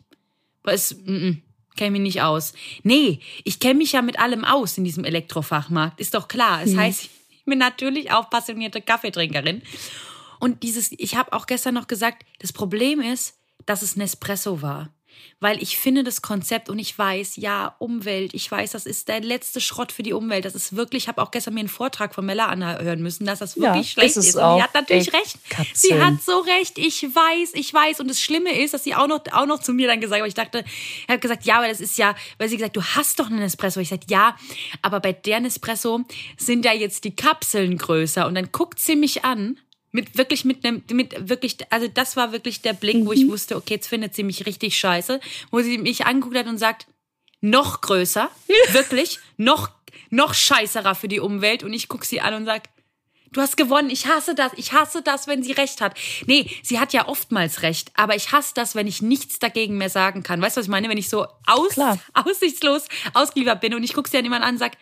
Das 0.63 0.95
mm, 1.05 1.33
kenne 1.75 1.91
mich 1.91 2.01
nicht 2.01 2.21
aus. 2.23 2.53
Nee, 2.81 3.19
ich 3.43 3.59
kenne 3.59 3.75
mich 3.75 3.91
ja 3.91 4.01
mit 4.01 4.17
allem 4.17 4.43
aus 4.43 4.79
in 4.79 4.83
diesem 4.83 5.03
Elektrofachmarkt. 5.03 5.99
Ist 5.99 6.15
doch 6.15 6.27
klar. 6.27 6.63
Es 6.63 6.75
heißt, 6.75 7.03
ich 7.29 7.45
bin 7.45 7.59
natürlich 7.59 8.11
auch 8.11 8.31
passionierte 8.31 8.81
Kaffeetrinkerin. 8.81 9.61
Und 10.39 10.63
dieses, 10.63 10.91
ich 10.91 11.15
habe 11.15 11.33
auch 11.33 11.45
gestern 11.45 11.73
noch 11.73 11.87
gesagt, 11.87 12.25
das 12.39 12.53
Problem 12.53 13.01
ist, 13.01 13.37
dass 13.65 13.81
es 13.81 13.95
Nespresso 13.95 14.61
war. 14.61 14.89
Weil 15.39 15.61
ich 15.61 15.77
finde 15.77 16.03
das 16.03 16.21
Konzept 16.21 16.69
und 16.69 16.79
ich 16.79 16.97
weiß, 16.97 17.35
ja, 17.35 17.75
Umwelt, 17.79 18.33
ich 18.33 18.49
weiß, 18.49 18.71
das 18.71 18.85
ist 18.85 19.07
der 19.07 19.21
letzte 19.21 19.61
Schrott 19.61 19.91
für 19.91 20.03
die 20.03 20.13
Umwelt. 20.13 20.45
Das 20.45 20.55
ist 20.55 20.75
wirklich, 20.75 21.03
ich 21.03 21.07
habe 21.07 21.21
auch 21.21 21.31
gestern 21.31 21.53
mir 21.53 21.61
einen 21.61 21.69
Vortrag 21.69 22.15
von 22.15 22.25
Mella 22.25 22.47
anhören 22.47 23.01
müssen, 23.01 23.25
dass 23.25 23.39
das 23.39 23.55
Ja, 23.55 23.73
wirklich 23.73 23.91
schlecht 23.91 24.17
ist 24.17 24.27
ist. 24.27 24.35
Und 24.35 24.57
sie 24.57 24.63
hat 24.63 24.73
natürlich 24.73 25.13
recht. 25.13 25.37
Kapseln. 25.49 25.75
Sie 25.75 26.01
hat 26.01 26.21
so 26.21 26.39
recht. 26.39 26.77
Ich 26.77 27.03
weiß, 27.03 27.51
ich 27.53 27.73
weiß. 27.73 27.99
Und 27.99 28.09
das 28.09 28.21
Schlimme 28.21 28.57
ist, 28.61 28.73
dass 28.73 28.83
sie 28.83 28.95
auch 28.95 29.07
noch, 29.07 29.21
auch 29.31 29.45
noch 29.45 29.59
zu 29.59 29.73
mir 29.73 29.87
dann 29.87 30.01
gesagt 30.01 30.21
hat, 30.21 30.27
ich 30.27 30.33
dachte, 30.33 30.65
er 31.07 31.13
hat 31.13 31.21
gesagt, 31.21 31.45
ja, 31.45 31.57
aber 31.57 31.67
das 31.67 31.79
ist 31.79 31.97
ja, 31.97 32.15
weil 32.37 32.49
sie 32.49 32.57
gesagt, 32.57 32.75
du 32.75 32.83
hast 32.83 33.19
doch 33.19 33.27
einen 33.27 33.41
Espresso. 33.41 33.79
Ich 33.79 33.89
sagte, 33.89 34.07
ja, 34.09 34.35
aber 34.81 34.99
bei 34.99 35.13
der 35.13 35.39
Nespresso 35.39 36.01
sind 36.37 36.65
ja 36.65 36.73
jetzt 36.73 37.03
die 37.03 37.15
Kapseln 37.15 37.77
größer. 37.77 38.25
Und 38.27 38.35
dann 38.35 38.51
guckt 38.51 38.79
sie 38.79 38.95
mich 38.95 39.23
an. 39.23 39.57
Mit 39.95 40.17
wirklich, 40.17 40.43
mit 40.43 40.65
einem, 40.65 40.83
mit 40.91 41.29
wirklich, 41.29 41.55
also 41.69 41.87
das 41.87 42.17
war 42.17 42.33
wirklich 42.33 42.61
der 42.61 42.73
Blick, 42.73 43.05
wo 43.05 43.13
ich 43.13 43.29
wusste, 43.29 43.55
okay, 43.55 43.75
jetzt 43.75 43.87
findet 43.87 44.13
sie 44.13 44.23
mich 44.23 44.45
richtig 44.45 44.77
scheiße, 44.77 45.21
wo 45.51 45.61
sie 45.61 45.77
mich 45.77 46.05
angeguckt 46.05 46.35
hat 46.35 46.47
und 46.47 46.57
sagt, 46.57 46.87
noch 47.39 47.79
größer, 47.79 48.29
wirklich, 48.73 49.19
noch, 49.37 49.69
noch 50.09 50.33
scheißerer 50.33 50.95
für 50.95 51.07
die 51.07 51.21
Umwelt. 51.21 51.63
Und 51.63 51.71
ich 51.71 51.87
gucke 51.87 52.05
sie 52.05 52.19
an 52.19 52.33
und 52.33 52.45
sag, 52.45 52.63
du 53.31 53.39
hast 53.39 53.55
gewonnen, 53.55 53.89
ich 53.89 54.07
hasse 54.07 54.35
das, 54.35 54.51
ich 54.57 54.73
hasse 54.73 55.01
das, 55.01 55.27
wenn 55.27 55.43
sie 55.43 55.53
recht 55.53 55.79
hat. 55.79 55.97
Nee, 56.25 56.49
sie 56.61 56.77
hat 56.77 56.91
ja 56.91 57.07
oftmals 57.07 57.61
recht, 57.61 57.91
aber 57.95 58.17
ich 58.17 58.33
hasse 58.33 58.51
das, 58.53 58.75
wenn 58.75 58.87
ich 58.87 59.01
nichts 59.01 59.39
dagegen 59.39 59.77
mehr 59.77 59.89
sagen 59.89 60.23
kann. 60.23 60.41
Weißt 60.41 60.57
du, 60.57 60.59
was 60.59 60.65
ich 60.65 60.71
meine? 60.71 60.89
Wenn 60.89 60.97
ich 60.97 61.07
so 61.07 61.25
aus, 61.45 61.69
Klar. 61.69 61.99
aussichtslos 62.13 62.83
ausgeliefert 63.13 63.61
bin 63.61 63.73
und 63.73 63.83
ich 63.83 63.93
gucke 63.93 64.09
sie 64.09 64.17
an 64.17 64.25
jemanden 64.25 64.45
an 64.45 64.55
und 64.55 64.59
sag, 64.59 64.73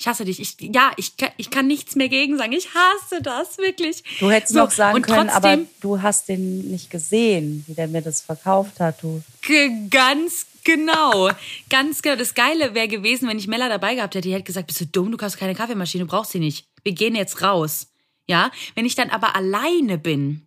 ich 0.00 0.08
hasse 0.08 0.24
dich. 0.24 0.40
Ich, 0.40 0.56
ja, 0.74 0.92
ich, 0.96 1.16
kann- 1.18 1.32
ich 1.36 1.50
kann 1.50 1.66
nichts 1.66 1.94
mehr 1.94 2.08
gegen 2.08 2.38
sagen. 2.38 2.52
Ich 2.52 2.68
hasse 2.74 3.20
das 3.22 3.58
wirklich. 3.58 4.02
Du 4.18 4.30
hättest 4.30 4.54
So, 4.54 4.60
noch 4.60 4.70
sagen 4.70 5.02
können, 5.02 5.28
aber 5.28 5.48
trotzdem- 5.50 5.68
du 5.82 6.00
hast 6.00 6.28
den 6.30 6.70
nicht 6.70 6.90
gesehen, 6.90 7.64
wie 7.68 7.74
der 7.74 7.86
mir 7.86 8.00
das 8.00 8.22
verkauft 8.22 8.80
hat. 8.80 9.02
Du. 9.02 9.22
Ganz 9.90 10.46
genau. 10.64 11.30
Ganz 11.68 12.00
genau. 12.00 12.16
Das 12.16 12.34
Geile 12.34 12.74
wäre 12.74 12.88
gewesen, 12.88 13.28
wenn 13.28 13.38
ich 13.38 13.46
Mella 13.46 13.68
dabei 13.68 13.94
gehabt 13.94 14.14
hätte. 14.14 14.26
Die 14.26 14.32
hätte 14.34 14.44
gesagt, 14.44 14.68
bist 14.68 14.80
du 14.80 14.86
dumm, 14.86 15.12
du 15.16 15.18
hast 15.22 15.36
keine 15.36 15.54
Kaffeemaschine, 15.54 16.04
du 16.04 16.10
brauchst 16.10 16.32
sie 16.32 16.38
nicht. 16.40 16.66
Wir 16.82 16.92
gehen 16.92 17.14
jetzt 17.14 17.42
raus. 17.42 17.88
Ja? 18.26 18.50
Wenn 18.74 18.86
ich 18.86 18.94
dann 18.94 19.10
aber 19.10 19.36
alleine 19.36 19.98
bin, 19.98 20.46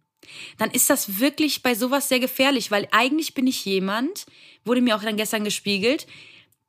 dann 0.57 0.71
ist 0.71 0.89
das 0.89 1.19
wirklich 1.19 1.61
bei 1.61 1.75
sowas 1.75 2.09
sehr 2.09 2.19
gefährlich, 2.19 2.71
weil 2.71 2.87
eigentlich 2.91 3.35
bin 3.35 3.45
ich 3.45 3.63
jemand, 3.65 4.25
wurde 4.65 4.81
mir 4.81 4.95
auch 4.95 5.03
dann 5.03 5.17
gestern 5.17 5.43
gespiegelt, 5.43 6.07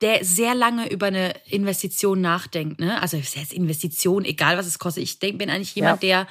der 0.01 0.25
sehr 0.25 0.55
lange 0.55 0.91
über 0.91 1.07
eine 1.07 1.35
Investition 1.47 2.21
nachdenkt. 2.21 2.81
Ne? 2.81 3.01
Also 3.01 3.17
es 3.17 3.29
ist 3.29 3.37
jetzt 3.37 3.53
Investition, 3.53 4.25
egal 4.25 4.57
was 4.59 4.67
es 4.67 4.79
kostet. 4.79 5.05
Ich 5.05 5.19
denk, 5.19 5.39
bin 5.39 5.51
eigentlich 5.51 5.75
jemand, 5.75 6.03
der 6.03 6.27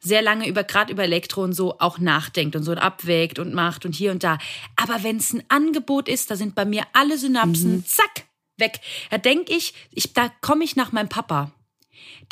sehr 0.00 0.22
lange 0.22 0.48
über 0.48 0.64
gerade 0.64 0.92
über 0.92 1.04
Elektro 1.04 1.44
und 1.44 1.52
so 1.52 1.78
auch 1.78 1.98
nachdenkt 1.98 2.56
und 2.56 2.64
so 2.64 2.72
abwägt 2.72 3.38
und 3.38 3.54
macht 3.54 3.84
und 3.84 3.94
hier 3.94 4.10
und 4.10 4.24
da. 4.24 4.38
Aber 4.76 5.02
wenn 5.04 5.18
es 5.18 5.32
ein 5.32 5.44
Angebot 5.48 6.08
ist, 6.08 6.30
da 6.30 6.36
sind 6.36 6.54
bei 6.54 6.64
mir 6.64 6.84
alle 6.92 7.16
Synapsen 7.18 7.84
zack 7.86 8.26
weg. 8.58 8.80
Da 9.10 9.18
denke 9.18 9.52
ich, 9.54 9.74
ich, 9.90 10.12
da 10.12 10.30
komme 10.40 10.64
ich 10.64 10.74
nach 10.74 10.90
meinem 10.92 11.08
Papa. 11.08 11.52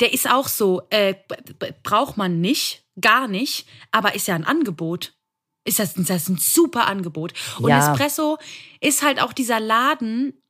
Der 0.01 0.13
ist 0.13 0.29
auch 0.29 0.47
so, 0.47 0.81
äh, 0.89 1.15
braucht 1.83 2.17
man 2.17 2.41
nicht, 2.41 2.83
gar 2.99 3.27
nicht, 3.27 3.67
aber 3.91 4.15
ist 4.15 4.27
ja 4.27 4.35
ein 4.35 4.45
Angebot. 4.45 5.13
Ist 5.63 5.79
das, 5.79 5.95
ist 5.95 6.09
das 6.09 6.27
ein 6.27 6.37
super 6.37 6.87
Angebot. 6.87 7.33
Und 7.59 7.69
Ja. 7.69 7.91
Espresso 7.91 8.37
ist 8.79 9.03
halt 9.03 9.21
auch 9.21 9.31
dieser 9.31 9.59
Laden, 9.59 10.40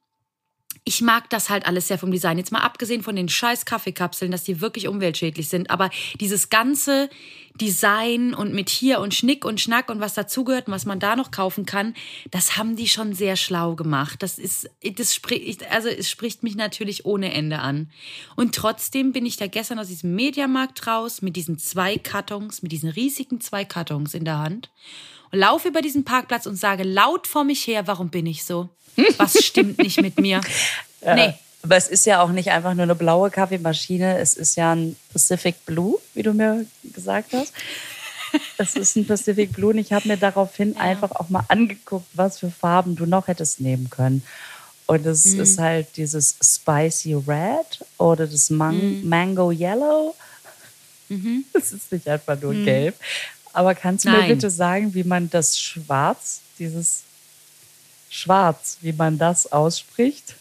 ich 0.84 1.02
mag 1.02 1.30
das 1.30 1.50
halt 1.50 1.67
alles 1.67 1.88
sehr 1.88 2.00
vom 2.00 2.12
Design. 2.12 2.39
Jetzt 2.39 2.52
mal 2.52 2.62
abgesehen 2.62 3.04
von 3.04 3.15
den 3.15 3.30
scheiß 3.30 3.65
Kaffeekapseln, 3.65 4.32
dass 4.32 4.44
die 4.44 4.62
wirklich 4.62 4.88
umweltschädlich 4.88 5.48
sind. 5.48 5.70
Aber 5.70 5.91
dieses 6.20 6.50
ganze 6.50 7.10
Design 7.54 8.34
und 8.34 8.54
mit 8.54 8.70
hier 8.70 9.00
und 9.00 9.13
Schnick 9.13 9.46
und 9.46 9.62
Schnack 9.62 9.91
und 9.91 10.00
was 10.00 10.15
dazugehört 10.15 10.67
und 10.67 10.74
was 10.74 10.86
man 10.86 11.00
da 11.00 11.15
noch 11.15 11.30
kaufen 11.30 11.67
kann, 11.67 11.94
das 12.32 12.58
haben 12.58 12.76
die 12.76 12.88
schon 12.88 13.13
sehr 13.13 13.36
schlau 13.36 13.76
gemacht. 13.76 14.24
Das 14.24 14.39
ist, 14.39 14.72
das 14.82 15.13
spricht, 15.13 15.70
also 15.70 15.88
es 15.88 16.10
spricht 16.10 16.41
mich 16.41 16.56
natürlich 16.56 17.06
ohne 17.06 17.32
Ende 17.32 17.60
an. 17.60 17.91
Und 18.36 18.56
trotzdem 18.56 19.12
bin 19.12 19.28
ich 19.28 19.38
da 19.38 19.46
gestern 19.46 19.78
aus 19.78 19.88
diesem 19.88 20.15
Mediamarkt 20.15 20.88
raus 20.88 21.22
mit 21.22 21.36
diesen 21.36 21.60
zwei 21.60 21.98
Kartons, 21.98 22.63
mit 22.63 22.72
diesen 22.72 22.89
riesigen 22.89 23.39
zwei 23.39 23.65
Kartons 23.65 24.15
in 24.15 24.26
der 24.26 24.39
Hand 24.39 24.72
und 25.32 25.39
laufe 25.39 25.67
über 25.67 25.82
diesen 25.82 26.06
Parkplatz 26.06 26.48
und 26.48 26.56
sage 26.56 26.84
laut 26.84 27.28
vor 27.28 27.44
mich 27.44 27.67
her, 27.67 27.86
warum 27.86 28.10
bin 28.10 28.26
ich 28.26 28.44
so? 28.44 28.70
Was 29.17 29.34
stimmt 29.43 29.77
nicht 29.80 30.01
mit 30.01 30.19
mir? 30.19 30.41
Nee. 31.04 31.34
Aber 31.63 31.77
es 31.77 31.88
ist 31.88 32.06
ja 32.06 32.21
auch 32.21 32.30
nicht 32.30 32.51
einfach 32.51 32.75
nur 32.75 32.84
eine 32.84 32.93
blaue 32.93 33.32
Kaffeemaschine, 33.32 34.19
es 34.19 34.36
ist 34.36 34.56
ja 34.56 34.71
ein 34.75 34.95
Pacific 35.12 35.65
Blue, 35.65 35.97
wie 36.13 36.21
du 36.21 36.32
mir 36.34 36.65
gesagt 36.84 37.34
hast. 37.34 37.54
Es 38.60 38.75
ist 38.75 38.95
ein 38.95 39.08
Pacific 39.08 39.51
Blue 39.51 39.71
und 39.71 39.80
ich 39.80 39.91
habe 39.93 40.08
mir 40.08 40.17
daraufhin 40.17 40.77
einfach 40.77 41.10
auch 41.12 41.30
mal 41.30 41.43
angeguckt, 41.47 42.06
was 42.13 42.38
für 42.39 42.51
Farben 42.51 42.95
du 42.95 43.08
noch 43.08 43.27
hättest 43.27 43.62
nehmen 43.62 43.89
können. 43.89 44.21
Und 44.86 45.06
es 45.08 45.25
Mhm. 45.25 45.39
ist 45.39 45.58
halt 45.58 45.88
dieses 45.97 46.36
Spicy 46.41 47.13
Red 47.15 47.84
oder 47.97 48.27
das 48.27 48.51
Man 48.51 49.04
Mango 49.08 49.51
Yellow. 49.51 50.15
Das 51.54 51.73
ist 51.73 51.91
nicht 51.91 52.08
einfach 52.08 52.39
nur 52.39 52.54
gelb. 52.54 52.95
Aber 53.54 53.73
kannst 53.75 54.06
du 54.06 54.10
mir 54.12 54.19
Nein. 54.19 54.27
bitte 54.30 54.49
sagen, 54.51 54.93
wie 54.93 55.04
man 55.04 55.30
das 55.32 55.60
Schwarz, 55.60 56.41
dieses 56.60 57.01
Schwarz, 58.12 58.78
wie 58.82 58.91
man 58.91 59.17
das 59.17 59.52
ausspricht? 59.52 60.36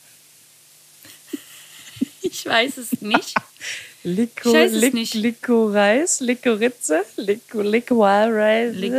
Ich 2.22 2.44
weiß 2.44 2.76
es 2.76 3.00
nicht. 3.00 3.35
Lico, 4.04 4.54
Ich 4.54 4.72
Lic, 4.72 4.94
nicht. 4.94 5.14
Licorice, 5.14 6.22
Licorice, 6.22 7.02
Lico, 7.16 7.62
Licorice. 7.62 8.72
Lic 8.72 8.92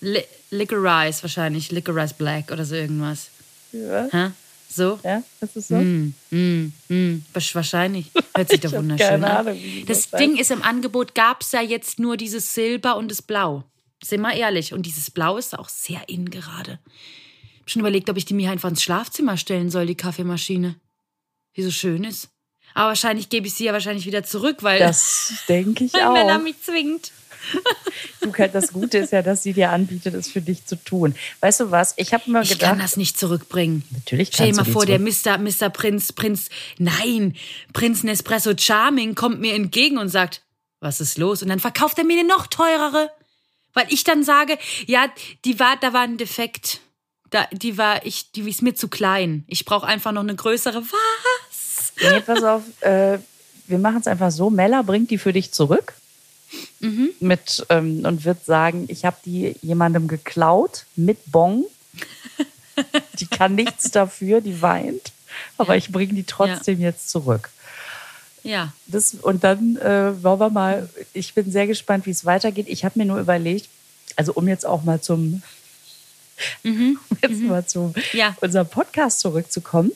Li 0.00 0.22
Licorice 0.50 1.22
wahrscheinlich. 1.22 1.70
Licorice 1.72 2.14
Black 2.14 2.50
oder 2.52 2.64
so 2.64 2.74
irgendwas. 2.74 3.30
Ja, 3.72 4.08
Hä? 4.10 4.30
So? 4.68 4.98
ja, 5.02 5.22
ist 5.40 5.56
es 5.56 5.68
so? 5.68 5.76
Mm, 5.76 6.14
mm, 6.30 6.72
mm. 6.88 7.24
Wahrscheinlich. 7.32 8.10
Hört 8.34 8.50
sich 8.50 8.60
doch 8.60 8.72
wunderschön 8.72 9.24
an. 9.24 9.58
Das 9.86 10.10
Ding 10.10 10.36
ist 10.36 10.50
im 10.50 10.62
Angebot, 10.62 11.14
gab 11.14 11.40
es 11.40 11.52
ja 11.52 11.62
jetzt 11.62 11.98
nur 11.98 12.16
dieses 12.16 12.54
Silber 12.54 12.96
und 12.96 13.10
das 13.10 13.22
Blau. 13.22 13.64
Sind 14.02 14.20
wir 14.20 14.34
ehrlich. 14.34 14.72
Und 14.72 14.86
dieses 14.86 15.10
Blau 15.10 15.38
ist 15.38 15.58
auch 15.58 15.68
sehr 15.68 16.08
in 16.08 16.30
gerade. 16.30 16.78
Schon 17.68 17.80
überlegt, 17.80 18.08
ob 18.10 18.16
ich 18.16 18.24
die 18.24 18.34
mir 18.34 18.50
einfach 18.50 18.70
ins 18.70 18.82
Schlafzimmer 18.82 19.36
stellen 19.36 19.70
soll, 19.70 19.86
die 19.86 19.94
Kaffeemaschine. 19.94 20.74
Die 21.56 21.62
so 21.62 21.70
schön 21.70 22.04
ist. 22.04 22.28
Aber 22.74 22.88
wahrscheinlich 22.88 23.28
gebe 23.28 23.46
ich 23.46 23.54
sie 23.54 23.64
ja 23.64 23.72
wahrscheinlich 23.72 24.06
wieder 24.06 24.22
zurück, 24.24 24.58
weil, 24.62 24.78
Das 24.78 25.32
denke 25.48 25.84
ich 25.84 25.92
weil 25.94 26.12
Mella 26.12 26.36
auch. 26.36 26.42
mich 26.42 26.60
zwingt. 26.62 27.12
Du, 28.20 28.32
kann- 28.32 28.50
das 28.52 28.72
Gute 28.72 28.98
ist 28.98 29.12
ja, 29.12 29.22
dass 29.22 29.42
sie 29.44 29.52
dir 29.52 29.70
anbietet, 29.70 30.12
es 30.14 30.28
für 30.28 30.40
dich 30.42 30.66
zu 30.66 30.76
tun. 30.76 31.14
Weißt 31.40 31.60
du 31.60 31.70
was? 31.70 31.94
Ich 31.96 32.12
habe 32.12 32.30
mir 32.30 32.42
Ich 32.42 32.50
gedacht, 32.50 32.70
kann 32.70 32.78
das 32.80 32.96
nicht 32.96 33.18
zurückbringen. 33.18 33.84
Natürlich 33.90 34.30
Stell 34.32 34.50
dir 34.50 34.56
kannst 34.56 34.58
mal 34.58 34.64
du 34.64 34.70
die 34.88 35.06
vor, 35.06 35.26
der 35.26 35.38
Mr. 35.38 35.38
Mr. 35.38 35.70
Prinz, 35.70 36.12
Prinz, 36.12 36.48
nein, 36.78 37.36
Prinz 37.72 38.02
Nespresso 38.02 38.52
Charming 38.58 39.14
kommt 39.14 39.40
mir 39.40 39.54
entgegen 39.54 39.98
und 39.98 40.08
sagt, 40.08 40.42
was 40.80 41.00
ist 41.00 41.16
los? 41.16 41.42
Und 41.42 41.48
dann 41.48 41.60
verkauft 41.60 41.96
er 41.98 42.04
mir 42.04 42.18
eine 42.18 42.28
noch 42.28 42.48
teurere. 42.48 43.10
Weil 43.72 43.86
ich 43.90 44.02
dann 44.04 44.24
sage, 44.24 44.58
ja, 44.86 45.06
die 45.44 45.58
war, 45.60 45.76
da 45.80 45.92
war 45.92 46.02
ein 46.02 46.18
Defekt. 46.18 46.80
Da, 47.30 47.46
die 47.52 47.76
war, 47.76 48.04
ich, 48.06 48.30
die 48.32 48.48
ist 48.48 48.62
mir 48.62 48.74
zu 48.74 48.88
klein. 48.88 49.44
Ich 49.48 49.64
brauche 49.64 49.86
einfach 49.86 50.12
noch 50.12 50.22
eine 50.22 50.34
größere. 50.34 50.82
Was? 50.82 51.92
Nee, 52.00 52.20
pass 52.20 52.42
auf, 52.42 52.62
äh, 52.80 53.18
wir 53.66 53.78
machen 53.78 53.98
es 54.00 54.06
einfach 54.06 54.30
so. 54.30 54.50
Mella 54.50 54.82
bringt 54.82 55.10
die 55.10 55.18
für 55.18 55.32
dich 55.32 55.52
zurück 55.52 55.94
Mhm. 56.80 57.10
mit, 57.20 57.66
ähm, 57.68 58.04
und 58.06 58.24
wird 58.24 58.44
sagen, 58.46 58.86
ich 58.88 59.04
habe 59.04 59.16
die 59.26 59.54
jemandem 59.60 60.08
geklaut 60.08 60.86
mit 60.96 61.18
Bon. 61.26 61.64
Die 63.18 63.26
kann 63.26 63.54
nichts 63.54 63.90
dafür, 63.90 64.40
die 64.40 64.62
weint. 64.62 65.12
Aber 65.58 65.76
ich 65.76 65.90
bringe 65.92 66.14
die 66.14 66.24
trotzdem 66.24 66.80
jetzt 66.80 67.10
zurück. 67.10 67.50
Ja. 68.44 68.72
Das, 68.86 69.14
und 69.14 69.44
dann 69.44 69.76
äh, 69.76 70.22
wollen 70.22 70.40
wir 70.40 70.48
mal, 70.50 70.88
ich 71.12 71.34
bin 71.34 71.50
sehr 71.52 71.66
gespannt, 71.66 72.06
wie 72.06 72.10
es 72.12 72.24
weitergeht. 72.24 72.66
Ich 72.68 72.84
habe 72.84 72.98
mir 72.98 73.04
nur 73.04 73.18
überlegt, 73.18 73.68
also 74.16 74.32
um 74.32 74.48
jetzt 74.48 74.64
auch 74.64 74.84
mal 74.84 75.00
zum, 75.02 75.42
um 76.64 76.98
jetzt 77.22 77.40
mal 77.42 77.66
zu 77.66 77.92
Mhm. 77.94 78.02
Ja. 78.12 78.36
unserem 78.40 78.68
Podcast 78.68 79.20
zurückzukommen. 79.20 79.92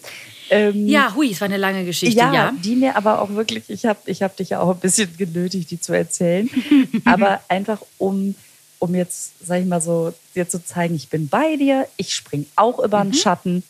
Ähm, 0.50 0.86
Ja, 0.88 1.14
hui, 1.14 1.30
es 1.32 1.40
war 1.40 1.46
eine 1.46 1.56
lange 1.56 1.84
Geschichte, 1.84 2.18
ja, 2.18 2.32
ja. 2.34 2.52
die 2.62 2.76
mir 2.76 2.96
aber 2.96 3.22
auch 3.22 3.30
wirklich, 3.30 3.64
ich 3.68 3.86
habe 3.86 4.00
ich 4.06 4.22
hab 4.22 4.36
dich 4.36 4.50
ja 4.50 4.60
auch 4.60 4.70
ein 4.70 4.80
bisschen 4.80 5.16
genötigt, 5.16 5.70
die 5.70 5.80
zu 5.80 5.92
erzählen. 5.94 6.50
aber 7.04 7.40
einfach 7.48 7.80
um, 7.98 8.34
um 8.78 8.94
jetzt, 8.94 9.32
sag 9.44 9.60
ich 9.60 9.66
mal 9.66 9.80
so, 9.80 10.12
dir 10.34 10.48
zu 10.48 10.62
zeigen, 10.64 10.94
ich 10.94 11.08
bin 11.08 11.28
bei 11.28 11.56
dir, 11.56 11.88
ich 11.96 12.14
spring 12.14 12.46
auch 12.56 12.78
über 12.80 13.02
Mhm. 13.04 13.12
den 13.12 13.18
Schatten, 13.18 13.62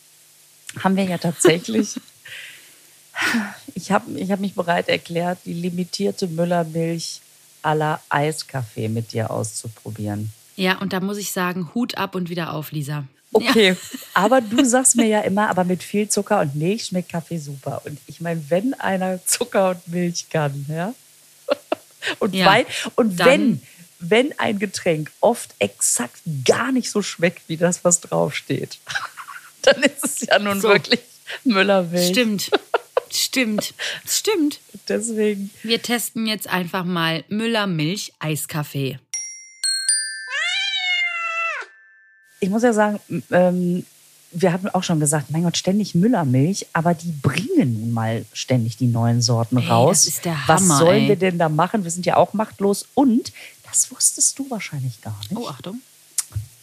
haben 0.83 0.95
wir 0.97 1.03
ja 1.05 1.17
tatsächlich. 1.19 1.95
ich 3.75 3.91
habe 3.91 4.19
ich 4.19 4.31
hab 4.31 4.39
mich 4.39 4.55
bereit 4.55 4.89
erklärt, 4.89 5.37
die 5.45 5.53
limitierte 5.53 6.27
Müllermilch 6.27 7.21
à 7.61 7.73
la 7.75 8.01
Eiskaffee 8.09 8.89
mit 8.89 9.13
dir 9.13 9.29
auszuprobieren. 9.31 10.33
Ja, 10.55 10.77
und 10.79 10.93
da 10.93 10.99
muss 10.99 11.17
ich 11.17 11.31
sagen, 11.31 11.69
Hut 11.73 11.97
ab 11.97 12.15
und 12.15 12.29
wieder 12.29 12.53
auf, 12.53 12.71
Lisa. 12.71 13.05
Okay, 13.31 13.75
aber 14.13 14.41
du 14.41 14.63
sagst 14.63 14.95
mir 14.95 15.07
ja 15.07 15.21
immer, 15.21 15.49
aber 15.49 15.63
mit 15.63 15.81
viel 15.83 16.07
Zucker 16.07 16.41
und 16.41 16.55
Milch 16.55 16.85
schmeckt 16.85 17.09
Kaffee 17.09 17.39
super. 17.39 17.81
Und 17.85 17.99
ich 18.07 18.21
meine, 18.21 18.43
wenn 18.49 18.73
einer 18.75 19.25
Zucker 19.25 19.71
und 19.71 19.87
Milch 19.87 20.29
kann, 20.29 20.65
ja. 20.69 20.93
Und, 22.19 22.35
Ja, 22.35 22.47
Wein, 22.47 22.65
und 22.95 23.17
wenn, 23.17 23.61
wenn 23.99 24.37
ein 24.37 24.59
Getränk 24.59 25.09
oft 25.21 25.55
exakt 25.59 26.19
gar 26.43 26.73
nicht 26.73 26.91
so 26.91 27.01
schmeckt 27.01 27.43
wie 27.47 27.55
das, 27.55 27.85
was 27.85 28.01
draufsteht, 28.01 28.77
dann 29.61 29.81
ist 29.83 30.03
es 30.03 30.27
ja 30.27 30.37
nun 30.37 30.59
So. 30.59 30.67
wirklich 30.67 30.99
Müllermilch. 31.45 32.09
Stimmt. 32.09 32.51
Stimmt. 33.09 33.73
Stimmt. 34.05 34.59
Deswegen, 34.89 35.49
Wir 35.63 35.81
testen 35.81 36.27
jetzt 36.27 36.47
einfach 36.47 36.83
mal 36.83 37.23
Müller 37.29 37.67
Milch 37.67 38.11
Eiskaffee. 38.19 38.99
Ich 42.43 42.49
muss 42.49 42.63
ja 42.63 42.73
sagen, 42.73 42.99
ähm, 43.31 43.85
wir 44.31 44.51
hatten 44.51 44.67
auch 44.69 44.83
schon 44.83 44.99
gesagt, 44.99 45.29
mein 45.31 45.43
Gott, 45.43 45.57
ständig 45.57 45.93
Müllermilch, 45.95 46.65
aber 46.73 46.93
die 46.93 47.11
bringen 47.11 47.79
nun 47.79 47.91
mal 47.91 48.25
ständig 48.33 48.77
die 48.77 48.87
neuen 48.87 49.21
Sorten 49.21 49.57
Ey, 49.57 49.67
raus. 49.67 50.05
das 50.05 50.07
ist 50.15 50.25
der 50.25 50.35
Was 50.47 50.61
Hammer, 50.61 50.77
sollen 50.79 51.03
ey. 51.03 51.07
wir 51.09 51.15
denn 51.15 51.37
da 51.37 51.49
machen? 51.49 51.83
Wir 51.83 51.91
sind 51.91 52.05
ja 52.05 52.17
auch 52.17 52.33
machtlos. 52.33 52.85
Und, 52.95 53.31
das 53.69 53.91
wusstest 53.91 54.37
du 54.39 54.49
wahrscheinlich 54.49 55.01
gar 55.01 55.17
nicht. 55.29 55.35
Oh, 55.37 55.47
Achtung. 55.47 55.79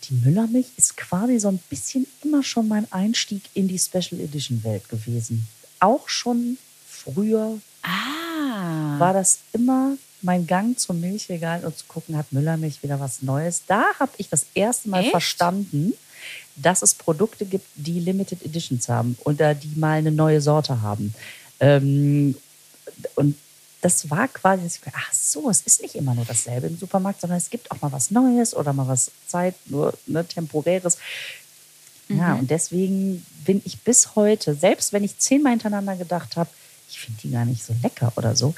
Die 0.04 0.14
Müllermilch 0.14 0.66
ist 0.76 0.96
quasi 0.96 1.38
so 1.38 1.48
ein 1.48 1.58
bisschen 1.70 2.06
immer 2.24 2.42
schon 2.42 2.66
mein 2.66 2.90
Einstieg 2.92 3.42
in 3.54 3.68
die 3.68 3.78
Special 3.78 4.20
Edition 4.20 4.64
Welt 4.64 4.88
gewesen. 4.88 5.46
Auch 5.78 6.08
schon 6.08 6.58
früher 6.88 7.58
Ah. 7.82 8.98
war 8.98 9.12
das 9.14 9.38
immer 9.52 9.92
mein 10.22 10.46
Gang 10.46 10.78
zum 10.78 11.00
Milchregal 11.00 11.64
und 11.64 11.76
zu 11.76 11.84
gucken, 11.86 12.16
hat 12.16 12.32
Müllermilch 12.32 12.82
wieder 12.82 13.00
was 13.00 13.22
Neues. 13.22 13.62
Da 13.66 13.84
habe 13.98 14.12
ich 14.18 14.28
das 14.28 14.46
erste 14.54 14.88
Mal 14.88 15.02
Echt? 15.02 15.10
verstanden, 15.10 15.94
dass 16.56 16.82
es 16.82 16.94
Produkte 16.94 17.46
gibt, 17.46 17.66
die 17.76 18.00
Limited 18.00 18.44
Editions 18.44 18.88
haben 18.88 19.16
oder 19.24 19.54
die 19.54 19.74
mal 19.76 19.98
eine 19.98 20.12
neue 20.12 20.40
Sorte 20.40 20.82
haben. 20.82 21.14
Ähm, 21.58 22.34
und 23.14 23.36
das 23.80 24.10
war 24.10 24.28
quasi, 24.28 24.68
ach 24.92 25.12
so, 25.12 25.48
es 25.48 25.62
ist 25.62 25.80
nicht 25.80 25.94
immer 25.94 26.14
nur 26.14 26.26
dasselbe 26.26 26.66
im 26.66 26.76
Supermarkt, 26.76 27.20
sondern 27.22 27.38
es 27.38 27.48
gibt 27.48 27.70
auch 27.70 27.80
mal 27.80 27.92
was 27.92 28.10
Neues 28.10 28.54
oder 28.54 28.72
mal 28.72 28.88
was 28.88 29.10
Zeit, 29.26 29.54
nur 29.66 29.94
ne, 30.06 30.26
temporäres. 30.26 30.98
Ja, 32.08 32.34
und 32.34 32.50
deswegen 32.50 33.24
bin 33.46 33.62
ich 33.64 33.80
bis 33.80 34.16
heute, 34.16 34.54
selbst 34.54 34.92
wenn 34.92 35.04
ich 35.04 35.18
zehnmal 35.18 35.52
hintereinander 35.52 35.96
gedacht 35.96 36.36
habe, 36.36 36.50
ich 36.90 36.98
finde 36.98 37.20
die 37.22 37.30
gar 37.30 37.44
nicht 37.44 37.64
so 37.64 37.72
lecker 37.82 38.12
oder 38.16 38.34
so, 38.34 38.54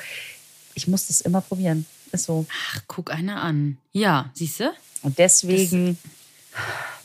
ich 0.75 0.89
muss 0.89 1.07
das 1.07 1.21
immer 1.21 1.41
probieren. 1.41 1.87
Ist 2.13 2.25
so. 2.25 2.47
Ach, 2.51 2.81
guck 2.87 3.11
einer 3.11 3.43
an. 3.43 3.79
Ja, 3.93 4.31
siehst 4.35 4.61
du? 4.61 4.73
Und 5.03 5.19
deswegen 5.19 5.99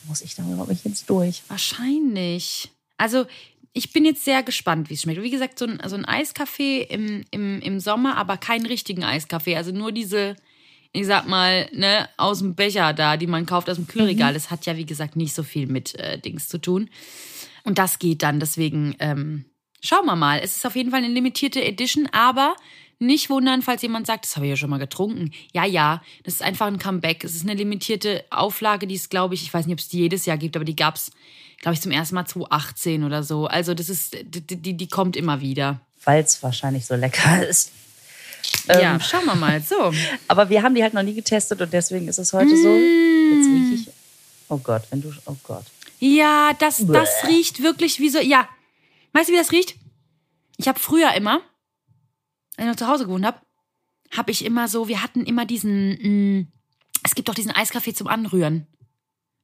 muss 0.06 0.20
ich 0.20 0.34
da, 0.34 0.42
glaube 0.42 0.72
ich, 0.72 0.84
jetzt 0.84 1.08
durch. 1.08 1.42
Wahrscheinlich. 1.48 2.70
Also, 2.96 3.26
ich 3.72 3.92
bin 3.92 4.04
jetzt 4.04 4.24
sehr 4.24 4.42
gespannt, 4.42 4.90
wie 4.90 4.94
es 4.94 5.02
schmeckt. 5.02 5.22
Wie 5.22 5.30
gesagt, 5.30 5.58
so 5.58 5.66
ein, 5.66 5.80
so 5.86 5.96
ein 5.96 6.04
Eiskaffee 6.04 6.82
im, 6.82 7.24
im, 7.30 7.60
im 7.60 7.80
Sommer, 7.80 8.16
aber 8.16 8.36
keinen 8.36 8.66
richtigen 8.66 9.04
Eiskaffee. 9.04 9.56
Also 9.56 9.72
nur 9.72 9.92
diese, 9.92 10.36
ich 10.92 11.06
sag 11.06 11.28
mal, 11.28 11.68
ne, 11.72 12.08
aus 12.16 12.40
dem 12.40 12.54
Becher 12.54 12.92
da, 12.92 13.16
die 13.16 13.26
man 13.26 13.46
kauft 13.46 13.70
aus 13.70 13.76
dem 13.76 13.86
Kühlregal. 13.86 14.34
Das 14.34 14.50
hat 14.50 14.66
ja, 14.66 14.76
wie 14.76 14.86
gesagt, 14.86 15.16
nicht 15.16 15.34
so 15.34 15.42
viel 15.42 15.66
mit 15.66 15.94
äh, 15.94 16.18
Dings 16.18 16.48
zu 16.48 16.58
tun. 16.58 16.90
Und 17.64 17.78
das 17.78 17.98
geht 17.98 18.22
dann. 18.22 18.40
Deswegen, 18.40 18.96
ähm, 18.98 19.44
schauen 19.80 20.06
wir 20.06 20.16
mal. 20.16 20.40
Es 20.42 20.56
ist 20.56 20.66
auf 20.66 20.74
jeden 20.74 20.90
Fall 20.90 21.04
eine 21.04 21.12
limitierte 21.12 21.62
Edition, 21.62 22.08
aber 22.12 22.56
nicht 22.98 23.30
wundern, 23.30 23.62
falls 23.62 23.82
jemand 23.82 24.06
sagt, 24.06 24.24
das 24.24 24.36
habe 24.36 24.46
ich 24.46 24.50
ja 24.50 24.56
schon 24.56 24.70
mal 24.70 24.78
getrunken. 24.78 25.32
Ja, 25.52 25.64
ja, 25.64 26.02
das 26.24 26.34
ist 26.34 26.42
einfach 26.42 26.66
ein 26.66 26.78
Comeback. 26.78 27.22
Es 27.24 27.34
ist 27.34 27.42
eine 27.42 27.54
limitierte 27.54 28.24
Auflage, 28.30 28.86
die 28.86 28.96
es, 28.96 29.08
glaube 29.08 29.34
ich, 29.34 29.42
ich 29.42 29.54
weiß 29.54 29.66
nicht, 29.66 29.74
ob 29.74 29.78
es 29.80 29.88
die 29.88 29.98
jedes 29.98 30.26
Jahr 30.26 30.36
gibt, 30.36 30.56
aber 30.56 30.64
die 30.64 30.74
gab 30.76 30.96
es, 30.96 31.10
glaube 31.60 31.74
ich, 31.74 31.80
zum 31.80 31.92
ersten 31.92 32.14
Mal 32.16 32.26
2018 32.26 33.04
oder 33.04 33.22
so. 33.22 33.46
Also 33.46 33.74
das 33.74 33.88
ist, 33.88 34.16
die, 34.22 34.40
die, 34.56 34.74
die 34.76 34.88
kommt 34.88 35.16
immer 35.16 35.40
wieder. 35.40 35.80
Weil 36.04 36.22
es 36.24 36.42
wahrscheinlich 36.42 36.86
so 36.86 36.94
lecker 36.96 37.46
ist. 37.48 37.70
ja, 38.66 38.94
Ähm. 38.94 39.00
schauen 39.00 39.26
wir 39.26 39.34
mal. 39.36 39.60
So. 39.62 39.92
Aber 40.28 40.48
wir 40.50 40.62
haben 40.62 40.74
die 40.74 40.82
halt 40.82 40.94
noch 40.94 41.02
nie 41.02 41.14
getestet 41.14 41.60
und 41.60 41.72
deswegen 41.72 42.08
ist 42.08 42.18
es 42.18 42.32
heute 42.32 42.56
so. 42.56 42.68
Jetzt 42.74 43.46
rieche 43.48 43.74
ich. 43.82 43.88
Oh 44.48 44.58
Gott, 44.58 44.82
wenn 44.90 45.02
du. 45.02 45.12
Oh 45.26 45.36
Gott. 45.44 45.64
Ja, 46.00 46.52
das, 46.58 46.84
das 46.86 47.10
riecht 47.28 47.62
wirklich 47.62 47.98
wie 48.00 48.08
so. 48.08 48.18
Ja. 48.20 48.48
Weißt 49.12 49.28
du, 49.28 49.32
wie 49.32 49.36
das 49.36 49.52
riecht? 49.52 49.74
Ich 50.56 50.68
habe 50.68 50.78
früher 50.78 51.12
immer, 51.14 51.40
als 52.58 52.66
ich 52.66 52.70
noch 52.70 52.76
zu 52.76 52.88
Hause 52.88 53.06
gewohnt 53.06 53.24
habe, 53.24 53.40
habe 54.16 54.30
ich 54.30 54.44
immer 54.44 54.68
so, 54.68 54.88
wir 54.88 55.02
hatten 55.02 55.24
immer 55.24 55.46
diesen, 55.46 56.38
mh, 56.40 56.46
es 57.04 57.14
gibt 57.14 57.28
doch 57.28 57.34
diesen 57.34 57.52
Eiskaffee 57.52 57.94
zum 57.94 58.08
Anrühren. 58.08 58.66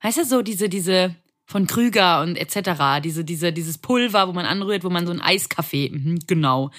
Weißt 0.02 0.18
du, 0.18 0.24
so 0.24 0.42
diese, 0.42 0.68
diese 0.68 1.14
von 1.46 1.66
Krüger 1.66 2.22
und 2.22 2.36
etc., 2.36 3.02
diese, 3.02 3.24
diese, 3.24 3.52
dieses 3.52 3.78
Pulver, 3.78 4.28
wo 4.28 4.32
man 4.32 4.46
anrührt, 4.46 4.84
wo 4.84 4.90
man 4.90 5.06
so 5.06 5.12
einen 5.12 5.20
Eiskaffee, 5.20 5.90
mhm, 5.90 6.20
genau. 6.26 6.70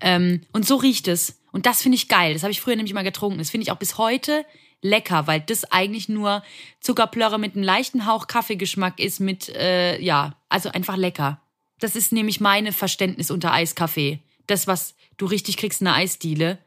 Ähm, 0.00 0.42
und 0.52 0.66
so 0.66 0.76
riecht 0.76 1.06
es. 1.08 1.40
Und 1.52 1.66
das 1.66 1.82
finde 1.82 1.96
ich 1.96 2.08
geil. 2.08 2.32
Das 2.32 2.42
habe 2.42 2.52
ich 2.52 2.60
früher 2.60 2.76
nämlich 2.76 2.92
immer 2.92 3.04
getrunken. 3.04 3.38
Das 3.38 3.50
finde 3.50 3.64
ich 3.64 3.72
auch 3.72 3.78
bis 3.78 3.98
heute 3.98 4.44
lecker, 4.82 5.26
weil 5.26 5.40
das 5.40 5.64
eigentlich 5.64 6.08
nur 6.08 6.42
Zuckerplörre 6.80 7.38
mit 7.38 7.54
einem 7.54 7.64
leichten 7.64 8.06
Hauch 8.06 8.26
Kaffeegeschmack 8.26 9.00
ist, 9.00 9.20
mit, 9.20 9.48
äh, 9.50 10.00
ja, 10.00 10.36
also 10.48 10.70
einfach 10.70 10.96
lecker. 10.96 11.40
Das 11.78 11.96
ist 11.96 12.12
nämlich 12.12 12.40
meine 12.40 12.72
Verständnis 12.72 13.30
unter 13.30 13.52
Eiskaffee. 13.52 14.20
Das, 14.46 14.66
was 14.66 14.94
du 15.16 15.26
richtig 15.26 15.56
kriegst 15.56 15.80
in 15.80 15.86
einer 15.86 15.96
Eisdiele, 15.96 16.58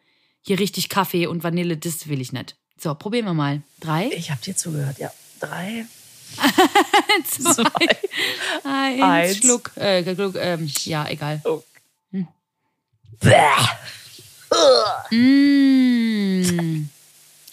hier 0.42 0.60
richtig 0.60 0.90
Kaffee 0.90 1.28
und 1.28 1.44
Vanille, 1.44 1.78
das 1.78 2.08
will 2.08 2.22
ich 2.22 2.32
nicht. 2.32 2.56
So, 2.78 2.94
probieren 2.96 3.26
wir 3.26 3.34
mal. 3.34 3.62
Drei, 3.80 4.10
Ich 4.12 4.32
habe 4.32 4.42
dir 4.42 4.56
zugehört, 4.56 4.98
ja. 5.00 5.12
Drei, 5.40 5.86
zwei, 7.28 7.54
zwei. 7.54 7.64
eins, 8.64 9.02
Eins. 9.02 9.38
Schluck. 9.38 9.76
Äh, 9.78 10.04
Schluck 10.16 10.36
ähm, 10.36 10.70
ja, 10.86 11.08
egal. 11.10 11.42
Oh. 11.46 11.64
Mmh. 12.12 12.28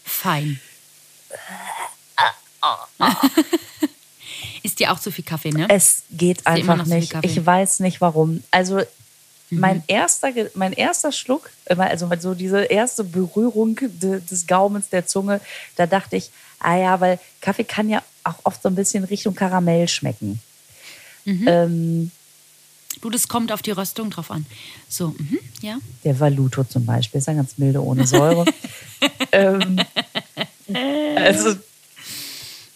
Fein. 0.05 0.61
Ist 4.63 4.79
dir 4.81 4.93
auch 4.93 4.99
zu 5.01 5.11
viel 5.13 5.25
Kaffee, 5.25 5.51
ne? 5.51 5.67
Es 5.69 6.03
geht 6.11 6.47
einfach 6.47 6.85
so 6.85 6.95
nicht. 6.95 7.11
Kaffee. 7.13 7.27
Ich 7.27 7.45
weiß 7.45 7.81
nicht 7.81 8.01
warum. 8.01 8.43
Also 8.51 8.83
Mhm. 9.51 9.61
mein 9.61 9.83
erster, 9.87 10.33
mein 10.55 10.73
erster 10.73 11.13
Schluck, 11.13 11.51
also 11.67 12.11
so 12.19 12.35
diese 12.35 12.65
erste 12.65 13.05
Berührung 13.05 13.79
de, 13.81 14.21
des 14.21 14.47
Gaumens 14.47 14.89
der 14.89 15.07
Zunge, 15.07 15.41
da 15.77 15.87
dachte 15.87 16.17
ich, 16.17 16.31
ah 16.59 16.77
ja, 16.77 17.01
weil 17.01 17.19
Kaffee 17.41 17.65
kann 17.65 17.89
ja 17.89 18.03
auch 18.25 18.39
oft 18.45 18.63
so 18.63 18.69
ein 18.69 18.75
bisschen 18.75 19.05
Richtung 19.05 19.35
Karamell 19.35 19.87
schmecken. 19.89 20.41
Mhm. 21.25 21.45
Ähm, 21.47 22.11
Du, 23.03 23.11
das 23.11 23.29
kommt 23.29 23.53
auf 23.53 23.61
die 23.63 23.73
Röstung 23.73 24.11
drauf 24.11 24.31
an. 24.31 24.47
So, 24.89 25.09
mhm, 25.09 25.39
ja. 25.61 25.79
der 26.03 26.19
Valuto 26.19 26.65
zum 26.65 26.87
Beispiel 26.87 27.19
ist 27.19 27.27
ja 27.27 27.35
ganz 27.35 27.59
milde 27.59 27.83
ohne 27.83 28.07
Säure. 28.07 28.47
ähm, 29.33 29.79
also, 31.15 31.57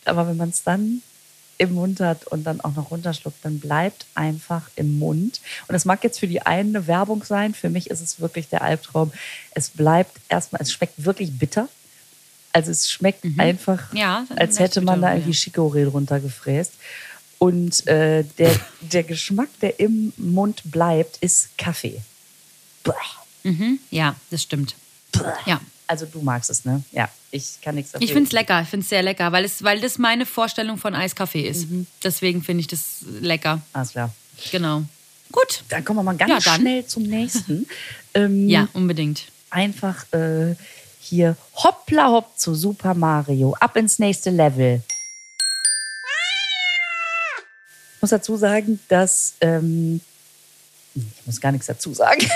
aber 0.04 0.28
wenn 0.28 0.36
man 0.36 0.50
es 0.50 0.62
dann 0.62 1.02
im 1.60 1.74
Mund 1.74 2.00
hat 2.00 2.26
und 2.26 2.44
dann 2.44 2.60
auch 2.62 2.74
noch 2.74 2.90
runterschluckt, 2.90 3.36
dann 3.44 3.60
bleibt 3.60 4.06
einfach 4.14 4.70
im 4.76 4.98
Mund. 4.98 5.40
Und 5.68 5.74
das 5.74 5.84
mag 5.84 6.02
jetzt 6.02 6.18
für 6.18 6.26
die 6.26 6.40
einen 6.40 6.74
eine 6.74 6.86
Werbung 6.86 7.22
sein, 7.22 7.52
für 7.52 7.68
mich 7.68 7.90
ist 7.90 8.00
es 8.00 8.18
wirklich 8.18 8.48
der 8.48 8.62
Albtraum. 8.62 9.12
Es 9.52 9.68
bleibt 9.68 10.16
erstmal, 10.30 10.62
es 10.62 10.72
schmeckt 10.72 11.04
wirklich 11.04 11.38
bitter. 11.38 11.68
Also 12.52 12.70
es 12.70 12.90
schmeckt 12.90 13.24
einfach, 13.38 13.94
Ja, 13.94 14.24
als 14.34 14.58
hätte 14.58 14.80
man 14.80 15.02
da 15.02 15.12
irgendwie 15.12 15.32
ja. 15.32 15.36
Chicorée 15.36 15.84
drunter 15.84 16.18
gefräst. 16.18 16.72
Und 17.38 17.86
äh, 17.86 18.24
der, 18.38 18.58
der 18.80 19.02
Geschmack, 19.04 19.48
der 19.60 19.78
im 19.80 20.12
Mund 20.16 20.62
bleibt, 20.64 21.18
ist 21.18 21.56
Kaffee. 21.58 22.00
Mhm, 23.42 23.78
ja, 23.90 24.16
das 24.30 24.42
stimmt. 24.42 24.74
Ja. 25.46 25.60
Also 25.90 26.06
du 26.06 26.22
magst 26.22 26.50
es, 26.50 26.64
ne? 26.64 26.84
Ja, 26.92 27.08
ich 27.32 27.60
kann 27.60 27.74
nichts 27.74 27.90
dafür. 27.90 28.04
Ich 28.04 28.12
finde 28.12 28.28
es 28.28 28.32
lecker, 28.32 28.62
ich 28.62 28.68
finde 28.68 28.84
es 28.84 28.90
sehr 28.90 29.02
lecker, 29.02 29.32
weil, 29.32 29.44
es, 29.44 29.64
weil 29.64 29.80
das 29.80 29.98
meine 29.98 30.24
Vorstellung 30.24 30.78
von 30.78 30.94
Eiskaffee 30.94 31.42
ist. 31.48 31.66
Deswegen 32.04 32.44
finde 32.44 32.60
ich 32.60 32.68
das 32.68 32.98
lecker. 33.20 33.60
Alles 33.72 33.90
klar. 33.90 34.14
Genau. 34.52 34.84
Gut. 35.32 35.64
Dann 35.68 35.84
kommen 35.84 35.98
wir 35.98 36.02
mal 36.04 36.16
ganz 36.16 36.44
Ja, 36.44 36.54
schnell 36.54 36.86
zum 36.86 37.02
nächsten. 37.02 37.66
ähm, 38.14 38.48
Ja, 38.48 38.68
unbedingt. 38.72 39.24
Einfach 39.50 40.04
äh, 40.12 40.54
hier 41.00 41.36
hoppla 41.56 42.06
hopp 42.06 42.38
zu 42.38 42.54
Super 42.54 42.94
Mario. 42.94 43.56
Ab 43.58 43.74
ins 43.74 43.98
nächste 43.98 44.30
Level. 44.30 44.80
Ich 47.96 48.00
muss 48.00 48.10
dazu 48.10 48.36
sagen, 48.36 48.78
dass. 48.86 49.34
Ähm, 49.40 50.00
ich 50.94 51.26
muss 51.26 51.40
gar 51.40 51.50
nichts 51.50 51.66
dazu 51.66 51.92
sagen. 51.92 52.20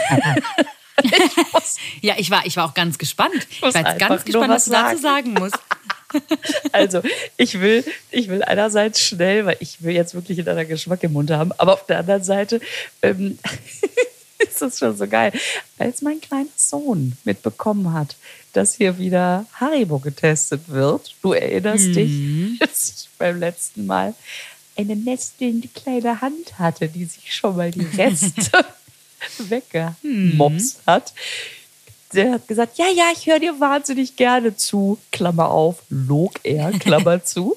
ich 1.04 1.52
muss 1.52 1.76
Ja, 2.00 2.14
ich 2.16 2.30
war, 2.30 2.46
ich 2.46 2.56
war 2.56 2.66
auch 2.66 2.74
ganz 2.74 2.98
gespannt. 2.98 3.34
Ich 3.50 3.62
muss 3.62 3.74
war 3.74 3.86
jetzt 3.86 3.98
ganz 3.98 4.24
gespannt, 4.24 4.50
was 4.50 4.54
was 4.54 4.64
du 4.64 4.70
dazu 4.70 5.02
sagen 5.02 5.34
musst. 5.34 5.58
Also, 6.70 7.02
ich 7.36 7.60
will, 7.60 7.84
ich 8.12 8.28
will 8.28 8.44
einerseits 8.44 9.00
schnell, 9.00 9.46
weil 9.46 9.56
ich 9.58 9.82
will 9.82 9.94
jetzt 9.94 10.14
wirklich 10.14 10.38
in 10.38 10.48
einer 10.48 10.64
Geschmack 10.64 11.02
im 11.02 11.12
Mund 11.12 11.28
haben, 11.32 11.50
aber 11.58 11.72
auf 11.74 11.86
der 11.86 11.98
anderen 11.98 12.22
Seite 12.22 12.60
ähm, 13.02 13.36
ist 14.38 14.62
das 14.62 14.78
schon 14.78 14.96
so 14.96 15.08
geil. 15.08 15.32
Als 15.78 16.02
mein 16.02 16.20
kleiner 16.20 16.48
Sohn 16.54 17.16
mitbekommen 17.24 17.92
hat, 17.92 18.14
dass 18.52 18.74
hier 18.74 18.98
wieder 18.98 19.46
Haribo 19.54 19.98
getestet 19.98 20.68
wird, 20.68 21.14
du 21.22 21.32
erinnerst 21.32 21.96
dich, 21.96 22.58
dass 22.60 22.88
ich 22.90 23.08
beim 23.18 23.40
letzten 23.40 23.86
Mal 23.86 24.14
eine 24.76 24.96
nestelnde 24.96 25.68
kleine 25.68 26.20
Hand 26.20 26.58
hatte, 26.58 26.88
die 26.88 27.04
sich 27.04 27.34
schon 27.34 27.56
mal 27.56 27.70
die 27.70 27.86
Reste 27.96 28.64
weggemopst 29.38 30.80
hat 30.86 31.12
der 32.14 32.34
hat 32.34 32.46
gesagt, 32.46 32.78
ja, 32.78 32.86
ja, 32.94 33.06
ich 33.12 33.26
höre 33.26 33.40
dir 33.40 33.58
wahnsinnig 33.58 34.14
gerne 34.14 34.56
zu, 34.56 34.98
Klammer 35.10 35.50
auf, 35.50 35.82
log 35.88 36.34
er, 36.44 36.70
Klammer 36.78 37.24
zu, 37.24 37.56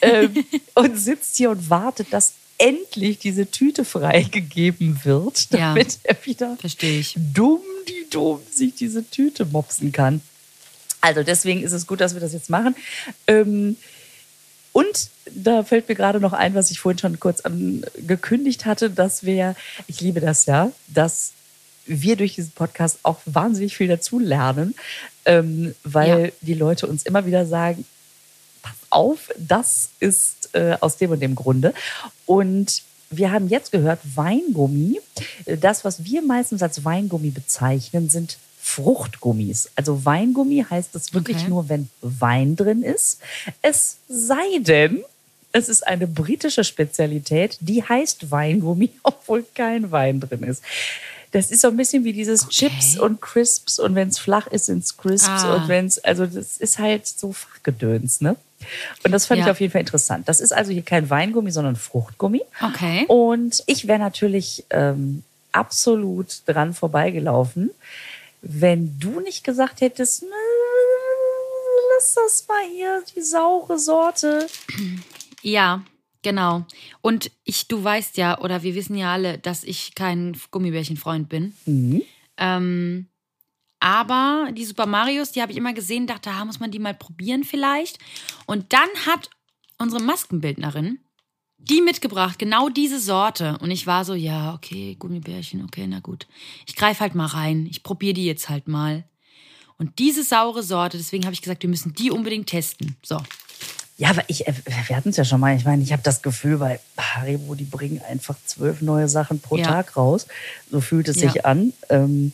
ähm, 0.00 0.44
und 0.74 0.98
sitzt 0.98 1.36
hier 1.36 1.50
und 1.50 1.70
wartet, 1.70 2.12
dass 2.12 2.32
endlich 2.58 3.18
diese 3.20 3.48
Tüte 3.48 3.84
freigegeben 3.84 4.98
wird, 5.04 5.46
Ja. 5.52 5.58
damit 5.74 5.98
er 6.02 6.16
wieder 6.24 6.56
Verstehe 6.60 6.98
ich. 6.98 7.14
dumm 7.32 7.60
die 7.86 8.06
dumm 8.10 8.40
sich 8.50 8.74
diese 8.74 9.08
Tüte 9.08 9.44
mopsen 9.46 9.92
kann. 9.92 10.20
Also 11.00 11.22
deswegen 11.22 11.62
ist 11.62 11.72
es 11.72 11.86
gut, 11.86 12.00
dass 12.00 12.14
wir 12.14 12.20
das 12.20 12.32
jetzt 12.32 12.50
machen. 12.50 12.74
Ähm, 13.28 13.76
und 14.72 15.10
da 15.34 15.62
fällt 15.64 15.88
mir 15.88 15.94
gerade 15.94 16.20
noch 16.20 16.32
ein, 16.32 16.54
was 16.54 16.70
ich 16.70 16.80
vorhin 16.80 16.98
schon 16.98 17.20
kurz 17.20 17.40
angekündigt 17.42 18.64
hatte, 18.66 18.90
dass 18.90 19.24
wir, 19.24 19.54
ich 19.86 20.00
liebe 20.00 20.20
das 20.20 20.46
ja, 20.46 20.70
dass 20.88 21.32
wir 21.86 22.16
durch 22.16 22.34
diesen 22.36 22.52
Podcast 22.52 22.98
auch 23.02 23.18
wahnsinnig 23.24 23.76
viel 23.76 23.88
dazu 23.88 24.18
lernen, 24.18 24.74
ähm, 25.24 25.74
weil 25.84 26.26
Ja. 26.26 26.30
die 26.40 26.54
Leute 26.54 26.86
uns 26.86 27.02
immer 27.04 27.26
wieder 27.26 27.44
sagen, 27.46 27.84
pass 28.62 28.74
auf, 28.90 29.30
das 29.36 29.88
ist 30.00 30.50
äh, 30.54 30.76
aus 30.80 30.96
dem 30.96 31.10
und 31.10 31.20
dem 31.20 31.34
Grunde. 31.34 31.74
Und 32.26 32.82
wir 33.10 33.30
haben 33.32 33.48
jetzt 33.48 33.72
gehört, 33.72 34.00
Weingummi, 34.14 35.00
äh, 35.44 35.56
das, 35.58 35.84
was 35.84 36.04
wir 36.04 36.22
meistens 36.22 36.62
als 36.62 36.84
Weingummi 36.84 37.30
bezeichnen, 37.30 38.08
sind 38.08 38.38
Fruchtgummis. 38.64 39.70
Also 39.76 40.04
Weingummi 40.04 40.64
heißt 40.70 40.94
es 40.94 41.12
wirklich 41.12 41.38
Okay. 41.38 41.48
nur, 41.48 41.68
wenn 41.68 41.88
Wein 42.00 42.56
drin 42.56 42.82
ist. 42.82 43.18
Es 43.60 43.96
sei 44.08 44.58
denn, 44.60 45.02
es 45.52 45.68
ist 45.68 45.86
eine 45.86 46.06
britische 46.06 46.64
Spezialität, 46.64 47.58
die 47.60 47.82
heißt 47.82 48.30
Weingummi, 48.30 48.90
obwohl 49.02 49.44
kein 49.54 49.90
Wein 49.90 50.20
drin 50.20 50.44
ist. 50.44 50.62
Das 51.32 51.50
ist 51.50 51.62
so 51.62 51.68
ein 51.68 51.76
bisschen 51.76 52.04
wie 52.04 52.12
dieses 52.12 52.48
Chips 52.48 52.96
und 52.98 53.20
Crisps 53.20 53.78
und 53.78 53.94
wenn 53.94 54.08
es 54.08 54.18
flach 54.18 54.46
ist, 54.48 54.66
sind 54.66 54.84
es 54.84 54.96
Crisps 54.96 55.28
Ah. 55.44 55.54
und 55.56 55.68
wenn 55.68 55.86
es, 55.86 55.98
also 56.04 56.26
das 56.26 56.58
ist 56.58 56.78
halt 56.78 57.06
so 57.06 57.32
Fachgedöns, 57.32 58.20
ne? 58.20 58.36
Und 59.02 59.10
das 59.12 59.26
fand 59.26 59.40
ich 59.40 59.46
Ja. 59.46 59.52
auf 59.52 59.60
jeden 59.60 59.72
Fall 59.72 59.80
interessant. 59.80 60.28
Das 60.28 60.40
ist 60.40 60.52
also 60.52 60.70
hier 60.72 60.82
kein 60.82 61.10
Weingummi, 61.10 61.50
sondern 61.50 61.74
Fruchtgummi. 61.76 62.42
Okay. 62.62 63.06
Und 63.08 63.62
ich 63.66 63.88
wäre 63.88 63.98
natürlich 63.98 64.64
ähm, 64.70 65.24
absolut 65.52 66.42
dran 66.46 66.72
vorbeigelaufen, 66.74 67.70
wenn 68.42 68.98
du 68.98 69.20
nicht 69.20 69.44
gesagt 69.44 69.80
hättest, 69.80 70.22
"Na, 70.22 70.36
lass 71.94 72.14
das 72.14 72.46
mal 72.48 72.64
hier, 72.68 73.02
die 73.14 73.22
saure 73.22 73.78
Sorte. 73.78 74.46
Ja, 75.42 75.84
genau. 76.22 76.64
Und 77.00 77.30
ich, 77.44 77.68
du 77.68 77.82
weißt 77.82 78.16
ja, 78.16 78.38
oder 78.40 78.62
wir 78.62 78.74
wissen 78.74 78.96
ja 78.96 79.12
alle, 79.12 79.38
dass 79.38 79.64
ich 79.64 79.94
kein 79.94 80.36
Gummibärchenfreund 80.50 81.28
bin. 81.28 81.54
Mhm. 81.66 82.02
Ähm, 82.36 83.08
aber 83.80 84.50
die 84.52 84.64
Super 84.64 84.86
Marios, 84.86 85.32
die 85.32 85.42
habe 85.42 85.50
ich 85.50 85.58
immer 85.58 85.72
gesehen, 85.72 86.06
dachte, 86.06 86.30
da 86.30 86.44
muss 86.44 86.60
man 86.60 86.70
die 86.70 86.78
mal 86.78 86.94
probieren 86.94 87.42
vielleicht. 87.42 87.98
Und 88.46 88.72
dann 88.72 88.88
hat 89.06 89.30
unsere 89.78 90.00
Maskenbildnerin 90.02 91.00
die 91.68 91.80
mitgebracht, 91.82 92.38
genau 92.38 92.68
diese 92.68 92.98
Sorte. 93.00 93.58
Und 93.58 93.70
ich 93.70 93.86
war 93.86 94.04
so, 94.04 94.14
ja, 94.14 94.54
okay, 94.54 94.96
Gummibärchen, 94.98 95.64
okay, 95.64 95.86
na 95.86 96.00
gut. 96.00 96.26
Ich 96.66 96.76
greife 96.76 97.00
halt 97.00 97.14
mal 97.14 97.26
rein. 97.26 97.66
Ich 97.70 97.82
probiere 97.82 98.14
die 98.14 98.24
jetzt 98.26 98.48
halt 98.48 98.68
mal. 98.68 99.04
Und 99.78 99.98
diese 99.98 100.22
saure 100.22 100.62
Sorte, 100.62 100.96
deswegen 100.96 101.24
habe 101.24 101.34
ich 101.34 101.42
gesagt, 101.42 101.62
wir 101.62 101.70
müssen 101.70 101.92
die 101.94 102.10
unbedingt 102.10 102.48
testen. 102.48 102.96
So. 103.02 103.20
Ja, 103.98 104.10
aber 104.10 104.22
ich, 104.28 104.46
äh, 104.46 104.54
wir 104.88 104.96
hatten 104.96 105.10
es 105.10 105.16
ja 105.16 105.24
schon 105.24 105.40
mal. 105.40 105.56
Ich 105.56 105.64
meine, 105.64 105.82
ich 105.82 105.92
habe 105.92 106.02
das 106.02 106.22
Gefühl, 106.22 106.58
bei 106.58 106.80
Haribo, 106.98 107.54
die 107.54 107.64
bringen 107.64 108.00
einfach 108.08 108.36
zwölf 108.46 108.80
neue 108.80 109.08
Sachen 109.08 109.40
pro 109.40 109.56
Ja. 109.56 109.64
Tag 109.64 109.96
raus. 109.96 110.26
So 110.70 110.80
fühlt 110.80 111.08
es 111.08 111.20
Ja. 111.20 111.30
sich 111.30 111.44
an. 111.44 111.72
Ähm, 111.88 112.32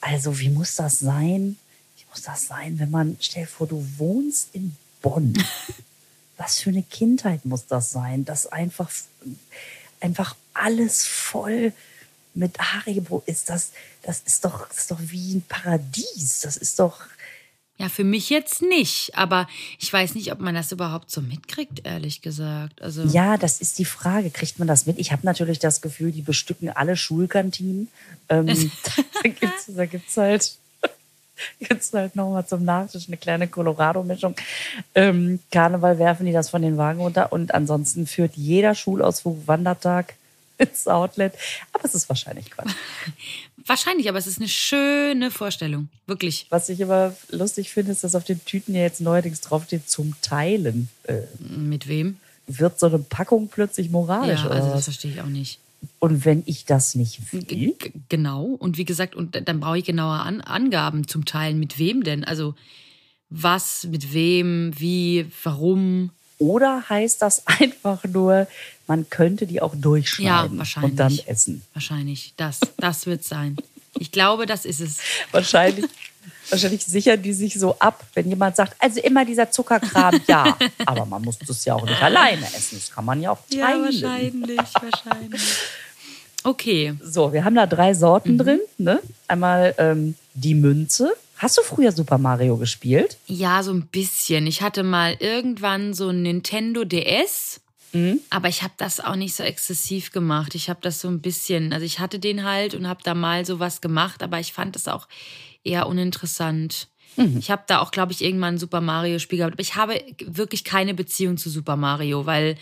also, 0.00 0.38
wie 0.40 0.48
muss 0.48 0.76
das 0.76 0.98
sein? 0.98 1.56
Wie 1.96 2.04
muss 2.10 2.22
das 2.22 2.46
sein, 2.46 2.78
wenn 2.78 2.90
man, 2.90 3.16
stell 3.20 3.44
dir 3.44 3.48
vor, 3.48 3.66
du 3.66 3.84
wohnst 3.98 4.48
in 4.54 4.74
Bonn. 5.00 5.34
Was 6.36 6.60
für 6.60 6.70
eine 6.70 6.82
Kindheit 6.82 7.44
muss 7.44 7.66
das 7.66 7.90
sein, 7.90 8.24
dass 8.24 8.46
einfach, 8.46 8.90
einfach 10.00 10.34
alles 10.54 11.04
voll 11.04 11.72
mit 12.34 12.58
Haribo 12.58 13.22
ist. 13.26 13.50
Das, 13.50 13.72
das 14.02 14.20
ist 14.24 14.44
doch, 14.44 14.66
das 14.68 14.78
ist 14.78 14.90
doch 14.90 14.98
wie 15.00 15.34
ein 15.34 15.42
Paradies. 15.42 16.40
Das 16.40 16.56
ist 16.56 16.78
doch, 16.78 17.00
Ja, 17.78 17.88
für 17.88 18.04
mich 18.04 18.30
jetzt 18.30 18.62
nicht. 18.62 19.12
Aber 19.14 19.46
ich 19.78 19.92
weiß 19.92 20.14
nicht, 20.14 20.32
ob 20.32 20.40
man 20.40 20.54
das 20.54 20.72
überhaupt 20.72 21.10
so 21.10 21.20
mitkriegt, 21.20 21.84
ehrlich 21.84 22.22
gesagt. 22.22 22.80
Also, 22.80 23.02
Ja, 23.02 23.36
das 23.36 23.60
ist 23.60 23.78
die 23.78 23.84
Frage. 23.84 24.30
Kriegt 24.30 24.58
man 24.58 24.68
das 24.68 24.86
mit? 24.86 24.98
Ich 24.98 25.12
habe 25.12 25.26
natürlich 25.26 25.58
das 25.58 25.80
Gefühl, 25.82 26.12
die 26.12 26.22
bestücken 26.22 26.70
alle 26.70 26.96
Schulkantinen. 26.96 27.88
Ähm, 28.28 28.46
da 29.22 29.28
gibt's, 29.28 29.66
da 29.68 29.86
gibt's 29.86 30.16
halt, 30.16 30.56
gibt's 31.60 31.92
halt 31.92 32.16
nochmal 32.16 32.46
zum 32.46 32.64
Nachtisch 32.64 33.08
eine 33.08 33.16
kleine 33.16 33.48
Colorado-Mischung. 33.48 34.34
Ähm, 34.94 35.40
Karneval 35.50 35.98
werfen 35.98 36.26
die 36.26 36.32
das 36.32 36.50
von 36.50 36.62
den 36.62 36.76
Wagen 36.76 37.00
runter 37.00 37.32
und 37.32 37.54
ansonsten 37.54 38.06
führt 38.06 38.34
jeder 38.36 38.74
Schulausflug 38.74 39.46
Wandertag 39.46 40.14
ins 40.58 40.86
Outlet. 40.86 41.34
Aber 41.72 41.84
es 41.84 41.94
ist 41.94 42.08
wahrscheinlich 42.08 42.50
Quatsch. 42.50 42.72
Wahrscheinlich, 43.64 44.08
aber 44.08 44.18
es 44.18 44.26
ist 44.26 44.38
eine 44.38 44.48
schöne 44.48 45.30
Vorstellung. 45.30 45.88
Wirklich. 46.08 46.46
Was 46.50 46.68
ich 46.68 46.82
aber 46.82 47.14
lustig 47.28 47.70
finde, 47.70 47.92
ist, 47.92 48.02
dass 48.02 48.16
auf 48.16 48.24
den 48.24 48.44
Tüten 48.44 48.74
ja 48.74 48.80
jetzt 48.80 49.00
neuerdings 49.00 49.40
draufsteht 49.40 49.88
zum 49.88 50.16
Teilen. 50.20 50.88
Äh, 51.04 51.20
Mit 51.38 51.86
wem? 51.86 52.16
wird 52.46 52.78
so 52.78 52.86
eine 52.86 52.98
Packung 52.98 53.48
plötzlich 53.48 53.90
moralisch? 53.90 54.44
Ja, 54.44 54.50
also 54.50 54.70
das 54.70 54.84
verstehe 54.84 55.12
ich 55.12 55.20
auch 55.20 55.26
nicht. 55.26 55.58
Und 55.98 56.24
wenn 56.24 56.42
ich 56.46 56.64
das 56.64 56.94
nicht 56.94 57.32
will, 57.32 57.42
G 57.42 57.74
genau. 58.08 58.44
Und 58.44 58.78
wie 58.78 58.84
gesagt, 58.84 59.14
und 59.14 59.48
dann 59.48 59.60
brauche 59.60 59.78
ich 59.78 59.84
genaue 59.84 60.20
An 60.20 60.40
Angaben 60.40 61.06
zum 61.06 61.24
Teilen. 61.24 61.58
Mit 61.58 61.78
wem 61.78 62.02
denn? 62.02 62.24
Also 62.24 62.54
was, 63.30 63.84
mit 63.84 64.12
wem, 64.12 64.72
wie, 64.78 65.26
warum? 65.42 66.10
oder 66.42 66.88
heißt 66.88 67.22
das 67.22 67.46
einfach 67.46 68.04
nur, 68.04 68.46
man 68.86 69.08
könnte 69.08 69.46
die 69.46 69.62
auch 69.62 69.74
durchschneiden 69.74 70.58
Ja, 70.58 70.82
und 70.82 70.96
dann 70.96 71.18
essen? 71.26 71.62
Wahrscheinlich. 71.72 72.34
Das, 72.36 72.60
das 72.78 73.06
wird 73.06 73.24
sein. 73.24 73.56
Ich 73.98 74.10
glaube, 74.10 74.46
das 74.46 74.64
ist 74.64 74.80
es. 74.80 74.98
Wahrscheinlich, 75.32 75.86
wahrscheinlich 76.52 76.84
sichern 76.84 77.20
die 77.22 77.32
sich 77.32 77.54
so 77.58 77.76
ab, 77.78 78.04
wenn 78.14 78.28
jemand 78.28 78.54
sagt, 78.56 78.76
also 78.78 79.00
immer 79.00 79.24
dieser 79.24 79.50
Zuckerkram, 79.50 80.20
ja. 80.28 80.56
Aber 80.86 81.04
man 81.06 81.22
muss 81.22 81.38
das 81.40 81.64
ja 81.64 81.74
auch 81.74 81.84
nicht 81.84 82.00
alleine 82.02 82.42
essen. 82.46 82.78
Das 82.78 82.90
kann 82.92 83.04
man 83.04 83.20
ja 83.20 83.32
auch 83.32 83.38
teilen. 83.50 83.84
wahrscheinlich, 83.84 84.58
wahrscheinlich. 84.58 85.42
Okay. 86.44 86.94
So, 87.02 87.32
wir 87.32 87.44
haben 87.44 87.54
da 87.54 87.66
drei 87.66 87.92
Mhm. 87.92 87.98
Sorten 87.98 88.38
drin. 88.38 88.60
Ne? 88.78 89.00
Einmal 89.28 89.74
ähm, 89.78 90.14
die 90.34 90.54
Münze. 90.54 91.12
Hast 91.36 91.58
du 91.58 91.62
früher 91.62 91.90
Super 91.92 92.18
Mario 92.18 92.56
gespielt? 92.56 93.16
Ja, 93.26 93.62
so 93.62 93.72
ein 93.72 93.86
bisschen. 93.86 94.46
Ich 94.46 94.62
hatte 94.62 94.82
mal 94.84 95.16
irgendwann 95.18 95.92
so 95.94 96.08
ein 96.10 96.22
Nintendo 96.22 96.84
DS, 96.84 97.60
aber 98.30 98.48
ich 98.48 98.62
habe 98.62 98.72
das 98.78 99.00
auch 99.00 99.16
nicht 99.16 99.34
so 99.34 99.42
exzessiv 99.42 100.12
gemacht. 100.12 100.54
Ich 100.54 100.70
habe 100.70 100.78
das 100.82 101.00
so 101.00 101.08
ein 101.08 101.20
bisschen, 101.20 101.72
also 101.74 101.84
ich 101.84 101.98
hatte 101.98 102.18
den 102.18 102.42
halt 102.44 102.74
und 102.74 102.88
habe 102.88 103.00
da 103.04 103.14
mal 103.14 103.44
so 103.44 103.58
was 103.60 103.80
gemacht, 103.82 104.22
aber 104.22 104.38
ich 104.40 104.52
fand 104.54 104.76
das 104.76 104.88
auch 104.88 105.08
eher 105.64 105.86
uninteressant. 105.86 106.88
Ich 107.38 107.50
habe 107.50 107.64
da 107.66 107.80
auch, 107.80 107.90
glaube 107.90 108.12
ich, 108.12 108.24
irgendwann 108.24 108.54
ein 108.54 108.58
Super 108.58 108.80
Mario-Spiel 108.80 109.38
gehabt, 109.38 109.52
aber 109.52 109.62
ich 109.62 109.76
habe 109.76 110.00
wirklich 110.24 110.64
keine 110.64 110.94
Beziehung 110.94 111.36
zu 111.36 111.50
Super 111.50 111.76
Mario, 111.76 112.24
weil 112.24 112.56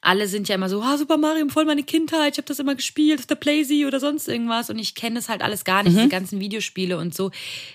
alle 0.00 0.28
sind 0.28 0.48
ja 0.48 0.54
immer 0.54 0.68
so, 0.68 0.82
ah, 0.82 0.96
Super 0.96 1.16
Mario, 1.16 1.48
voll 1.48 1.64
meine 1.64 1.82
Kindheit, 1.82 2.32
ich 2.32 2.38
habe 2.38 2.46
das 2.46 2.58
immer 2.58 2.74
gespielt 2.74 3.18
auf 3.18 3.26
der 3.26 3.34
Playsee 3.34 3.86
oder 3.86 3.98
sonst 3.98 4.28
irgendwas 4.28 4.70
und 4.70 4.78
ich 4.78 4.94
kenne 4.94 5.16
das 5.16 5.28
halt 5.28 5.42
alles 5.42 5.64
gar 5.64 5.82
nicht, 5.82 5.96
diese 5.96 6.08
ganzen 6.08 6.38
Videospiele 6.38 6.98
und 6.98 7.14
so. 7.14 7.30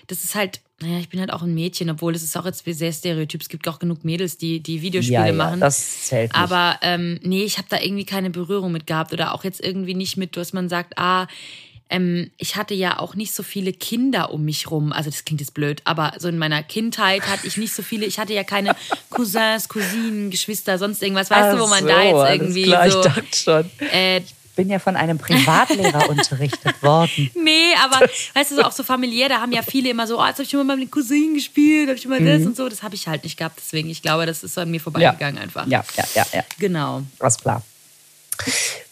Das 0.06 0.24
ist 0.24 0.34
halt, 0.34 0.60
naja, 0.80 1.00
ich 1.00 1.08
bin 1.08 1.20
halt 1.20 1.32
auch 1.32 1.42
ein 1.42 1.52
Mädchen, 1.52 1.90
obwohl 1.90 2.14
es 2.14 2.22
ist 2.22 2.36
auch 2.36 2.46
jetzt 2.46 2.64
sehr 2.64 2.92
stereotyp. 2.92 3.42
Es 3.42 3.48
gibt 3.48 3.68
auch 3.68 3.78
genug 3.78 4.04
Mädels, 4.04 4.38
die, 4.38 4.60
die 4.60 4.82
Videospiele 4.82 5.18
ja, 5.18 5.26
ja, 5.26 5.32
machen. 5.32 5.60
das 5.60 6.06
zählt 6.06 6.32
nicht. 6.32 6.40
Aber 6.40 6.78
ähm, 6.82 7.20
nee, 7.22 7.44
ich 7.44 7.58
habe 7.58 7.68
da 7.68 7.80
irgendwie 7.80 8.06
keine 8.06 8.30
Berührung 8.30 8.72
mit 8.72 8.86
gehabt 8.86 9.12
oder 9.12 9.34
auch 9.34 9.44
jetzt 9.44 9.62
irgendwie 9.62 9.94
nicht 9.94 10.16
mit, 10.16 10.36
dass 10.36 10.52
man 10.52 10.68
sagt, 10.68 10.98
ah, 10.98 11.26
ähm, 11.90 12.30
ich 12.38 12.56
hatte 12.56 12.74
ja 12.74 12.98
auch 12.98 13.14
nicht 13.14 13.34
so 13.34 13.42
viele 13.42 13.72
Kinder 13.72 14.32
um 14.32 14.44
mich 14.44 14.70
rum. 14.70 14.92
Also 14.92 15.10
das 15.10 15.24
klingt 15.24 15.40
jetzt 15.40 15.54
blöd, 15.54 15.82
aber 15.84 16.14
so 16.18 16.28
in 16.28 16.38
meiner 16.38 16.62
Kindheit 16.62 17.26
hatte 17.28 17.46
ich 17.46 17.56
nicht 17.56 17.74
so 17.74 17.82
viele. 17.82 18.06
Ich 18.06 18.18
hatte 18.18 18.32
ja 18.32 18.44
keine 18.44 18.74
Cousins, 19.10 19.68
Cousinen, 19.68 20.30
Geschwister, 20.30 20.78
sonst 20.78 21.02
irgendwas. 21.02 21.30
Weißt 21.30 21.56
du, 21.56 21.60
wo 21.60 21.66
man 21.66 21.84
Ach 21.84 21.88
da 21.88 22.10
so, 22.10 22.24
jetzt 22.24 22.32
irgendwie 22.32 22.62
klar, 22.64 22.90
so. 22.90 22.98
Ich 23.00 23.04
dachte 23.04 23.36
schon. 23.36 23.70
Äh, 23.90 24.22
bin 24.56 24.70
ja 24.70 24.78
von 24.78 24.96
einem 24.96 25.18
Privatlehrer 25.18 26.08
unterrichtet 26.08 26.80
worden. 26.82 27.30
Nee, 27.34 27.74
aber 27.82 28.06
weißt 28.34 28.52
du, 28.52 28.56
so 28.56 28.62
auch 28.62 28.72
so 28.72 28.82
familiär, 28.84 29.28
da 29.28 29.40
haben 29.40 29.52
ja 29.52 29.62
viele 29.62 29.90
immer 29.90 30.06
so, 30.06 30.20
oh, 30.20 30.26
jetzt 30.26 30.38
habe 30.38 30.44
ich 30.44 30.52
mal 30.52 30.64
mit 30.64 30.86
den 30.86 30.90
Cousinen 30.90 31.34
gespielt, 31.34 31.88
habe 31.88 31.96
ich 31.96 32.02
schon 32.02 32.10
mal 32.10 32.24
das 32.24 32.46
und 32.46 32.56
so. 32.56 32.68
Das 32.68 32.82
habe 32.82 32.94
ich 32.94 33.08
halt 33.08 33.24
nicht 33.24 33.36
gehabt, 33.36 33.58
deswegen, 33.58 33.90
ich 33.90 34.02
glaube, 34.02 34.26
das 34.26 34.44
ist 34.44 34.54
so 34.54 34.60
an 34.60 34.70
mir 34.70 34.80
vorbeigegangen 34.80 35.42
einfach. 35.42 35.66
Ja, 35.66 35.84
ja, 35.96 36.04
ja, 36.14 36.26
ja. 36.32 36.44
Genau. 36.58 37.02
Alles 37.18 37.38
klar. 37.38 37.62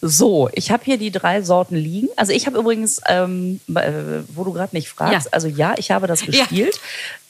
So, 0.01 0.49
ich 0.53 0.71
habe 0.71 0.85
hier 0.85 0.99
die 0.99 1.11
drei 1.13 1.43
Sorten 1.43 1.77
liegen. 1.77 2.09
Also 2.17 2.33
ich 2.33 2.47
habe 2.47 2.59
übrigens, 2.59 3.01
ähm, 3.09 3.61
äh, 3.75 4.23
wo 4.35 4.45
du 4.45 4.53
gerade 4.53 4.75
nicht 4.75 4.89
fragst, 4.89 5.27
Ja. 5.27 5.33
also 5.33 5.49
ja, 5.49 5.75
ich 5.77 5.91
habe 5.91 6.07
das 6.07 6.21
Ja. 6.21 6.27
gespielt. 6.27 6.81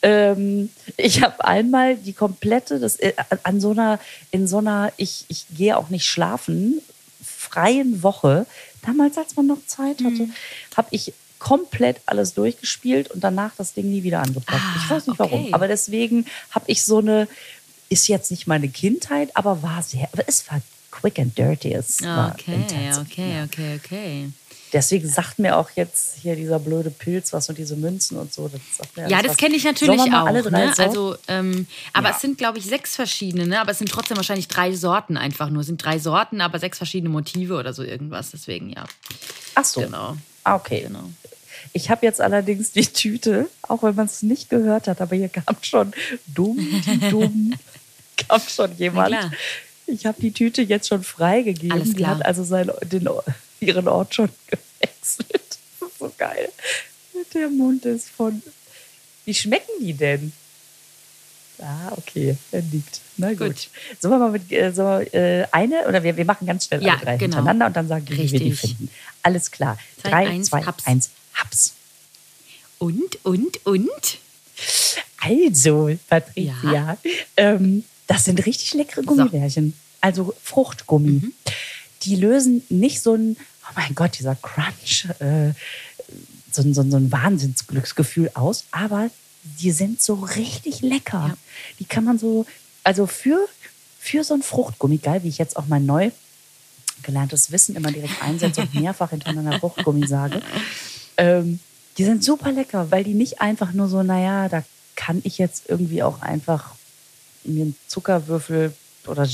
Ähm, 0.02 0.70
ich 0.96 1.22
habe 1.22 1.44
einmal 1.44 1.96
die 1.96 2.12
komplette, 2.12 2.78
das 2.80 2.96
äh, 2.96 3.12
an 3.42 3.60
so 3.60 3.70
einer, 3.72 3.98
in 4.30 4.48
so 4.48 4.58
einer, 4.58 4.92
ich, 4.96 5.24
ich 5.28 5.46
gehe 5.50 5.76
auch 5.76 5.90
nicht 5.90 6.06
schlafen, 6.06 6.80
freien 7.24 8.02
Woche, 8.02 8.46
damals 8.86 9.18
als 9.18 9.36
man 9.36 9.46
noch 9.46 9.64
Zeit 9.66 9.98
hatte, 9.98 10.22
Mhm. 10.22 10.32
habe 10.76 10.88
ich 10.90 11.12
komplett 11.38 12.00
alles 12.06 12.34
durchgespielt 12.34 13.10
und 13.10 13.22
danach 13.22 13.52
das 13.58 13.74
Ding 13.74 13.90
nie 13.90 14.02
wieder 14.04 14.20
angepackt. 14.20 14.62
Ah, 14.62 14.76
ich 14.84 14.90
weiß 14.90 15.06
nicht 15.08 15.18
warum, 15.18 15.42
okay. 15.46 15.52
aber 15.52 15.66
deswegen 15.68 16.26
habe 16.52 16.64
ich 16.68 16.84
so 16.84 16.98
eine, 16.98 17.26
ist 17.88 18.06
jetzt 18.08 18.30
nicht 18.30 18.46
meine 18.46 18.68
Kindheit, 18.68 19.30
aber 19.34 19.62
war 19.62 19.82
sehr, 19.82 20.08
aber 20.12 20.22
es 20.26 20.48
war 20.50 20.60
quick 20.92 21.18
and 21.18 21.36
dirty. 21.36 21.72
Es 21.72 22.00
war 22.02 22.32
Okay, 22.38 22.54
intensiv. 22.54 23.02
okay, 23.10 23.42
okay, 23.44 23.80
okay. 23.84 24.28
Deswegen 24.72 25.06
sagt 25.06 25.38
mir 25.38 25.56
auch 25.58 25.68
jetzt 25.74 26.14
hier 26.22 26.34
dieser 26.34 26.58
blöde 26.58 26.88
Pilz 26.90 27.34
was 27.34 27.46
und 27.50 27.58
diese 27.58 27.76
Münzen 27.76 28.16
und 28.16 28.32
so. 28.32 28.48
Das 28.48 29.10
Ja, 29.10 29.20
das 29.20 29.36
kenne 29.36 29.54
ich 29.54 29.64
natürlich 29.64 30.00
auch. 30.14 30.30
Ne? 30.30 30.72
Also, 30.78 31.14
ähm, 31.28 31.66
aber 31.92 32.08
Ja. 32.08 32.14
es 32.14 32.22
sind, 32.22 32.38
glaube 32.38 32.56
ich, 32.58 32.64
sechs 32.64 32.96
verschiedene, 32.96 33.46
ne? 33.46 33.60
Aber 33.60 33.72
es 33.72 33.78
sind 33.78 33.90
trotzdem 33.90 34.16
wahrscheinlich 34.16 34.48
drei 34.48 34.72
Sorten 34.74 35.18
einfach 35.18 35.50
nur. 35.50 35.60
Es 35.60 35.66
sind 35.66 35.84
drei 35.84 35.98
Sorten, 35.98 36.40
aber 36.40 36.58
sechs 36.58 36.78
verschiedene 36.78 37.10
Motive 37.10 37.54
oder 37.56 37.74
so 37.74 37.82
irgendwas. 37.82 38.30
Deswegen, 38.30 38.70
ja. 38.70 38.84
Ach 39.56 39.64
so. 39.64 39.82
Genau. 39.82 40.16
Ah, 40.44 40.54
okay. 40.54 40.84
Genau. 40.86 41.10
Ich 41.74 41.90
habe 41.90 42.06
jetzt 42.06 42.22
allerdings 42.22 42.72
die 42.72 42.86
Tüte, 42.86 43.48
auch 43.62 43.82
wenn 43.82 43.94
man 43.94 44.06
es 44.06 44.22
nicht 44.22 44.48
gehört 44.48 44.88
hat, 44.88 45.02
aber 45.02 45.16
hier 45.16 45.28
kam 45.28 45.56
schon 45.60 45.92
dumm, 46.28 46.56
dumm, 47.10 47.52
kam 48.28 48.40
schon 48.48 48.74
jemand. 48.78 49.16
Ich 49.86 50.06
habe 50.06 50.20
die 50.20 50.32
Tüte 50.32 50.62
jetzt 50.62 50.88
schon 50.88 51.02
freigegeben. 51.02 51.72
Alles 51.72 51.90
Die 51.90 51.94
klar. 51.96 52.16
hat 52.18 52.24
also 52.26 52.44
sein, 52.44 52.70
den, 52.84 53.08
ihren 53.60 53.88
Ort 53.88 54.14
schon 54.14 54.28
gewechselt. 54.46 55.58
Das 55.80 55.88
ist 55.90 55.98
so 55.98 56.12
geil. 56.16 56.48
Der 57.34 57.48
Mund 57.48 57.84
ist 57.84 58.08
von. 58.10 58.42
Wie 59.24 59.34
schmecken 59.34 59.70
die 59.80 59.92
denn? 59.94 60.32
Ah, 61.58 61.92
okay, 61.96 62.36
er 62.50 62.62
liegt. 62.62 63.00
Na 63.16 63.28
gut. 63.30 63.38
Gut. 63.38 63.68
Sollen 64.00 64.14
wir 64.14 64.18
mal 64.18 64.30
mit 64.32 64.50
äh, 64.50 64.72
so, 64.72 64.82
äh, 64.98 65.46
eine 65.52 65.86
oder 65.86 66.02
wir, 66.02 66.16
wir 66.16 66.24
machen 66.24 66.46
ganz 66.46 66.66
schnell 66.66 66.82
Ja, 66.82 66.94
alle 66.94 67.00
drei 67.04 67.16
genau. 67.18 67.36
hintereinander 67.36 67.66
und 67.66 67.76
dann 67.76 67.88
sagen 67.88 68.08
wir, 68.08 68.18
wie 68.18 68.32
wir 68.32 68.40
die 68.40 68.50
Richtig. 68.50 68.70
finden. 68.76 68.90
Alles 69.22 69.50
klar. 69.50 69.78
Zwei, 70.00 70.10
Drei, 70.10 70.26
eins, 70.28 70.48
zwei, 70.48 70.62
Haps. 70.64 70.86
eins, 70.86 71.10
Haps. 71.34 71.74
Und, 72.78 73.24
und, 73.24 73.64
und? 73.64 74.18
Also, 75.20 75.96
Patricia, 76.08 76.96
ähm, 77.36 77.84
das 78.12 78.24
sind 78.24 78.44
richtig 78.46 78.74
leckere 78.74 79.02
Gummibärchen. 79.02 79.74
Also 80.00 80.34
Fruchtgummi. 80.42 81.10
Mhm. 81.10 81.32
Die 82.02 82.16
lösen 82.16 82.62
nicht 82.68 83.00
so 83.00 83.14
ein, 83.14 83.36
oh 83.68 83.72
mein 83.76 83.94
Gott, 83.94 84.18
dieser 84.18 84.34
Crunch, 84.36 85.06
äh, 85.20 85.52
so, 86.50 86.62
ein- 86.62 86.74
so, 86.74 86.80
ein- 86.82 86.90
so 86.90 86.96
ein 86.96 87.10
Wahnsinnsglücksgefühl 87.12 88.30
aus, 88.34 88.64
aber 88.72 89.10
die 89.60 89.70
sind 89.72 90.02
so 90.02 90.14
richtig 90.14 90.80
lecker. 90.82 91.26
Ja. 91.28 91.36
Die 91.78 91.84
kann 91.84 92.04
man 92.04 92.18
so, 92.18 92.44
also 92.84 93.06
für, 93.06 93.38
für 93.98 94.24
so 94.24 94.34
ein 94.34 94.42
Fruchtgummi, 94.42 94.98
geil, 94.98 95.22
wie 95.22 95.28
ich 95.28 95.38
jetzt 95.38 95.56
auch 95.56 95.66
mein 95.68 95.86
neu 95.86 96.10
gelerntes 97.02 97.50
Wissen 97.50 97.74
immer 97.76 97.90
direkt 97.90 98.22
einsetze 98.22 98.60
und 98.62 98.74
mehrfach 98.74 99.10
hintereinander 99.10 99.58
Fruchtgummi 99.58 100.06
sage. 100.06 100.42
Ähm, 101.16 101.58
die 101.98 102.04
sind 102.04 102.22
super 102.24 102.52
lecker, 102.52 102.90
weil 102.90 103.04
die 103.04 103.14
nicht 103.14 103.40
einfach 103.40 103.72
nur 103.72 103.88
so, 103.88 104.02
naja, 104.02 104.48
da 104.48 104.62
kann 104.96 105.20
ich 105.24 105.38
jetzt 105.38 105.64
irgendwie 105.68 106.02
auch 106.02 106.22
einfach 106.22 106.74
mir 107.44 107.62
einen 107.62 107.76
Zuckerwürfel 107.86 108.72
oder 109.06 109.28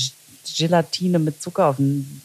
Gelatine 0.57 1.19
mit 1.19 1.41
Zucker 1.41 1.67
auf, 1.67 1.77
den, 1.77 2.21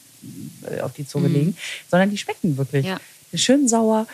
äh, 0.71 0.81
auf 0.81 0.93
die 0.93 1.07
Zunge 1.07 1.29
legen, 1.29 1.57
sondern 1.91 2.11
die 2.11 2.19
schmecken 2.19 2.57
wirklich. 2.57 2.87
Ja. 2.87 3.01
Schön 3.35 3.69
sauer. 3.69 4.07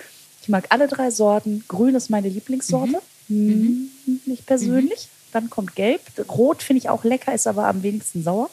Ich 0.43 0.49
mag 0.49 0.67
alle 0.71 0.89
drei 0.89 1.11
Sorten. 1.11 1.65
Grün 1.69 1.95
ist 1.95 2.11
meine 2.11 2.29
Lieblingssorte. 2.29 3.01
Mhm. 3.29 3.91
Nicht 4.27 4.47
persönlich. 4.47 5.09
Dann 5.33 5.51
kommt 5.51 5.77
Gelb. 5.77 6.01
Rot 6.29 6.63
finde 6.63 6.79
ich 6.79 6.89
auch 6.89 7.05
lecker, 7.05 7.35
ist 7.35 7.47
aber 7.47 7.69
am 7.69 7.83
wenigsten 7.83 8.23
sauer. 8.23 8.51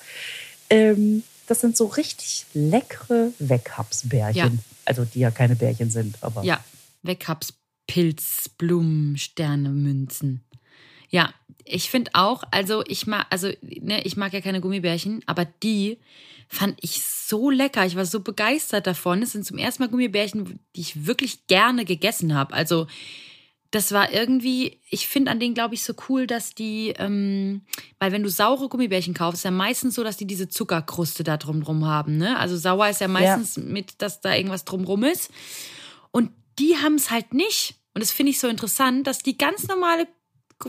Ähm, 0.69 1.23
das 1.47 1.61
sind 1.61 1.77
so 1.77 1.85
richtig 1.85 2.45
leckere 2.53 3.31
Weckhapsbärchen. 3.39 4.53
Ja. 4.55 4.63
Also 4.85 5.05
die 5.05 5.19
ja 5.19 5.31
keine 5.31 5.55
Bärchen 5.55 5.89
sind, 5.89 6.17
aber 6.21 6.43
Ja, 6.43 6.63
Weghabs, 7.03 7.53
Pilz, 7.87 8.49
Blumen, 8.57 9.17
Sterne, 9.17 9.69
Münzen. 9.69 10.41
Ja, 11.09 11.33
ich 11.67 11.89
finde 11.89 12.11
auch, 12.13 12.43
also 12.51 12.83
ich 12.87 13.07
mag, 13.07 13.25
also 13.29 13.49
ne, 13.61 14.01
ich 14.03 14.17
mag 14.17 14.33
ja 14.33 14.41
keine 14.41 14.61
Gummibärchen, 14.61 15.21
aber 15.25 15.45
die 15.45 15.97
fand 16.47 16.77
ich 16.81 17.01
so 17.01 17.49
lecker. 17.49 17.85
Ich 17.85 17.95
war 17.95 18.05
so 18.05 18.21
begeistert 18.21 18.87
davon. 18.87 19.21
Es 19.21 19.33
sind 19.33 19.45
zum 19.45 19.57
ersten 19.57 19.83
Mal 19.83 19.89
Gummibärchen, 19.89 20.59
die 20.75 20.81
ich 20.81 21.05
wirklich 21.05 21.47
gerne 21.47 21.85
gegessen 21.85 22.33
habe. 22.33 22.53
Also 22.53 22.87
das 23.71 23.91
war 23.91 24.13
irgendwie, 24.13 24.79
ich 24.89 25.07
finde 25.07 25.31
an 25.31 25.39
denen, 25.39 25.53
glaube 25.53 25.75
ich, 25.75 25.83
so 25.83 25.93
cool, 26.07 26.25
dass 26.25 26.55
die, 26.55 26.93
ähm, 26.97 27.63
weil 27.99 28.13
wenn 28.13 28.23
du 28.23 28.29
saure 28.29 28.69
Gummibärchen 28.69 29.13
kaufst, 29.13 29.39
ist 29.39 29.43
ja 29.43 29.51
meistens 29.51 29.95
so, 29.95 30.03
dass 30.03 30.15
die 30.15 30.25
diese 30.25 30.47
Zuckerkruste 30.47 31.23
da 31.23 31.35
drumrum 31.35 31.85
haben. 31.85 32.17
Ne? 32.17 32.39
Also 32.39 32.55
sauer 32.55 32.87
ist 32.87 33.01
ja 33.01 33.09
meistens 33.09 33.57
mit, 33.57 34.01
dass 34.01 34.21
da 34.21 34.33
irgendwas 34.33 34.63
drumrum 34.63 35.03
ist. 35.03 35.31
Und 36.11 36.31
die 36.59 36.77
haben 36.77 36.95
es 36.95 37.11
halt 37.11 37.33
nicht. 37.33 37.75
Und 37.93 38.01
das 38.01 38.11
finde 38.11 38.29
ich 38.29 38.39
so 38.39 38.47
interessant, 38.47 39.05
dass 39.05 39.19
die 39.19 39.37
ganz 39.37 39.67
normale 39.67 40.07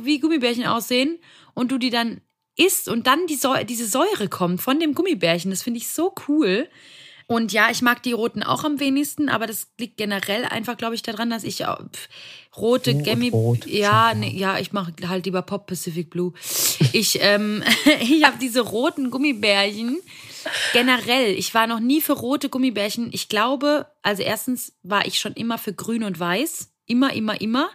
wie 0.01 0.21
Gummibärchen 0.21 0.67
aussehen 0.67 1.19
und 1.55 1.73
du 1.73 1.79
die 1.79 1.91
dann 1.91 2.21
isst 2.57 2.89
und 2.89 3.07
dann 3.07 3.27
die 3.27 3.37
Säu 3.37 3.65
diese 3.65 3.87
Säure 3.87 4.29
kommt 4.29 4.61
von 4.61 4.81
dem 4.81 4.95
Gummibärchen. 4.95 5.51
Das 5.51 5.63
finde 5.63 5.79
ich 5.79 5.89
so 5.89 6.15
cool. 6.29 6.69
Und 7.31 7.53
ja, 7.53 7.69
ich 7.71 7.83
mag 7.83 8.03
die 8.03 8.13
roten 8.13 8.43
auch 8.43 8.65
am 8.65 8.81
wenigsten, 8.81 9.29
aber 9.29 9.47
das 9.47 9.69
liegt 9.79 9.99
generell 9.99 10.47
einfach, 10.47 10.79
glaube 10.79 10.95
ich, 10.95 11.03
daran, 11.03 11.29
dass 11.29 11.45
ich 11.45 11.61
äh, 11.61 11.67
pf, 11.67 12.09
rote 12.57 12.93
Rot, 12.93 13.05
Gummi. 13.05 13.29
rot, 13.29 13.67
ja, 13.67 14.15
nee, 14.15 14.35
ja, 14.35 14.59
ich 14.59 14.73
mache 14.73 14.95
halt 15.07 15.27
lieber 15.27 15.43
Pop 15.43 15.67
Pacific 15.67 16.09
Blue. 16.09 16.33
Ich, 16.95 17.19
ähm, 17.21 17.63
ich 18.01 18.25
habe 18.25 18.39
diese 18.41 18.61
roten 18.61 19.11
Gummibärchen. 19.11 20.01
Generell, 20.73 21.35
ich 21.35 21.53
war 21.53 21.67
noch 21.67 21.81
nie 21.81 22.01
für 22.01 22.15
rote 22.15 22.49
Gummibärchen. 22.49 23.11
Ich 23.13 23.29
glaube, 23.29 23.87
also 24.01 24.23
erstens 24.23 24.73
war 24.83 25.07
ich 25.07 25.21
schon 25.21 25.35
immer 25.35 25.59
für 25.59 25.75
grün 25.75 26.05
und 26.05 26.19
weiß. 26.19 26.71
Immer, 26.87 27.13
immer, 27.13 27.39
immer. 27.43 27.69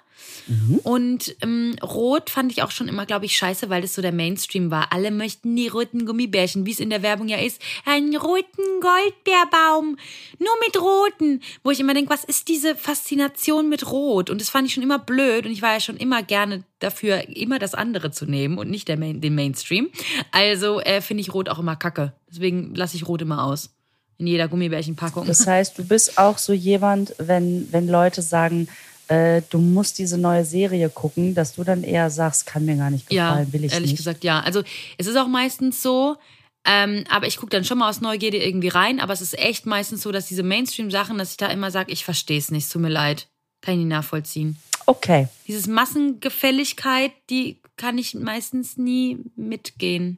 Und 0.83 1.35
ähm, 1.41 1.75
rot 1.81 2.29
fand 2.29 2.51
ich 2.51 2.63
auch 2.63 2.71
schon 2.71 2.87
immer, 2.87 3.05
glaube 3.05 3.25
ich, 3.25 3.37
scheiße, 3.37 3.69
weil 3.69 3.81
das 3.81 3.95
so 3.95 4.01
der 4.01 4.11
Mainstream 4.11 4.71
war. 4.71 4.91
Alle 4.91 5.11
möchten 5.11 5.55
die 5.55 5.67
roten 5.67 6.05
Gummibärchen, 6.05 6.65
wie 6.65 6.71
es 6.71 6.79
in 6.79 6.89
der 6.89 7.01
Werbung 7.01 7.27
ja 7.27 7.37
ist. 7.37 7.61
Einen 7.85 8.15
roten 8.15 8.63
Goldbeerbaum, 8.81 9.97
nur 10.39 10.53
mit 10.65 10.81
roten. 10.81 11.41
Wo 11.63 11.71
ich 11.71 11.79
immer 11.79 11.93
denke, 11.93 12.11
was 12.11 12.23
ist 12.23 12.47
diese 12.47 12.75
Faszination 12.75 13.69
mit 13.69 13.89
Rot? 13.89 14.29
Und 14.29 14.41
das 14.41 14.49
fand 14.49 14.67
ich 14.67 14.73
schon 14.73 14.83
immer 14.83 14.99
blöd 14.99 15.45
und 15.45 15.51
ich 15.51 15.61
war 15.61 15.73
ja 15.73 15.79
schon 15.79 15.97
immer 15.97 16.23
gerne 16.23 16.63
dafür, 16.79 17.27
immer 17.29 17.59
das 17.59 17.73
andere 17.73 18.11
zu 18.11 18.25
nehmen 18.25 18.57
und 18.57 18.69
nicht 18.69 18.87
der 18.87 18.97
Main, 18.97 19.21
den 19.21 19.35
Mainstream. 19.35 19.89
Also 20.31 20.81
äh, 20.81 21.01
finde 21.01 21.21
ich 21.21 21.33
Rot 21.33 21.49
auch 21.49 21.59
immer 21.59 21.75
kacke. 21.75 22.13
Deswegen 22.29 22.75
lasse 22.75 22.97
ich 22.97 23.07
Rot 23.07 23.21
immer 23.21 23.43
aus. 23.45 23.73
In 24.17 24.27
jeder 24.27 24.47
Gummibärchenpackung. 24.47 25.25
Das 25.25 25.47
heißt, 25.47 25.77
du 25.77 25.85
bist 25.85 26.17
auch 26.17 26.37
so 26.37 26.53
jemand, 26.53 27.15
wenn, 27.17 27.67
wenn 27.71 27.87
Leute 27.87 28.21
sagen, 28.21 28.67
äh, 29.07 29.41
du 29.49 29.57
musst 29.59 29.99
diese 29.99 30.17
neue 30.17 30.45
Serie 30.45 30.89
gucken, 30.89 31.35
dass 31.35 31.55
du 31.55 31.63
dann 31.63 31.83
eher 31.83 32.09
sagst, 32.09 32.45
kann 32.45 32.65
mir 32.65 32.75
gar 32.75 32.89
nicht 32.89 33.09
gefallen, 33.09 33.51
will 33.51 33.63
ich 33.63 33.73
ehrlich 33.73 33.91
nicht. 33.91 33.97
gesagt, 33.97 34.23
ja. 34.23 34.39
Also 34.41 34.63
es 34.97 35.07
ist 35.07 35.17
auch 35.17 35.27
meistens 35.27 35.81
so, 35.81 36.17
ähm, 36.65 37.03
aber 37.09 37.27
ich 37.27 37.37
gucke 37.37 37.49
dann 37.49 37.65
schon 37.65 37.77
mal 37.77 37.89
aus 37.89 38.01
Neugierde 38.01 38.37
irgendwie 38.37 38.69
rein, 38.69 38.99
aber 38.99 39.13
es 39.13 39.21
ist 39.21 39.37
echt 39.37 39.65
meistens 39.65 40.01
so, 40.01 40.11
dass 40.11 40.27
diese 40.27 40.43
Mainstream-Sachen, 40.43 41.17
dass 41.17 41.31
ich 41.31 41.37
da 41.37 41.47
immer 41.47 41.71
sage, 41.71 41.91
ich 41.91 42.05
verstehe 42.05 42.37
es 42.37 42.51
nicht, 42.51 42.71
tut 42.71 42.81
mir 42.81 42.89
leid. 42.89 43.27
Kann 43.61 43.75
ich 43.75 43.79
nicht 43.79 43.89
nachvollziehen. 43.89 44.57
Okay. 44.85 45.27
Dieses 45.47 45.67
Massengefälligkeit, 45.67 47.11
die 47.29 47.59
kann 47.77 47.97
ich 47.97 48.13
meistens 48.13 48.77
nie 48.77 49.19
mitgehen. 49.35 50.17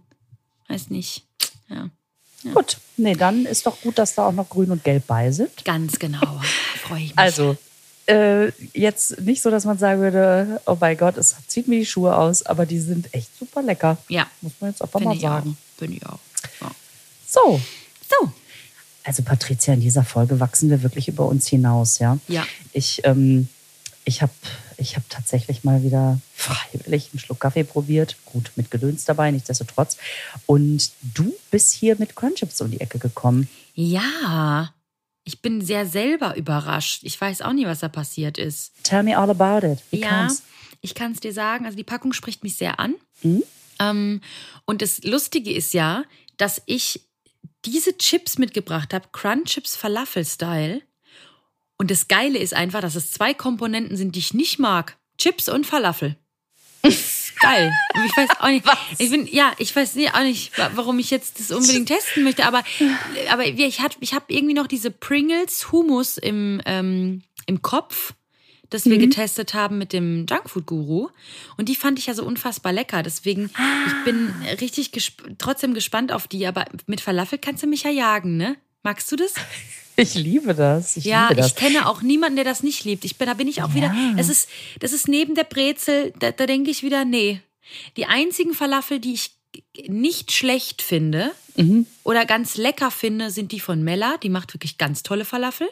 Weiß 0.67 0.89
nicht. 0.89 1.23
Ja. 1.69 1.89
Gut. 2.53 2.77
Nee, 2.97 3.15
dann 3.15 3.45
ist 3.45 3.65
doch 3.65 3.79
gut, 3.81 3.97
dass 3.97 4.15
da 4.15 4.27
auch 4.27 4.31
noch 4.31 4.49
grün 4.49 4.71
und 4.71 4.83
gelb 4.83 5.07
bei 5.07 5.31
sind. 5.31 5.65
Ganz 5.65 5.99
genau. 5.99 6.19
Freue 6.81 7.01
ich 7.01 7.09
mich. 7.09 7.17
Also, 7.17 7.57
äh, 8.07 8.51
jetzt 8.73 9.19
nicht 9.21 9.41
so, 9.41 9.49
dass 9.49 9.65
man 9.65 9.77
sagen 9.77 10.01
würde, 10.01 10.61
oh 10.65 10.77
mein 10.79 10.97
Gott, 10.97 11.17
es 11.17 11.35
zieht 11.47 11.67
mir 11.67 11.79
die 11.79 11.85
Schuhe 11.85 12.15
aus, 12.15 12.43
aber 12.43 12.65
die 12.65 12.79
sind 12.79 13.13
echt 13.13 13.29
super 13.37 13.61
lecker. 13.61 13.97
ja, 14.07 14.27
Muss 14.41 14.53
man 14.59 14.71
jetzt 14.71 14.81
einfach 14.81 14.99
finde 14.99 15.15
mal 15.15 15.21
sagen. 15.21 15.57
auch. 15.57 15.79
Finde 15.79 15.97
ich 15.97 16.05
auch. 16.05 16.19
Ja. 16.61 16.71
So. 17.27 17.61
So. 18.09 18.31
Also 19.03 19.23
Patricia, 19.23 19.73
in 19.73 19.81
dieser 19.81 20.03
Folge 20.03 20.39
wachsen 20.39 20.69
wir 20.69 20.81
wirklich 20.81 21.07
über 21.07 21.27
uns 21.27 21.47
hinaus, 21.47 21.99
ja? 21.99 22.17
Ja. 22.27 22.45
Ich, 22.73 23.01
ähm, 23.03 23.49
ich 24.03 24.21
habe 24.21 24.31
ich 24.77 24.95
hab 24.95 25.07
tatsächlich 25.09 25.63
mal 25.63 25.83
wieder 25.83 26.19
freiwillig 26.33 27.09
einen 27.11 27.19
Schluck 27.19 27.39
Kaffee 27.39 27.63
probiert. 27.63 28.17
Gut, 28.25 28.51
mit 28.55 28.71
Gedöns 28.71 29.05
dabei, 29.05 29.31
nichtsdestotrotz. 29.31 29.97
Und 30.45 30.91
du 31.01 31.33
bist 31.51 31.71
hier 31.73 31.95
mit 31.97 32.15
Crunchips 32.15 32.61
um 32.61 32.71
die 32.71 32.81
Ecke 32.81 32.99
gekommen. 32.99 33.47
Ja. 33.73 34.71
Ich 35.25 35.41
bin 35.41 35.59
sehr 35.59 35.85
selber 35.85 36.37
überrascht. 36.37 37.01
Ich 37.03 37.19
weiß 37.19 37.41
auch 37.41 37.51
nie, 37.51 37.65
was 37.65 37.79
da 37.79 37.89
passiert 37.89 38.37
ist. 38.37 38.71
Tell 38.83 39.03
me 39.03 39.17
all 39.17 39.29
about 39.29 39.65
it. 39.65 39.79
Wie 39.91 39.99
ja, 39.99 40.09
kam's? 40.09 40.43
ich 40.81 40.93
kann 40.95 41.11
es 41.11 41.19
dir 41.19 41.33
sagen. 41.33 41.65
Also 41.65 41.75
die 41.75 41.83
Packung 41.83 42.13
spricht 42.13 42.43
mich 42.43 42.55
sehr 42.55 42.79
an. 42.79 42.95
Mhm. 43.23 43.43
Ähm, 43.79 44.21
und 44.65 44.81
das 44.81 45.03
Lustige 45.03 45.51
ist 45.51 45.73
ja, 45.73 46.03
dass 46.37 46.61
ich 46.67 47.01
diese 47.65 47.97
Chips 47.97 48.37
mitgebracht 48.37 48.93
habe, 48.93 49.07
Crunchips 49.11 49.75
Falafel-Style. 49.75 50.81
Und 51.77 51.91
das 51.91 52.07
Geile 52.07 52.37
ist 52.37 52.53
einfach, 52.53 52.81
dass 52.81 52.95
es 52.95 53.11
zwei 53.11 53.33
Komponenten 53.33 53.97
sind, 53.97 54.15
die 54.15 54.19
ich 54.19 54.33
nicht 54.33 54.59
mag. 54.59 54.97
Chips 55.17 55.49
und 55.49 55.65
Falafel. 55.65 56.15
Geil. 57.41 57.71
Ich 58.05 58.17
weiß 58.17 58.29
auch 58.39 58.47
nicht. 58.47 58.65
Ich 58.97 59.09
bin, 59.09 59.27
ja, 59.27 59.51
ich 59.57 59.75
weiß 59.75 59.97
auch 60.13 60.23
nicht, 60.23 60.57
wa- 60.57 60.71
warum 60.75 60.99
ich 60.99 61.09
jetzt 61.11 61.39
das 61.39 61.51
unbedingt 61.51 61.87
testen 61.89 62.23
möchte, 62.23 62.45
aber, 62.45 62.63
aber 63.29 63.45
ich, 63.45 63.81
hat- 63.81 63.97
ich 63.99 64.13
habe 64.13 64.25
irgendwie 64.29 64.53
noch 64.53 64.67
diese 64.67 64.89
Pringles 64.91 65.71
Hummus 65.71 66.17
im, 66.17 66.61
ähm, 66.65 67.23
im 67.45 67.61
Kopf, 67.61 68.13
das 68.69 68.85
wir 68.85 68.97
getestet 68.97 69.53
haben 69.53 69.77
mit 69.77 69.93
dem 69.93 70.25
Junkfood 70.29 70.65
Guru. 70.65 71.09
Und 71.57 71.69
die 71.69 71.75
fand 71.75 71.99
ich 71.99 72.07
ja 72.07 72.13
so 72.13 72.23
unfassbar 72.25 72.71
lecker. 72.73 73.03
Deswegen, 73.03 73.51
ich 73.87 74.03
bin 74.05 74.33
richtig 74.61 74.91
gesp 74.91 75.21
trotzdem 75.37 75.73
gespannt 75.73 76.11
auf 76.11 76.27
die, 76.27 76.47
aber 76.47 76.65
mit 76.87 77.01
Falafel 77.01 77.37
kannst 77.37 77.63
du 77.63 77.67
mich 77.67 77.83
ja 77.83 77.91
jagen, 77.91 78.37
ne? 78.37 78.55
Magst 78.81 79.11
du 79.11 79.15
das? 79.17 79.33
Ich 79.97 80.13
liebe 80.15 80.53
das. 80.53 80.97
Ich 80.97 81.05
Ja, 81.05 81.29
liebe 81.29 81.41
das. 81.41 81.47
ich 81.47 81.55
kenne 81.55 81.87
auch 81.87 82.01
niemanden, 82.01 82.35
der 82.35 82.45
das 82.45 82.63
nicht 82.63 82.83
liebt. 82.83 83.05
Ich 83.05 83.17
bin, 83.17 83.27
da 83.27 83.33
bin 83.33 83.47
ich 83.47 83.61
auch 83.63 83.73
wieder. 83.73 83.93
Es 84.17 84.29
ist, 84.29 84.49
das 84.79 84.91
ist 84.91 85.07
neben 85.07 85.35
der 85.35 85.43
Brezel, 85.45 86.13
da, 86.19 86.31
da 86.31 86.45
denke 86.45 86.69
ich 86.71 86.83
wieder, 86.83 87.05
nee. 87.05 87.41
Die 87.97 88.05
einzigen 88.05 88.53
Falafel, 88.53 88.99
die 88.99 89.13
ich 89.13 89.31
nicht 89.87 90.31
schlecht 90.31 90.81
finde 90.81 91.31
Mhm. 91.55 91.85
oder 92.03 92.25
ganz 92.25 92.57
lecker 92.57 92.91
finde, 92.91 93.31
sind 93.31 93.53
die 93.53 93.61
von 93.61 93.81
Mella. 93.83 94.17
Die 94.17 94.27
macht 94.29 94.53
wirklich 94.53 94.77
ganz 94.77 95.01
tolle 95.03 95.23
Falafel. 95.23 95.69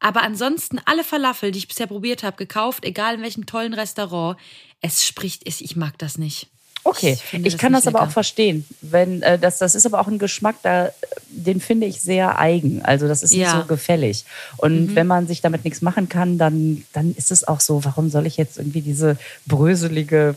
Aber 0.00 0.22
ansonsten 0.22 0.78
alle 0.84 1.02
Falafel, 1.04 1.50
die 1.50 1.58
ich 1.60 1.68
bisher 1.68 1.86
probiert 1.86 2.22
habe, 2.22 2.36
gekauft, 2.36 2.84
egal 2.84 3.14
in 3.14 3.22
welchem 3.22 3.46
tollen 3.46 3.72
Restaurant, 3.72 4.38
es 4.82 5.06
spricht, 5.06 5.46
es- 5.48 5.62
ich 5.62 5.76
mag 5.76 5.96
das 5.98 6.18
nicht. 6.18 6.48
Okay, 6.86 7.16
Ich 7.32 7.32
ich 7.32 7.52
das 7.54 7.60
kann 7.60 7.72
nicht 7.72 7.86
das 7.86 7.94
aber 7.94 8.04
auch 8.04 8.10
verstehen. 8.10 8.66
Wenn 8.82 9.22
äh, 9.22 9.38
das, 9.38 9.58
das 9.58 9.74
ist 9.74 9.86
aber 9.86 10.00
auch 10.00 10.06
ein 10.06 10.18
Geschmack, 10.18 10.56
da, 10.62 10.90
den 11.30 11.60
finde 11.60 11.86
ich 11.86 12.00
sehr 12.02 12.38
eigen. 12.38 12.82
Also 12.82 13.08
das 13.08 13.22
ist 13.22 13.30
nicht 13.30 13.40
Ja. 13.40 13.54
Mhm. 13.54 13.60
so 13.62 13.66
gefällig. 13.66 14.24
Und 14.58 14.94
wenn 14.94 15.06
man 15.06 15.26
sich 15.26 15.40
damit 15.40 15.64
nichts 15.64 15.80
machen 15.80 16.08
kann, 16.10 16.36
dann, 16.36 16.84
dann 16.92 17.14
ist 17.16 17.30
es 17.30 17.48
auch 17.48 17.60
so, 17.60 17.84
warum 17.84 18.10
soll 18.10 18.26
ich 18.26 18.36
jetzt 18.36 18.58
irgendwie 18.58 18.82
diese 18.82 19.16
bröselige, 19.46 20.36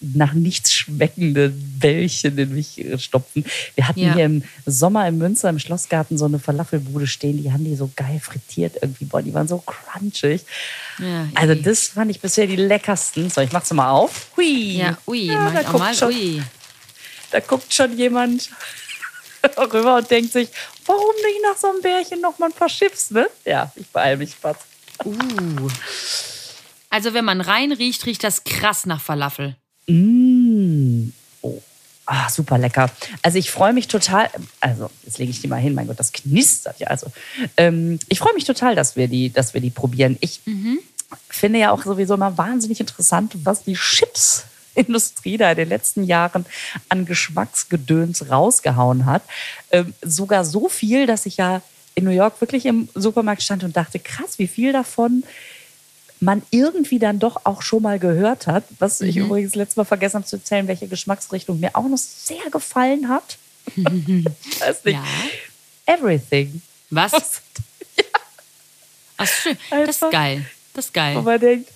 nach 0.00 0.32
nichts 0.32 0.72
schmeckende 0.72 1.50
Bällchen 1.50 2.38
in 2.38 2.54
mich 2.54 2.78
äh, 2.84 2.98
stopfen? 2.98 3.44
Wir 3.74 3.86
hatten 3.88 4.00
Ja. 4.00 4.14
hier 4.14 4.24
im 4.24 4.42
Sommer 4.66 5.06
im 5.06 5.18
Münster 5.18 5.50
im 5.50 5.58
Schlossgarten 5.58 6.16
so 6.16 6.24
eine 6.24 6.38
Falafelbude 6.38 7.06
stehen, 7.06 7.42
die 7.42 7.52
haben 7.52 7.64
die 7.64 7.76
so 7.76 7.90
geil 7.96 8.18
frittiert 8.22 8.76
irgendwie. 8.80 9.04
Boah, 9.04 9.20
die 9.22 9.34
waren 9.34 9.46
so 9.48 9.58
crunchig. 9.58 10.42
Ja, 10.98 11.28
Also 11.34 11.54
das 11.54 11.88
fand 11.88 12.10
ich 12.10 12.20
bisher 12.20 12.46
die 12.46 12.56
leckersten. 12.56 13.28
So, 13.30 13.40
ich 13.40 13.52
mach's 13.52 13.70
mal 13.72 13.90
auf. 13.90 14.28
Hui. 14.36 14.76
Ja, 14.78 14.96
ui, 15.06 15.26
Ja, 15.26 15.40
mach 15.40 15.52
da 15.54 15.60
ich 15.60 15.66
auch 15.66 15.72
guckt 15.72 15.84
mal. 15.84 15.94
schon- 15.94 16.08
Ui. 16.12 16.42
Da 17.30 17.40
guckt 17.40 17.72
schon 17.72 17.96
jemand 17.96 18.50
rüber 19.72 19.96
und 19.98 20.10
denkt 20.10 20.32
sich, 20.32 20.48
warum 20.86 21.14
nicht 21.24 21.40
nach 21.42 21.56
so 21.56 21.68
einem 21.70 21.80
Bärchen 21.82 22.20
noch 22.20 22.38
mal 22.38 22.46
ein 22.46 22.52
paar 22.52 22.68
Chips, 22.68 23.10
ne? 23.10 23.28
Ja, 23.44 23.70
ich 23.76 23.86
beeile 23.88 24.16
mich 24.16 24.34
fast. 24.34 24.62
Uh. 25.04 25.68
Also 26.90 27.14
wenn 27.14 27.24
man 27.24 27.40
reinriecht, 27.40 28.04
riecht 28.06 28.24
das 28.24 28.42
krass 28.44 28.84
nach 28.84 29.00
Falafel. 29.00 29.56
Mmh. 29.90 31.12
Oh. 31.42 31.60
Ah, 32.06 32.28
super 32.28 32.58
lecker. 32.58 32.90
Also 33.22 33.38
ich 33.38 33.50
freue 33.50 33.72
mich 33.72 33.88
total, 33.88 34.28
also 34.60 34.90
jetzt 35.04 35.18
lege 35.18 35.30
ich 35.30 35.40
die 35.40 35.48
mal 35.48 35.60
hin, 35.60 35.74
mein 35.74 35.86
Gott, 35.86 35.98
das 35.98 36.12
knistert 36.12 36.80
ja. 36.80 36.88
Also 36.88 37.06
ähm, 37.56 37.98
ich 38.08 38.18
freue 38.18 38.34
mich 38.34 38.44
total, 38.44 38.74
dass 38.74 38.96
wir 38.96 39.08
die, 39.08 39.30
dass 39.32 39.54
wir 39.54 39.60
die 39.60 39.70
probieren. 39.70 40.16
Ich 40.20 40.40
finde 41.28 41.58
ja 41.58 41.70
auch 41.70 41.84
sowieso 41.84 42.14
immer 42.14 42.36
wahnsinnig 42.36 42.80
interessant, 42.80 43.34
was 43.44 43.64
die 43.64 43.74
Chips-Industrie 43.74 45.36
da 45.36 45.50
in 45.50 45.56
den 45.56 45.68
letzten 45.68 46.04
Jahren 46.04 46.46
an 46.88 47.04
Geschmacksgedöns 47.04 48.30
rausgehauen 48.30 49.06
hat. 49.06 49.22
Ähm, 49.70 49.94
sogar 50.02 50.44
so 50.44 50.68
viel, 50.68 51.06
dass 51.06 51.26
ich 51.26 51.36
ja 51.36 51.62
in 51.94 52.04
New 52.04 52.10
York 52.10 52.40
wirklich 52.40 52.66
im 52.66 52.88
Supermarkt 52.94 53.42
stand 53.42 53.64
und 53.64 53.76
dachte, 53.76 53.98
krass, 53.98 54.38
wie 54.38 54.46
viel 54.46 54.72
davon 54.72 55.24
man 56.20 56.42
irgendwie 56.50 56.98
dann 56.98 57.18
doch 57.18 57.40
auch 57.44 57.62
schon 57.62 57.82
mal 57.82 57.98
gehört 57.98 58.46
hat. 58.46 58.64
Was 58.78 59.00
ich 59.00 59.16
übrigens 59.16 59.54
letztes 59.54 59.76
Mal 59.76 59.84
vergessen 59.84 60.16
habe 60.16 60.26
zu 60.26 60.36
erzählen, 60.36 60.68
welche 60.68 60.86
Geschmacksrichtung 60.88 61.58
mir 61.60 61.74
auch 61.74 61.88
noch 61.88 61.96
sehr 61.98 62.50
gefallen 62.50 63.08
hat. 63.08 63.38
weiß 63.76 64.84
nicht. 64.84 64.94
Ja. 64.94 65.04
Everything. 65.86 66.62
Was? 66.90 67.12
Ach, 69.16 69.26
schön. 69.26 69.56
Das 69.70 69.80
ist 69.96 70.02
Einfach- 70.02 70.10
geil. 70.10 70.46
Das 70.74 70.86
ist 70.86 70.94
geil. 70.94 71.16
Und 71.16 71.24
man 71.24 71.40
denkt, 71.40 71.68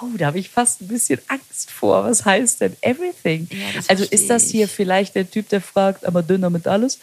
oh, 0.00 0.06
da 0.16 0.26
habe 0.26 0.38
ich 0.38 0.48
fast 0.48 0.80
ein 0.80 0.88
bisschen 0.88 1.20
Angst 1.28 1.70
vor. 1.70 2.04
Was 2.04 2.24
heißt 2.24 2.60
denn 2.62 2.76
everything? 2.80 3.46
Ja, 3.50 3.80
also 3.88 4.04
ist 4.04 4.30
das 4.30 4.44
hier 4.44 4.64
ich. 4.64 4.70
vielleicht 4.70 5.14
der 5.14 5.30
Typ, 5.30 5.48
der 5.50 5.60
fragt, 5.60 6.04
aber 6.06 6.22
dünner 6.22 6.50
mit 6.50 6.66
alles? 6.66 6.98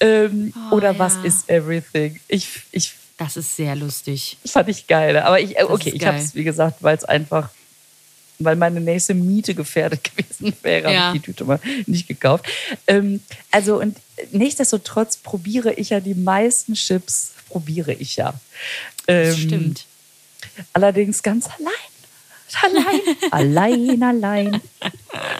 Ähm, 0.00 0.52
Oh, 0.70 0.76
oder 0.76 0.98
was 0.98 1.14
ja. 1.16 1.24
ist 1.24 1.48
everything? 1.48 2.18
Ich, 2.28 2.48
ich 2.72 2.94
Das 3.20 3.36
ist 3.36 3.54
sehr 3.54 3.76
lustig. 3.76 4.38
fand 4.46 4.70
ich 4.70 4.86
geil. 4.86 5.18
Aber 5.18 5.38
ich, 5.38 5.58
äh, 5.58 5.64
okay, 5.64 5.90
ich 5.94 6.06
habe 6.06 6.16
es, 6.16 6.34
wie 6.34 6.42
gesagt, 6.42 6.78
weil 6.82 6.96
es 6.96 7.04
einfach, 7.04 7.50
weil 8.38 8.56
meine 8.56 8.80
nächste 8.80 9.12
Miete 9.12 9.54
gefährdet 9.54 10.00
gewesen 10.16 10.56
wäre, 10.62 10.90
Ja. 10.90 11.00
habe 11.08 11.16
ich 11.16 11.22
die 11.22 11.26
Tüte 11.26 11.44
mal 11.44 11.60
nicht 11.86 12.08
gekauft. 12.08 12.46
Ähm, 12.86 13.20
also 13.50 13.78
und 13.78 13.98
nichtsdestotrotz 14.32 15.18
probiere 15.18 15.74
ich 15.74 15.90
ja 15.90 16.00
die 16.00 16.14
meisten 16.14 16.72
Chips, 16.72 17.32
probiere 17.50 17.92
ich 17.92 18.16
ja. 18.16 18.32
Das 19.06 19.36
Ähm, 19.36 19.46
stimmt. 19.46 19.84
Allerdings 20.72 21.22
ganz 21.22 21.46
allein. 21.46 21.90
Allein, 22.62 23.00
allein, 23.30 24.02
allein. 24.02 24.54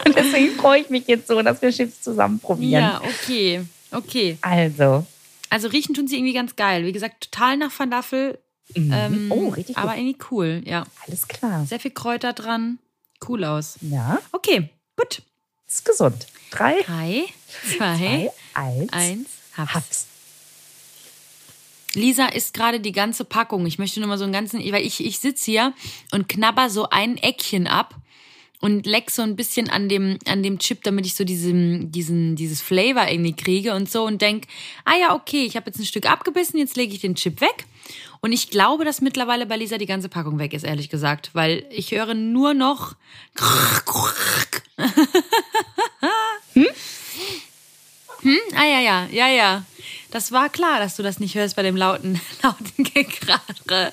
Und 0.05 0.15
deswegen 0.17 0.55
freue 0.57 0.83
ich 0.83 0.91
mich 0.91 1.07
jetzt 1.07 1.29
so, 1.29 1.41
dass 1.41 1.63
wir 1.63 1.73
Chips 1.73 2.03
zusammen 2.03 2.39
probieren. 2.41 2.83
Ja, 2.83 3.01
okay. 3.03 3.63
Okay. 3.91 4.37
Also, 4.43 5.07
Also 5.51 5.69
riechen 5.69 5.95
tun 5.95 6.07
sie 6.09 6.17
irgendwie 6.17 6.33
ganz 6.33 6.57
geil. 6.57 6.87
Wie 6.87 6.93
gesagt, 6.93 7.31
total 7.31 7.57
nach 7.59 7.71
Falafel. 7.71 8.39
Ähm, 8.75 9.27
Oh, 9.33 9.49
richtig 9.49 9.77
Aber 9.77 9.91
gut. 9.93 9.99
irgendwie 9.99 10.19
cool, 10.31 10.63
ja. 10.65 10.85
Alles 11.07 11.27
klar. 11.29 11.67
Sehr 11.67 11.81
viel 11.81 11.91
Kräuter 11.91 12.33
dran. 12.33 12.79
Cool 13.29 13.45
aus. 13.45 13.77
Ja, 13.83 14.19
Okay, 14.33 14.71
gut. 14.97 15.23
ist 15.67 15.85
gesund. 15.85 16.27
Drei, 16.51 16.81
Drei, 16.83 17.25
zwei, 17.77 17.97
zwei, 17.97 18.31
eins. 18.55 18.93
eins, 18.93 19.29
hab's. 19.57 19.75
Hab's. 19.75 20.07
Lisa 21.95 22.27
isst 22.27 22.55
gerade 22.55 22.79
die 22.81 22.93
ganze 22.93 23.25
Packung. 23.25 23.67
Ich 23.67 23.79
möchte 23.79 23.99
nur 23.99 24.09
mal 24.09 24.19
so 24.19 24.25
einen 24.25 24.33
ganzen, 24.33 24.61
weil 24.73 24.87
ich, 24.87 25.05
ich 25.05 25.19
sitze 25.19 25.51
hier 25.51 25.73
und 26.13 26.29
knabber 26.29 26.71
so 26.71 26.89
ein 26.89 27.17
Eckchen 27.17 27.67
ab 27.67 27.97
und 28.61 28.87
leck 28.87 29.11
so 29.11 29.23
ein 29.23 29.37
bisschen 29.37 29.71
an 29.71 29.89
dem, 29.89 30.19
an 30.27 30.43
dem 30.43 30.59
Chip, 30.59 30.85
damit 30.85 31.07
ich 31.07 31.15
so 31.15 31.25
diesen, 31.25 31.91
diesen, 31.91 32.37
dieses 32.37 32.61
Flavor 32.61 33.09
irgendwie 33.09 33.35
kriege 33.35 33.75
und 33.75 33.91
so 33.91 34.05
und 34.05 34.21
denk, 34.21 34.47
ah 34.85 34.97
ja, 35.01 35.15
okay, 35.15 35.45
ich 35.45 35.57
habe 35.57 35.67
jetzt 35.67 35.79
ein 35.79 35.87
Stück 35.87 36.11
abgebissen, 36.11 36.59
jetzt 36.59 36.77
lege 36.77 36.95
ich 36.95 37.01
den 37.01 37.15
Chip 37.15 37.41
weg. 37.41 37.65
Und 38.21 38.33
ich 38.33 38.51
glaube, 38.51 38.85
dass 38.85 39.01
mittlerweile 39.01 39.47
bei 39.47 39.57
Lisa 39.57 39.79
die 39.79 39.87
ganze 39.87 40.11
Packung 40.11 40.39
weg 40.39 40.53
ist, 40.53 40.65
ehrlich 40.65 40.91
gesagt, 40.91 41.31
weil 41.33 41.65
ich 41.71 41.93
höre 41.93 42.15
nur 42.15 42.55
noch. 42.55 42.95
Hm? 48.23 48.39
Ah 48.55 48.67
ja, 48.67 48.81
ja, 48.81 49.07
ja, 49.11 49.29
ja. 49.29 49.65
Das 50.11 50.33
war 50.33 50.49
klar, 50.49 50.79
dass 50.79 50.97
du 50.97 51.03
das 51.03 51.21
nicht 51.21 51.37
hörst 51.37 51.57
bei 51.57 51.63
dem 51.63 51.77
lauten, 51.77 52.21
lauten 52.43 52.85
Gekrare. 52.85 53.93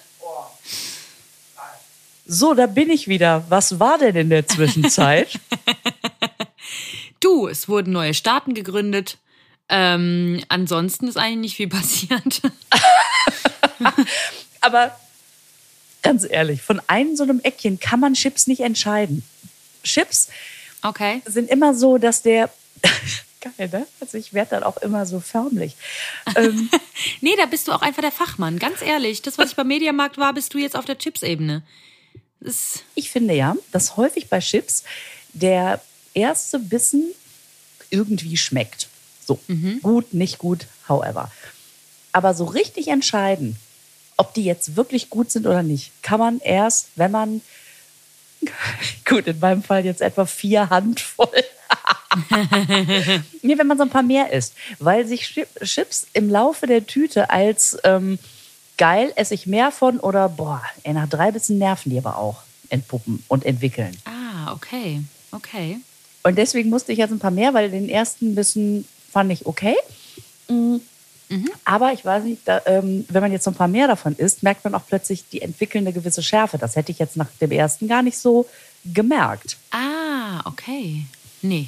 So, 2.29 2.53
da 2.53 2.65
bin 2.67 2.89
ich 2.89 3.07
wieder. 3.07 3.45
Was 3.49 3.79
war 3.79 3.97
denn 3.97 4.15
in 4.15 4.29
der 4.29 4.47
Zwischenzeit? 4.47 5.29
Du, 7.19 7.47
es 7.47 7.67
wurden 7.67 7.93
neue 7.93 8.13
Staaten 8.13 8.53
gegründet. 8.53 9.17
Ähm, 9.69 10.43
ansonsten 10.49 11.07
ist 11.07 11.17
eigentlich 11.17 11.37
nicht 11.37 11.55
viel 11.55 11.67
passiert. 11.67 12.41
Aber 14.61 14.95
ganz 16.03 16.27
ehrlich, 16.29 16.61
von 16.61 16.79
einem 16.85 17.15
so 17.15 17.23
einem 17.23 17.39
Eckchen 17.41 17.79
kann 17.79 17.99
man 17.99 18.13
Chips 18.13 18.45
nicht 18.45 18.59
entscheiden. 18.61 19.23
Chips 19.83 20.29
Okay. 20.83 21.23
sind 21.25 21.49
immer 21.49 21.73
so, 21.73 21.97
dass 21.97 22.21
der. 22.21 22.51
Geil, 23.41 23.69
ne? 23.71 23.87
Also 23.99 24.17
ich 24.19 24.33
werde 24.33 24.51
dann 24.51 24.63
auch 24.63 24.77
immer 24.77 25.07
so 25.07 25.19
förmlich. 25.19 25.75
Ähm, 26.35 26.69
Nee, 27.21 27.35
da 27.35 27.47
bist 27.47 27.67
du 27.67 27.71
auch 27.71 27.81
einfach 27.81 28.01
der 28.03 28.11
Fachmann. 28.11 28.59
Ganz 28.59 28.83
ehrlich, 28.83 29.23
das, 29.23 29.39
was 29.39 29.49
ich 29.51 29.55
beim 29.55 29.67
Mediamarkt 29.67 30.17
war, 30.19 30.33
bist 30.33 30.53
du 30.53 30.59
jetzt 30.59 30.75
auf 30.75 30.85
der 30.85 30.99
Chips-Ebene. 30.99 31.63
Ich 32.95 33.09
finde 33.09 33.33
ja, 33.33 33.55
dass 33.71 33.97
häufig 33.97 34.29
bei 34.29 34.39
Chips 34.39 34.83
der 35.33 35.81
erste 36.13 36.59
Bissen 36.59 37.05
irgendwie 37.89 38.37
schmeckt. 38.37 38.87
So, 39.25 39.39
gut, 39.81 40.13
nicht 40.13 40.37
gut, 40.37 40.67
however. 40.87 41.31
Aber 42.11 42.33
so 42.33 42.45
richtig 42.45 42.87
entscheiden, 42.87 43.57
ob 44.17 44.33
die 44.33 44.43
jetzt 44.45 44.75
wirklich 44.75 45.09
gut 45.09 45.31
sind 45.31 45.45
oder 45.45 45.63
nicht, 45.63 45.91
kann 46.01 46.19
man 46.19 46.39
erst, 46.39 46.87
wenn 46.95 47.11
man, 47.11 47.41
gut, 49.05 49.27
in 49.27 49.39
meinem 49.39 49.63
Fall 49.63 49.85
jetzt 49.85 50.01
etwa 50.01 50.25
vier 50.25 50.69
Handvoll. 50.69 51.43
nee, 53.41 53.57
wenn 53.57 53.67
man 53.67 53.77
so 53.77 53.83
ein 53.83 53.89
paar 53.89 54.03
mehr 54.03 54.31
isst. 54.31 54.53
Weil 54.79 55.05
sich 55.05 55.23
Chip- 55.23 55.63
Chips 55.63 56.07
im 56.13 56.29
Laufe 56.29 56.65
der 56.67 56.85
Tüte 56.87 57.29
als 57.29 57.77
ähm, 57.83 58.17
geil 58.77 59.11
esse 59.15 59.33
ich 59.33 59.47
mehr 59.47 59.71
von 59.71 59.99
oder 59.99 60.29
boah, 60.29 60.61
ey, 60.83 60.93
nach 60.93 61.09
drei 61.09 61.31
Bissen 61.31 61.57
nerven 61.57 61.89
die 61.89 61.97
aber 61.97 62.17
auch 62.17 62.41
entpuppen 62.69 63.23
und 63.27 63.45
entwickeln. 63.45 63.95
ah, 64.05 64.51
okay. 64.53 65.01
Okay. 65.31 65.79
Und 66.23 66.37
deswegen 66.37 66.69
musste 66.69 66.91
ich 66.91 66.97
jetzt 66.97 67.11
ein 67.11 67.19
paar 67.19 67.31
mehr, 67.31 67.53
weil 67.53 67.69
den 67.71 67.89
ersten 67.89 68.35
Bissen 68.35 68.87
fand 69.11 69.31
ich 69.31 69.45
okay. 69.45 69.75
Mm. 70.47 70.77
Aber 71.65 71.91
ich 71.91 72.05
weiß 72.05 72.23
nicht, 72.23 72.41
da, 72.45 72.61
ähm, 72.65 73.05
wenn 73.09 73.21
man 73.21 73.33
jetzt 73.33 73.43
so 73.43 73.51
ein 73.51 73.55
paar 73.55 73.67
mehr 73.67 73.87
davon 73.87 74.15
isst, 74.15 74.43
merkt 74.43 74.63
man 74.63 74.73
auch 74.73 74.85
plötzlich 74.87 75.27
die 75.29 75.41
entwickelnde 75.41 75.91
gewisse 75.91 76.23
Schärfe. 76.23 76.57
Das 76.57 76.77
hätte 76.77 76.91
ich 76.93 76.99
jetzt 76.99 77.17
nach 77.17 77.27
dem 77.41 77.51
ersten 77.51 77.89
gar 77.89 78.01
nicht 78.01 78.17
so 78.17 78.45
gemerkt. 78.85 79.57
Ah, 79.71 80.41
okay. 80.45 81.05
Nee. 81.41 81.67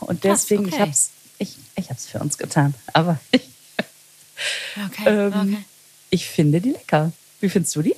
Und 0.00 0.20
Krass, 0.22 0.42
deswegen, 0.42 0.66
ich 0.66 0.74
okay. 0.74 0.82
habe 0.82 0.90
es 0.90 1.10
ich, 1.38 1.56
ich 1.76 1.90
hab's 1.90 2.06
für 2.06 2.18
uns 2.18 2.36
getan. 2.38 2.74
Aber 2.92 3.18
ich, 3.30 3.42
Okay. 4.86 5.04
ähm, 5.06 5.32
okay. 5.32 5.64
Ich 6.10 6.26
finde 6.26 6.60
die 6.60 6.70
lecker. 6.72 7.12
Wie 7.40 7.48
findest 7.48 7.74
du 7.76 7.82
die? 7.82 7.94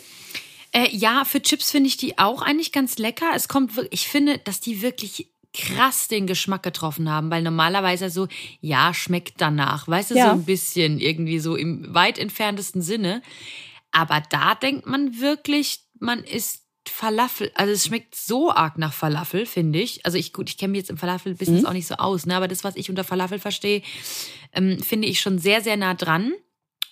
Äh, 0.72 0.88
ja, 0.94 1.24
für 1.24 1.42
Chips 1.42 1.70
finde 1.70 1.88
ich 1.88 1.96
die 1.96 2.18
auch 2.18 2.42
eigentlich 2.42 2.72
ganz 2.72 2.98
lecker. 2.98 3.30
Es 3.34 3.48
kommt 3.48 3.76
wirklich, 3.76 4.02
ich 4.02 4.08
finde, 4.08 4.38
dass 4.38 4.60
die 4.60 4.80
wirklich 4.82 5.28
krass 5.52 6.08
den 6.08 6.26
Geschmack 6.26 6.62
getroffen 6.62 7.10
haben, 7.10 7.30
weil 7.30 7.42
normalerweise 7.42 8.08
so, 8.08 8.26
ja, 8.60 8.94
schmeckt 8.94 9.34
danach, 9.38 9.86
weißt 9.86 10.12
du, 10.12 10.14
Ja. 10.14 10.26
so 10.26 10.32
ein 10.32 10.44
bisschen 10.44 10.98
irgendwie 10.98 11.40
so 11.40 11.56
im 11.56 11.92
weit 11.92 12.18
entferntesten 12.18 12.80
Sinne. 12.80 13.22
Aber 13.90 14.22
da 14.30 14.54
denkt 14.54 14.86
man 14.86 15.20
wirklich, 15.20 15.80
man 15.98 16.24
isst 16.24 16.62
Falafel. 16.88 17.52
Also 17.54 17.72
es 17.72 17.86
schmeckt 17.86 18.14
so 18.14 18.50
arg 18.50 18.78
nach 18.78 18.92
Falafel, 18.94 19.44
finde 19.46 19.78
ich. 19.80 20.04
Also 20.06 20.16
ich, 20.16 20.32
gut, 20.32 20.48
ich 20.48 20.56
kenne 20.56 20.72
mich 20.72 20.78
jetzt 20.80 20.90
im 20.90 20.96
Falafel-Business 20.96 21.64
auch 21.66 21.72
nicht 21.74 21.86
so 21.86 21.94
aus, 21.96 22.24
ne? 22.26 22.34
aber 22.34 22.48
das, 22.48 22.64
was 22.64 22.74
ich 22.76 22.88
unter 22.90 23.04
Falafel 23.04 23.38
verstehe, 23.38 23.82
ähm, 24.52 24.80
finde 24.80 25.06
ich 25.06 25.20
schon 25.20 25.38
sehr, 25.38 25.60
sehr 25.60 25.76
nah 25.76 25.94
dran. 25.94 26.32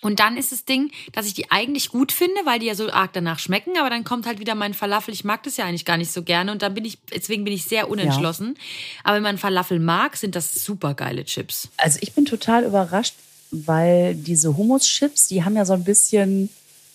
Und 0.01 0.19
dann 0.19 0.35
ist 0.35 0.51
das 0.51 0.65
Ding, 0.65 0.91
dass 1.13 1.27
ich 1.27 1.35
die 1.35 1.51
eigentlich 1.51 1.89
gut 1.89 2.11
finde, 2.11 2.35
weil 2.45 2.59
die 2.59 2.65
ja 2.65 2.73
so 2.75 2.91
arg 2.91 3.13
danach 3.13 3.37
schmecken, 3.37 3.77
aber 3.79 3.89
dann 3.91 4.03
kommt 4.03 4.25
halt 4.25 4.39
wieder 4.39 4.55
mein 4.55 4.73
Falafel. 4.73 5.13
Ich 5.13 5.23
mag 5.23 5.43
das 5.43 5.57
ja 5.57 5.65
eigentlich 5.65 5.85
gar 5.85 5.97
nicht 5.97 6.11
so 6.11 6.23
gerne 6.23 6.51
und 6.51 6.63
dann 6.63 6.73
bin 6.73 6.85
ich, 6.85 6.97
deswegen 7.13 7.43
bin 7.43 7.53
ich 7.53 7.65
sehr 7.65 7.87
unentschlossen. 7.89 8.57
Aber 9.03 9.17
wenn 9.17 9.23
man 9.23 9.37
Falafel 9.37 9.79
mag, 9.79 10.17
sind 10.17 10.35
das 10.35 10.53
super 10.65 10.95
geile 10.95 11.23
Chips. 11.23 11.69
Also 11.77 11.99
ich 12.01 12.13
bin 12.13 12.25
total 12.25 12.63
überrascht, 12.63 13.13
weil 13.51 14.15
diese 14.15 14.57
Hummus-Chips, 14.57 15.27
die 15.27 15.43
haben 15.43 15.55
ja 15.55 15.65
so 15.65 15.73
ein 15.73 15.83
bisschen 15.83 16.49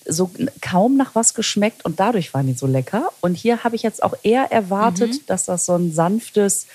so 0.09 0.30
kaum 0.61 0.96
nach 0.96 1.14
was 1.14 1.34
geschmeckt 1.34 1.84
und 1.84 2.00
dadurch 2.00 2.32
waren 2.34 2.46
die 2.46 2.54
so 2.54 2.66
lecker. 2.66 3.09
Und 3.20 3.34
hier 3.36 3.62
habe 3.64 3.76
ich 3.76 3.82
jetzt 3.82 4.02
auch 4.02 4.14
eher 4.22 4.50
erwartet, 4.52 5.12
Mhm. 5.12 5.20
dass 5.26 5.44
das 5.46 5.66
so 5.66 5.74
ein 5.74 5.92
sanftes, 5.92 6.66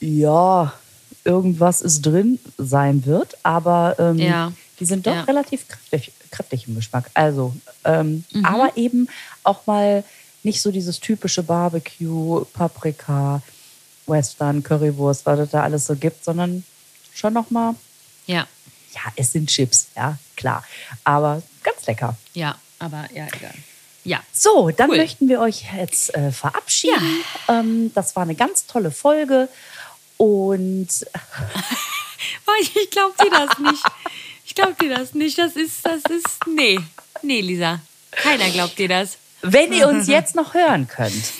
ja, 0.00 0.72
irgendwas 1.24 1.80
ist 1.80 2.02
drin 2.02 2.38
sein 2.58 3.06
wird. 3.06 3.36
Aber 3.42 3.96
ähm, 3.98 4.18
Ja. 4.18 4.52
Die 4.80 4.84
sind 4.86 5.06
doch 5.06 5.14
Ja. 5.14 5.22
relativ 5.22 5.66
kräftig, 5.68 6.12
kräftig 6.30 6.66
im 6.68 6.74
Geschmack. 6.74 7.10
Also, 7.14 7.54
ähm, 7.84 8.24
Mhm. 8.32 8.44
aber 8.44 8.76
eben 8.76 9.08
auch 9.42 9.66
mal 9.66 10.04
nicht 10.42 10.60
so 10.60 10.70
dieses 10.70 11.00
typische 11.00 11.42
Barbecue, 11.42 12.44
Paprika, 12.52 13.40
Western, 14.06 14.62
Currywurst, 14.62 15.24
was 15.26 15.38
es 15.38 15.50
da 15.50 15.62
alles 15.62 15.86
so 15.86 15.94
gibt, 15.96 16.24
sondern 16.24 16.64
schon 17.14 17.32
noch 17.32 17.50
mal 17.50 17.74
Ja, 18.26 18.46
ja, 18.94 19.00
es 19.16 19.32
sind 19.32 19.48
Chips, 19.50 19.88
ja, 19.96 20.18
klar. 20.36 20.64
Aber 21.04 21.42
ganz 21.62 21.86
lecker. 21.86 22.16
ja, 22.34 22.56
aber 22.78 23.08
ja, 23.14 23.26
egal. 23.36 23.54
Ja, 24.06 24.22
So, 24.32 24.68
dann 24.70 24.90
Cool. 24.90 24.98
möchten 24.98 25.28
wir 25.30 25.40
euch 25.40 25.64
jetzt 25.74 26.14
äh, 26.14 26.30
verabschieden. 26.30 27.24
Ähm, 27.48 27.90
das 27.94 28.14
war 28.16 28.24
eine 28.24 28.34
ganz 28.34 28.66
tolle 28.66 28.90
Folge. 28.90 29.48
Und 30.18 30.88
ich 32.60 32.90
glaube 32.90 33.14
dir 33.22 33.30
das 33.30 33.58
nicht. 33.58 33.82
Ich 34.44 34.54
glaube 34.54 34.74
dir 34.80 34.94
das 34.96 35.14
nicht. 35.14 35.38
Das 35.38 35.56
ist, 35.56 35.84
das 35.84 36.02
ist, 36.10 36.46
nee. 36.46 36.78
Nee, 37.22 37.40
Lisa. 37.40 37.80
Keiner 38.10 38.50
glaubt 38.50 38.78
dir 38.78 38.88
das. 38.88 39.16
wenn 39.42 39.72
ihr 39.72 39.88
uns 39.88 40.06
jetzt 40.06 40.34
noch 40.36 40.54
hören 40.54 40.86
könnt, 40.88 41.32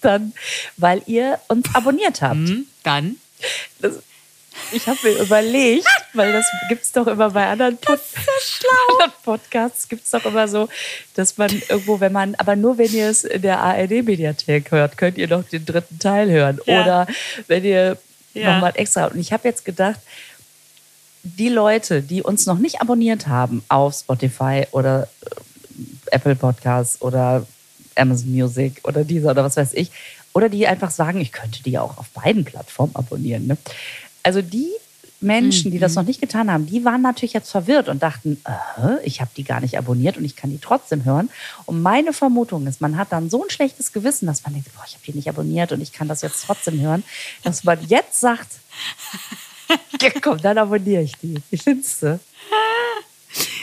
dann, 0.00 0.32
weil 0.76 1.02
ihr 1.06 1.38
uns 1.48 1.66
abonniert 1.74 2.22
habt. 2.22 2.34
Hm, 2.48 2.66
dann. 2.82 3.16
Das, 3.80 3.96
ich 4.72 4.86
habe 4.86 4.98
mir 5.02 5.22
überlegt, 5.22 5.86
weil 6.14 6.32
das 6.32 6.46
gibt 6.68 6.82
es 6.84 6.92
doch 6.92 7.06
immer 7.06 7.30
bei 7.30 7.46
anderen, 7.46 7.76
Pod 7.78 7.98
anderen 8.98 9.12
Podcasts, 9.24 9.88
gibt 9.88 10.04
es 10.04 10.10
doch 10.10 10.24
immer 10.24 10.48
so, 10.48 10.68
dass 11.14 11.38
man 11.38 11.50
irgendwo, 11.68 12.00
wenn 12.00 12.12
man, 12.12 12.34
aber 12.36 12.56
nur 12.56 12.76
wenn 12.78 12.92
ihr 12.92 13.08
es 13.08 13.24
in 13.24 13.42
der 13.42 13.58
ARD-Mediathek 13.60 14.70
hört, 14.70 14.96
könnt 14.96 15.18
ihr 15.18 15.28
noch 15.28 15.44
den 15.48 15.64
dritten 15.64 15.98
Teil 15.98 16.30
hören. 16.30 16.60
Ja. 16.66 16.82
Oder 16.82 17.06
wenn 17.46 17.64
ihr 17.64 17.98
Ja. 18.34 18.54
nochmal 18.54 18.72
extra. 18.76 19.06
Und 19.06 19.18
ich 19.18 19.32
habe 19.32 19.48
jetzt 19.48 19.64
gedacht, 19.64 19.98
die 21.22 21.48
Leute, 21.48 22.02
die 22.02 22.22
uns 22.22 22.46
noch 22.46 22.58
nicht 22.58 22.80
abonniert 22.80 23.26
haben 23.26 23.62
auf 23.68 23.94
Spotify 23.94 24.66
oder 24.72 25.08
äh, 25.22 26.14
Apple 26.14 26.36
Podcasts 26.36 27.00
oder 27.02 27.46
Amazon 27.96 28.30
Music 28.30 28.80
oder 28.84 29.04
dieser 29.04 29.30
oder 29.32 29.44
was 29.44 29.56
weiß 29.56 29.74
ich, 29.74 29.90
oder 30.32 30.48
die 30.48 30.66
einfach 30.66 30.90
sagen, 30.90 31.20
ich 31.20 31.32
könnte 31.32 31.62
die 31.62 31.78
auch 31.78 31.98
auf 31.98 32.08
beiden 32.10 32.44
Plattformen 32.44 32.94
abonnieren. 32.94 33.46
Ne? 33.46 33.58
Also 34.22 34.42
die 34.42 34.70
Menschen, 35.22 35.70
die 35.70 35.78
das 35.78 35.96
noch 35.96 36.04
nicht 36.04 36.20
getan 36.20 36.50
haben, 36.50 36.66
die 36.66 36.84
waren 36.84 37.02
natürlich 37.02 37.34
jetzt 37.34 37.50
verwirrt 37.50 37.88
und 37.90 38.02
dachten, 38.02 38.40
äh, 38.46 39.04
ich 39.04 39.20
habe 39.20 39.30
die 39.36 39.44
gar 39.44 39.60
nicht 39.60 39.76
abonniert 39.76 40.16
und 40.16 40.24
ich 40.24 40.34
kann 40.34 40.50
die 40.50 40.58
trotzdem 40.58 41.04
hören. 41.04 41.28
Und 41.66 41.82
meine 41.82 42.14
Vermutung 42.14 42.66
ist, 42.66 42.80
man 42.80 42.96
hat 42.96 43.12
dann 43.12 43.28
so 43.28 43.44
ein 43.44 43.50
schlechtes 43.50 43.92
Gewissen, 43.92 44.26
dass 44.26 44.44
man 44.44 44.54
denkt, 44.54 44.74
boah, 44.74 44.84
ich 44.86 44.94
habe 44.94 45.04
die 45.06 45.12
nicht 45.12 45.28
abonniert 45.28 45.72
und 45.72 45.82
ich 45.82 45.92
kann 45.92 46.08
das 46.08 46.22
jetzt 46.22 46.42
trotzdem 46.46 46.80
hören, 46.80 47.04
dass 47.42 47.64
man 47.64 47.78
jetzt 47.86 48.18
sagt, 48.20 48.48
ja, 50.00 50.10
komm, 50.20 50.40
dann 50.40 50.58
abonniere 50.58 51.02
ich 51.02 51.12
die. 51.22 51.34
Wie 51.50 51.56
findest 51.58 52.02
du? 52.02 52.20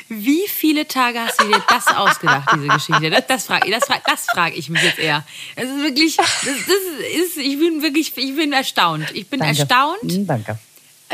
Wie 0.10 0.48
viele 0.48 0.88
Tage 0.88 1.20
hast 1.20 1.42
du 1.42 1.48
dir 1.48 1.62
das 1.68 1.88
ausgedacht, 1.88 2.50
diese 2.56 2.68
Geschichte? 2.70 3.10
Das, 3.10 3.28
das 3.28 3.46
frage 3.46 3.70
das 3.70 3.84
das 4.06 4.26
frag 4.26 4.58
ich 4.58 4.70
mich 4.70 4.82
jetzt 4.82 5.00
eher. 5.00 5.26
Es 5.58 5.66
ist 5.66 5.82
wirklich, 5.84 6.16
das, 6.16 6.26
das 6.46 7.26
ist, 7.26 7.38
ich 7.38 7.60
bin 7.60 7.82
wirklich, 7.82 8.14
ich 8.16 8.36
bin 8.36 8.54
erstaunt. 8.54 9.12
Ich 9.14 9.28
bin 9.28 9.40
Danke. 9.42 9.60
erstaunt. 9.60 10.00
Hm, 10.10 10.26
danke. 10.26 10.58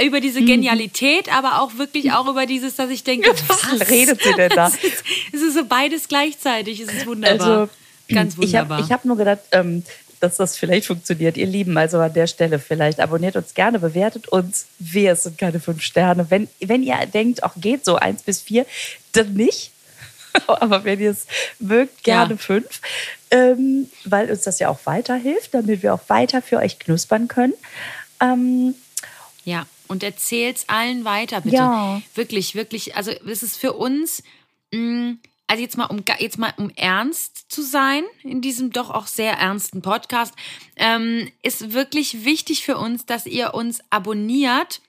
über 0.04 0.20
diese 0.22 0.42
Mhm. 0.42 0.46
Genialität, 0.46 1.34
aber 1.36 1.62
auch 1.62 1.78
wirklich 1.78 2.12
auch 2.12 2.28
über 2.28 2.46
dieses, 2.46 2.76
dass 2.76 2.92
ich 2.92 3.04
denke, 3.04 3.34
Was 3.48 3.90
redet 3.90 4.22
sie 4.22 4.34
denn 4.36 4.52
da? 4.52 4.68
Es 4.68 4.76
ist, 4.84 5.04
es 5.34 5.42
ist 5.42 5.54
so 5.56 5.66
beides 5.66 6.08
gleichzeitig. 6.08 6.80
Es 6.80 6.94
ist 6.94 7.08
wunderbar. 7.08 7.48
Also, 7.62 7.70
Ganz 8.10 8.36
Ich 8.40 8.54
habe 8.56 8.70
wunderbar. 8.70 8.80
ich 8.86 8.92
hab 8.92 9.06
nur 9.06 9.18
gedacht, 9.18 9.40
ähm, 9.54 9.84
dass 10.24 10.38
das 10.38 10.58
vielleicht 10.58 10.88
funktioniert. 10.88 11.36
Ihr 11.38 11.46
Lieben, 11.48 11.78
also 11.78 12.00
an 12.00 12.14
der 12.14 12.28
Stelle 12.28 12.58
vielleicht 12.58 13.00
abonniert 13.02 13.36
uns 13.36 13.54
gerne, 13.54 13.78
bewertet 13.80 14.28
uns. 14.30 14.68
Wir 14.80 15.12
es 15.12 15.24
sind 15.24 15.38
keine 15.38 15.60
fünf 15.60 15.82
Sterne. 15.82 16.28
Wenn, 16.30 16.48
wenn 16.62 16.82
ihr 16.82 16.96
denkt, 17.06 17.44
auch 17.44 17.54
geht 17.58 17.84
so 17.86 17.98
eins 17.98 18.24
bis 18.24 18.42
vier, 18.42 18.66
dann 19.12 19.34
nicht. 19.34 19.72
Aber 20.48 20.84
wenn 20.86 21.00
ihr 21.00 21.12
es 21.12 21.28
mögt, 21.60 22.04
gerne 22.04 22.34
Ja. 22.36 22.38
fünf. 22.38 22.82
Ähm, 23.32 23.90
weil 24.06 24.32
uns 24.32 24.44
das 24.44 24.60
ja 24.60 24.70
auch 24.70 24.80
weiterhilft, 24.86 25.54
damit 25.54 25.84
wir 25.84 25.94
auch 25.94 26.08
weiter 26.08 26.42
für 26.42 26.58
euch 26.58 26.80
knuspern 26.80 27.28
können. 27.28 27.54
Ähm, 28.22 28.76
Ja, 29.44 29.66
und 29.88 30.04
erzählt's 30.04 30.64
allen 30.70 31.04
weiter, 31.04 31.42
bitte. 31.42 31.58
Ja. 31.58 32.02
Wirklich, 32.16 32.56
wirklich. 32.56 32.96
Also, 32.96 33.12
es 33.12 33.44
ist 33.44 33.58
für 33.58 33.74
uns, 33.74 34.24
mh, 34.72 35.16
also 35.48 35.62
jetzt 35.62 35.78
mal, 35.78 35.86
um, 35.86 36.04
jetzt 36.20 36.38
mal, 36.38 36.54
um 36.58 36.70
ernst 36.72 37.52
zu 37.52 37.62
sein 37.62 38.04
in 38.24 38.42
diesem 38.42 38.72
doch 38.72 38.90
auch 38.90 39.08
sehr 39.08 39.34
ernsten 39.34 39.82
Podcast, 39.82 40.34
ähm, 40.76 41.30
ist 41.42 41.74
wirklich 41.74 42.26
wichtig 42.26 42.64
für 42.64 42.78
uns, 42.78 43.06
dass 43.06 43.26
ihr 43.26 43.54
uns 43.54 43.80
abonniert. 43.90 44.82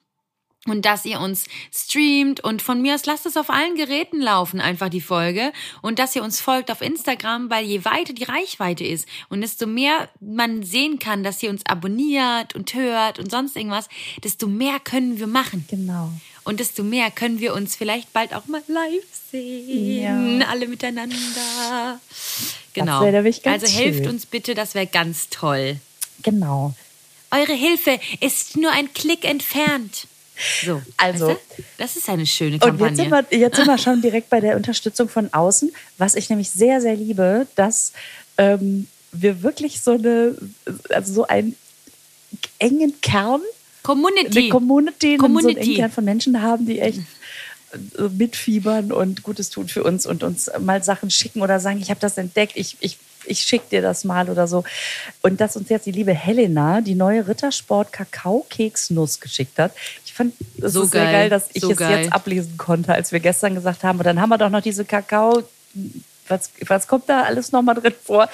Und 0.66 0.86
dass 0.86 1.04
ihr 1.04 1.20
uns 1.20 1.44
streamt 1.70 2.42
und 2.42 2.62
von 2.62 2.80
mir 2.80 2.94
aus 2.94 3.04
lasst 3.04 3.26
es 3.26 3.36
auf 3.36 3.50
allen 3.50 3.74
Geräten 3.74 4.18
laufen, 4.18 4.62
einfach 4.62 4.88
die 4.88 5.02
Folge. 5.02 5.52
Und 5.82 5.98
dass 5.98 6.16
ihr 6.16 6.22
uns 6.22 6.40
folgt 6.40 6.70
auf 6.70 6.80
Instagram, 6.80 7.50
weil 7.50 7.66
je 7.66 7.84
weiter 7.84 8.14
die 8.14 8.24
Reichweite 8.24 8.82
ist 8.82 9.06
und 9.28 9.42
desto 9.42 9.66
mehr 9.66 10.08
man 10.20 10.62
sehen 10.62 10.98
kann, 10.98 11.22
dass 11.22 11.42
ihr 11.42 11.50
uns 11.50 11.66
abonniert 11.66 12.54
und 12.54 12.72
hört 12.72 13.18
und 13.18 13.30
sonst 13.30 13.56
irgendwas, 13.56 13.90
desto 14.22 14.46
mehr 14.46 14.80
können 14.80 15.18
wir 15.18 15.26
machen. 15.26 15.66
genau. 15.68 16.10
Und 16.44 16.60
desto 16.60 16.82
mehr 16.82 17.10
können 17.10 17.40
wir 17.40 17.54
uns 17.54 17.74
vielleicht 17.74 18.12
bald 18.12 18.34
auch 18.34 18.46
mal 18.46 18.62
live 18.68 19.04
sehen. 19.30 20.40
Ja. 20.40 20.46
Alle 20.48 20.68
miteinander. 20.68 22.00
Genau. 22.74 23.00
also 23.00 23.66
helft 23.66 24.00
schön. 24.00 24.08
uns 24.08 24.26
bitte, 24.26 24.54
das 24.54 24.74
wäre 24.74 24.86
ganz 24.86 25.28
toll. 25.30 25.76
Genau. 26.22 26.74
Eure 27.30 27.54
Hilfe 27.54 27.98
ist 28.20 28.56
nur 28.56 28.70
ein 28.72 28.92
Klick 28.92 29.24
entfernt. 29.24 30.06
So, 30.64 30.82
Also- 30.96 31.28
weißt 31.28 31.40
du? 31.56 31.62
das 31.78 31.96
ist 31.96 32.08
eine 32.08 32.26
schöne 32.26 32.54
Und 32.56 32.60
Kampagne. 32.60 32.88
jetzt 32.88 32.96
sind, 32.96 33.10
wir, 33.10 33.38
jetzt 33.38 33.56
sind 33.56 33.66
wir 33.66 33.78
schon 33.78 34.02
direkt 34.02 34.30
bei 34.30 34.40
der 34.40 34.56
Unterstützung 34.56 35.08
von 35.08 35.32
außen, 35.32 35.72
was 35.98 36.14
ich 36.16 36.28
nämlich 36.28 36.50
sehr, 36.50 36.80
sehr 36.80 36.96
liebe, 36.96 37.46
dass 37.54 37.92
ähm, 38.36 38.88
wir 39.12 39.42
wirklich 39.42 39.80
so 39.80 39.92
eine, 39.92 40.34
also 40.90 41.12
so 41.12 41.26
einen 41.26 41.56
engen 42.58 43.00
Kern, 43.00 43.40
Community. 43.84 44.38
eine 44.38 44.48
Community, 44.48 45.06
einen 45.08 45.18
so 45.18 45.24
einen 45.26 45.34
Community. 45.36 45.74
Kern 45.76 45.90
von 45.92 46.04
Menschen 46.04 46.42
haben, 46.42 46.66
die 46.66 46.80
echt 46.80 46.98
äh, 46.98 48.08
mitfiebern 48.08 48.90
und 48.90 49.22
Gutes 49.22 49.50
tun 49.50 49.68
für 49.68 49.84
uns 49.84 50.06
und 50.06 50.24
uns 50.24 50.50
mal 50.58 50.82
Sachen 50.82 51.10
schicken 51.10 51.42
oder 51.42 51.60
sagen, 51.60 51.80
ich 51.80 51.90
habe 51.90 52.00
das 52.00 52.16
entdeckt, 52.18 52.52
ich, 52.56 52.76
ich, 52.80 52.98
ich 53.26 53.40
schicke 53.40 53.66
dir 53.70 53.82
das 53.82 54.04
mal 54.04 54.30
oder 54.30 54.48
so. 54.48 54.64
Und 55.22 55.40
dass 55.40 55.56
uns 55.56 55.68
jetzt 55.68 55.86
die 55.86 55.92
liebe 55.92 56.14
Helena 56.14 56.80
die 56.80 56.94
neue 56.94 57.28
Rittersport 57.28 57.92
Kakao-Keksnuss 57.92 59.20
geschickt 59.20 59.58
hat. 59.58 59.72
Ich 60.04 60.14
fand 60.14 60.34
es 60.62 60.72
So 60.72 60.82
ist 60.82 60.92
sehr 60.92 61.04
geil, 61.04 61.12
geil, 61.12 61.30
dass 61.30 61.48
ich 61.52 61.62
so 61.62 61.70
es 61.70 61.76
geil. 61.76 62.04
jetzt 62.04 62.12
ablesen 62.12 62.56
konnte, 62.56 62.94
als 62.94 63.12
wir 63.12 63.20
gestern 63.20 63.54
gesagt 63.54 63.84
haben, 63.84 63.98
und 63.98 64.04
dann 64.06 64.20
haben 64.20 64.30
wir 64.30 64.38
doch 64.38 64.50
noch 64.50 64.62
diese 64.62 64.84
Kakao, 64.84 65.42
was, 66.28 66.50
was 66.66 66.86
kommt 66.86 67.08
da 67.08 67.22
alles 67.22 67.52
nochmal 67.52 67.74
drin 67.74 67.94
vor? 68.02 68.28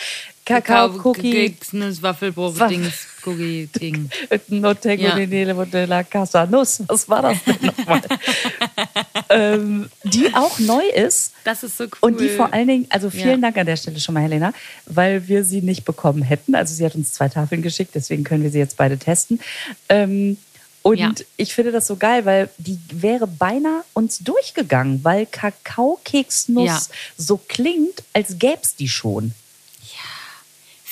Kakao-Cookie, 0.50 1.32
Keks, 1.32 1.72
Nuss, 1.72 2.02
Waffelbrot, 2.02 2.58
Waff- 2.58 2.68
Dings, 2.68 3.06
Cookie, 3.24 3.66
Ding. 3.80 4.10
No 4.48 4.74
tengo 4.74 5.04
Ja. 5.04 5.16
idea 5.18 5.52
de 5.64 5.84
la 5.86 6.02
casa 6.04 6.46
Nuss. 6.46 6.82
Was 6.86 7.08
war 7.08 7.22
das 7.22 7.38
denn 7.44 7.56
nochmal? 7.62 8.02
ähm, 9.30 9.88
die 10.04 10.34
auch 10.34 10.58
neu 10.58 10.82
ist. 10.94 11.32
Das 11.44 11.62
ist 11.62 11.76
so 11.76 11.84
cool. 11.84 11.90
Und 12.00 12.20
die 12.20 12.28
vor 12.28 12.52
allen 12.52 12.68
Dingen, 12.68 12.86
also 12.90 13.10
vielen 13.10 13.28
Ja. 13.42 13.48
Dank 13.48 13.56
an 13.58 13.66
der 13.66 13.76
Stelle 13.76 14.00
schon 14.00 14.14
mal, 14.14 14.22
Helena, 14.22 14.52
weil 14.86 15.26
wir 15.28 15.44
sie 15.44 15.62
nicht 15.62 15.84
bekommen 15.84 16.22
hätten. 16.22 16.54
Also 16.54 16.74
sie 16.74 16.84
hat 16.84 16.94
uns 16.94 17.12
zwei 17.12 17.28
Tafeln 17.28 17.62
geschickt, 17.62 17.92
deswegen 17.94 18.24
können 18.24 18.42
wir 18.42 18.50
sie 18.50 18.58
jetzt 18.58 18.76
beide 18.76 18.98
testen. 18.98 19.40
Ähm, 19.88 20.36
und 20.82 20.98
Ja. 20.98 21.12
ich 21.36 21.52
finde 21.54 21.72
das 21.72 21.86
so 21.86 21.96
geil, 21.96 22.24
weil 22.24 22.48
die 22.56 22.78
wäre 22.90 23.26
beinahe 23.26 23.82
uns 23.92 24.18
durchgegangen, 24.20 25.04
weil 25.04 25.26
Kakaokeksnuss 25.26 26.66
Ja. 26.66 26.80
so 27.18 27.38
klingt, 27.48 28.02
als 28.14 28.38
gäbe 28.38 28.60
es 28.62 28.76
die 28.76 28.88
schon. 28.88 29.34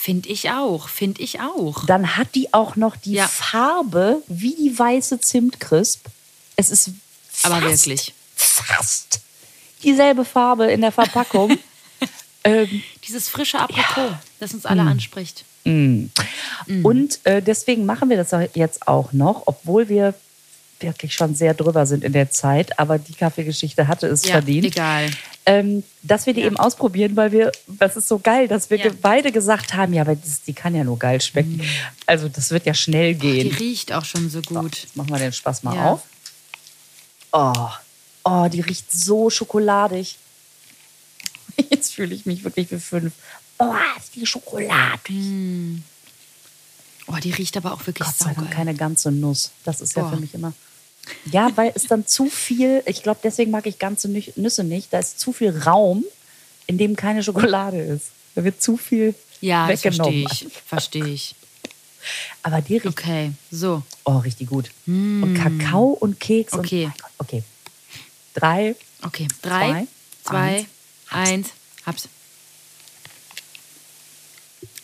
Finde 0.00 0.28
ich 0.28 0.50
auch, 0.50 0.88
finde 0.88 1.20
ich 1.22 1.40
auch. 1.40 1.84
Dann 1.86 2.16
hat 2.16 2.34
die 2.36 2.54
auch 2.54 2.76
noch 2.76 2.94
die 2.96 3.12
Ja. 3.14 3.26
Farbe 3.26 4.22
wie 4.28 4.54
die 4.54 4.78
weiße 4.78 5.20
Zimtcrisp. 5.20 6.06
Es 6.54 6.70
ist 6.70 6.90
fast, 7.30 7.52
Aber 7.52 7.62
wirklich. 7.68 8.14
fast 8.36 9.20
dieselbe 9.82 10.24
Farbe 10.24 10.66
in 10.70 10.80
der 10.82 10.92
Verpackung. 10.92 11.58
ähm, 12.44 12.82
Dieses 13.06 13.28
frische 13.28 13.58
Aprikot, 13.58 14.14
das 14.38 14.54
uns 14.54 14.64
alle 14.66 14.84
Mm. 14.84 14.88
anspricht. 14.88 15.44
Und 15.64 17.18
äh, 17.24 17.42
deswegen 17.42 17.84
machen 17.84 18.08
wir 18.08 18.16
das 18.16 18.30
jetzt 18.54 18.86
auch 18.88 19.12
noch, 19.12 19.42
obwohl 19.46 19.88
wir 19.88 20.14
wirklich 20.80 21.12
schon 21.14 21.34
sehr 21.34 21.54
drüber 21.54 21.84
sind 21.86 22.04
in 22.04 22.12
der 22.12 22.30
Zeit, 22.30 22.78
aber 22.78 22.98
die 22.98 23.12
Kaffeegeschichte 23.14 23.86
hatte 23.88 24.06
es 24.06 24.24
Ja, 24.24 24.32
verdient. 24.32 24.66
egal. 24.66 25.10
Ähm, 25.50 25.82
dass 26.02 26.26
wir 26.26 26.34
die 26.34 26.40
Ja. 26.42 26.46
eben 26.48 26.58
ausprobieren, 26.58 27.16
weil 27.16 27.32
wir, 27.32 27.52
das 27.66 27.96
ist 27.96 28.06
so 28.08 28.18
geil, 28.18 28.48
dass 28.48 28.68
wir 28.68 28.76
Ja. 28.78 28.90
beide 29.00 29.32
gesagt 29.32 29.72
haben, 29.74 29.94
ja, 29.94 30.02
aber 30.02 30.14
das, 30.14 30.42
die 30.42 30.52
kann 30.52 30.74
ja 30.74 30.84
nur 30.84 30.98
geil 30.98 31.20
schmecken. 31.22 31.62
Also 32.06 32.28
das 32.28 32.50
wird 32.50 32.66
ja 32.66 32.74
schnell 32.74 33.14
Mm. 33.14 33.18
Die 33.20 33.32
gehen. 33.32 33.54
riecht 33.56 33.92
auch 33.92 34.04
schon 34.04 34.28
so 34.28 34.42
gut. 34.42 34.76
Jetzt 34.82 34.96
machen 34.96 35.08
wir 35.10 35.18
den 35.18 35.32
Spaß 35.32 35.62
mal 35.62 35.74
Ja. 35.74 35.92
auf. 35.92 36.02
Oh, 37.32 37.68
oh, 38.24 38.48
die 38.52 38.60
riecht 38.60 38.92
so 38.92 39.30
schokoladig. 39.30 40.16
Jetzt 41.70 41.94
fühle 41.94 42.14
ich 42.14 42.26
mich 42.26 42.44
wirklich 42.44 42.70
wie 42.70 42.78
fünf. 42.78 43.12
Oh, 43.58 43.72
ist 43.98 44.14
die 44.14 44.26
schokoladig. 44.26 45.14
Oh, 47.06 47.16
die 47.22 47.30
riecht 47.30 47.56
aber 47.56 47.72
auch 47.72 47.86
wirklich 47.86 48.06
saugeil. 48.08 48.48
keine 48.50 48.74
ganze 48.74 49.10
Nuss. 49.10 49.50
Das 49.64 49.80
ist 49.80 49.96
ja 49.96 50.02
Boah. 50.02 50.10
für 50.12 50.16
mich 50.20 50.34
immer. 50.34 50.52
Ja, 51.26 51.50
weil 51.56 51.72
es 51.74 51.84
dann 51.84 52.06
zu 52.06 52.26
viel, 52.30 52.82
ich 52.86 53.02
glaube, 53.02 53.20
deswegen 53.22 53.50
mag 53.50 53.66
ich 53.66 53.78
ganze 53.78 54.08
Nü- 54.08 54.32
Nüsse 54.36 54.64
nicht. 54.64 54.92
Da 54.92 54.98
ist 54.98 55.18
zu 55.20 55.32
viel 55.32 55.56
Raum, 55.56 56.04
in 56.66 56.78
dem 56.78 56.96
keine 56.96 57.22
Schokolade 57.22 57.80
ist. 57.80 58.06
Da 58.34 58.44
wird 58.44 58.62
zu 58.62 58.76
viel 58.76 59.14
Ja, 59.40 59.66
das 59.68 59.80
verstehe 59.82 60.04
weggenommen. 60.06 60.28
ich. 60.32 60.46
Verstehe 60.66 61.06
ich. 61.06 61.34
Aber 62.42 62.60
die 62.60 62.74
riecht, 62.78 62.86
Okay, 62.86 63.32
so. 63.50 63.82
oh, 64.04 64.18
richtig 64.18 64.48
gut. 64.48 64.70
Und 64.86 65.34
Kakao 65.34 65.88
und 65.88 66.18
Keks. 66.20 66.52
Mm. 66.54 66.58
Okay. 66.58 66.84
Und, 66.86 67.02
Gott, 67.02 67.10
okay. 67.18 67.42
Drei. 68.34 68.76
Okay, 69.02 69.28
drei, 69.42 69.86
Zwei, 70.24 70.64
zwei, 70.64 70.66
eins, 71.10 71.48
hab's. 71.86 72.08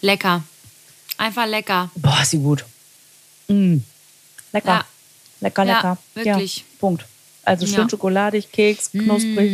Lecker. 0.01 0.43
Einfach 1.16 1.47
lecker. 1.47 1.91
Boah, 1.95 2.20
ist 2.22 2.31
sie 2.33 2.39
gut. 2.39 2.64
Mm. 3.49 3.79
Lecker. 4.53 4.68
Ja. 4.68 4.87
Lecker, 5.45 5.64
Ja, 5.64 5.76
lecker. 5.76 5.99
wirklich. 6.14 6.64
Punkt. 6.78 7.07
Also 7.47 7.66
schön 7.66 7.80
Ja. 7.80 7.88
schokoladig, 7.90 8.51
Keks, 8.53 8.90
knusprig, 8.90 9.51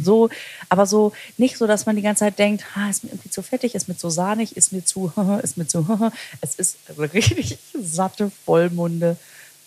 mm. 0.00 0.02
so, 0.02 0.30
aber 0.70 0.86
so 0.86 1.12
nicht 1.36 1.58
so, 1.58 1.66
dass 1.66 1.84
man 1.84 1.94
die 1.94 2.00
ganze 2.00 2.20
Zeit 2.20 2.38
denkt, 2.38 2.64
ha, 2.74 2.88
ist 2.88 3.04
mir 3.04 3.10
irgendwie 3.10 3.28
zu 3.28 3.42
fettig, 3.42 3.74
ist 3.74 3.86
mir 3.86 3.98
zu 3.98 4.08
sahnig, 4.08 4.56
ist 4.56 4.72
mir 4.72 4.82
zu, 4.82 5.12
ist 5.42 5.58
mir 5.58 5.66
zu, 5.66 5.86
es 6.40 6.54
ist 6.54 6.78
richtig 6.98 7.58
satte, 7.78 8.32
vollmunde, 8.46 9.18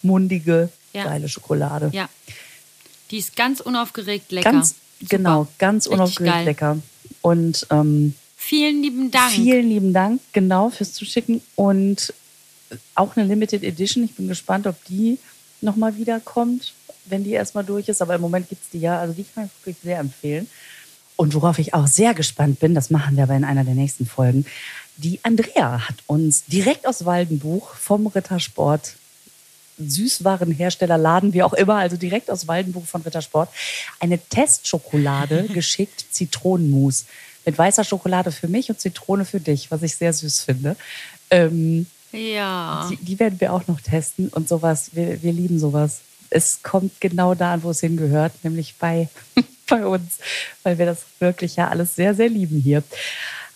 mundige, 0.01 0.69
Ja. 0.93 1.03
geile 1.03 1.29
Schokolade. 1.29 1.91
Ja. 1.93 2.09
Die 3.11 3.17
ist 3.19 3.35
ganz 3.35 3.59
unaufgeregt 3.61 4.31
lecker. 4.31 4.51
Ganz, 4.51 4.69
Super. 4.99 5.17
genau, 5.17 5.47
ganz 5.59 5.85
Richtig 5.85 5.93
unaufgeregt 5.93 6.33
geil. 6.33 6.45
lecker. 6.45 6.77
Und 7.21 7.67
ähm, 7.69 8.15
Vielen 8.35 8.81
lieben 8.81 9.11
Dank. 9.11 9.33
Vielen 9.33 9.69
lieben 9.69 9.93
Dank, 9.93 10.19
genau, 10.33 10.69
fürs 10.69 10.93
Zuschicken. 10.93 11.41
Und 11.55 12.11
auch 12.95 13.15
eine 13.15 13.27
Limited 13.27 13.63
Edition. 13.63 14.03
Ich 14.03 14.13
bin 14.15 14.27
gespannt, 14.27 14.65
ob 14.67 14.83
die 14.85 15.17
nochmal 15.61 15.97
wiederkommt, 15.97 16.73
wenn 17.05 17.23
die 17.23 17.31
erstmal 17.31 17.63
durch 17.63 17.89
ist. 17.89 18.01
Aber 18.01 18.15
im 18.15 18.21
Moment 18.21 18.49
gibt 18.49 18.63
es 18.63 18.69
die 18.69 18.79
ja. 18.79 18.99
Also 18.99 19.13
die 19.13 19.23
kann 19.23 19.45
ich 19.45 19.65
wirklich 19.65 19.77
sehr 19.83 19.99
empfehlen. 19.99 20.49
Und 21.15 21.33
worauf 21.33 21.57
ich 21.57 21.73
auch 21.73 21.87
sehr 21.87 22.13
gespannt 22.13 22.59
bin, 22.59 22.75
das 22.75 22.89
machen 22.89 23.15
wir 23.17 23.23
aber 23.23 23.35
in 23.35 23.43
einer 23.43 23.63
der 23.63 23.73
nächsten 23.73 24.05
Folgen. 24.05 24.45
Die 24.97 25.19
Andrea 25.23 25.87
hat 25.87 25.95
uns 26.05 26.45
direkt 26.45 26.87
aus 26.87 27.05
Waldenbuch 27.05 27.73
vom 27.75 28.07
Rittersport 28.07 28.95
Süßwarenhersteller, 29.79 31.21
wie 31.33 31.43
auch 31.43 31.53
immer, 31.53 31.75
also 31.75 31.97
direkt 31.97 32.31
aus 32.31 32.47
Waldenbuch 32.47 32.85
von 32.85 33.01
Rittersport, 33.01 33.49
eine 33.99 34.19
Testschokolade 34.19 35.43
geschickt, 35.53 36.05
Zitronenmus. 36.11 37.05
Mit 37.45 37.57
weißer 37.57 37.83
Schokolade 37.83 38.31
für 38.31 38.47
mich 38.47 38.69
und 38.69 38.79
Zitrone 38.79 39.23
für 39.23 39.39
dich, 39.39 39.71
was 39.71 39.81
ich 39.81 39.95
sehr 39.95 40.11
süß 40.11 40.41
finde. 40.41 40.75
Ähm, 41.29 41.85
Ja. 42.17 42.87
die, 42.89 42.97
die 42.97 43.19
werden 43.19 43.39
wir 43.39 43.53
auch 43.53 43.67
noch 43.67 43.79
testen 43.81 44.29
und 44.29 44.47
sowas. 44.49 44.89
Wir, 44.93 45.21
wir 45.23 45.31
lieben 45.33 45.59
sowas. 45.59 45.99
Es 46.29 46.61
kommt 46.63 46.99
genau 46.99 47.35
da 47.35 47.53
an, 47.53 47.63
wo 47.63 47.69
es 47.69 47.79
hingehört, 47.79 48.33
nämlich 48.43 48.75
bei, 48.79 49.07
bei 49.69 49.85
uns, 49.85 50.17
weil 50.63 50.77
wir 50.77 50.85
das 50.85 50.99
wirklich 51.19 51.55
ja 51.55 51.69
alles 51.69 51.95
sehr, 51.95 52.13
sehr 52.15 52.29
lieben 52.29 52.59
hier. 52.59 52.83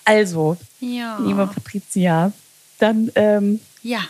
Also, 0.05 0.57
Ja. 0.79 1.19
liebe 1.19 1.47
Patricia, 1.47 2.31
dann 2.79 3.11
ähm, 3.15 3.59
Ja. 3.83 4.01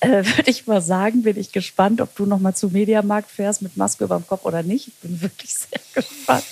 äh, 0.00 0.24
würde 0.24 0.50
ich 0.50 0.66
mal 0.66 0.80
sagen, 0.82 1.22
bin 1.22 1.38
ich 1.38 1.52
gespannt, 1.52 2.00
ob 2.00 2.16
du 2.16 2.24
noch 2.26 2.40
mal 2.40 2.54
zu 2.54 2.68
Mediamarkt 2.68 3.30
fährst 3.30 3.60
mit 3.62 3.76
Maske 3.76 4.04
über 4.04 4.16
dem 4.16 4.26
Kopf 4.26 4.44
oder 4.44 4.62
nicht. 4.62 4.88
Ich 4.88 4.94
bin 4.94 5.20
wirklich 5.20 5.54
sehr 5.54 5.80
gespannt. 5.94 6.44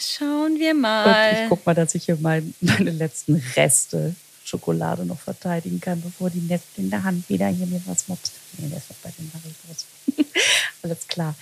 Schauen 0.00 0.58
wir 0.58 0.72
Und 0.72 0.80
mal. 0.80 1.32
ich 1.42 1.48
guck 1.48 1.64
mal, 1.64 1.74
dass 1.74 1.94
ich 1.94 2.04
hier 2.04 2.18
mein, 2.20 2.52
meine 2.60 2.90
letzten 2.90 3.36
Reste 3.54 4.14
Schokolade 4.46 5.04
noch 5.04 5.18
verteidigen 5.18 5.80
kann, 5.80 6.00
bevor 6.00 6.30
die 6.30 6.40
Nest 6.40 6.64
in 6.76 6.90
der 6.90 7.02
Hand 7.02 7.28
wieder 7.28 7.48
hier 7.48 7.66
mir 7.66 7.82
was 7.86 8.08
mobst. 8.08 8.32
Nee, 8.58 8.68
der 8.68 8.78
ist 8.78 9.02
bei 9.02 9.10
den 9.18 9.30
Maribos. 9.32 9.86
Alles 10.82 11.08
klar. 11.08 11.34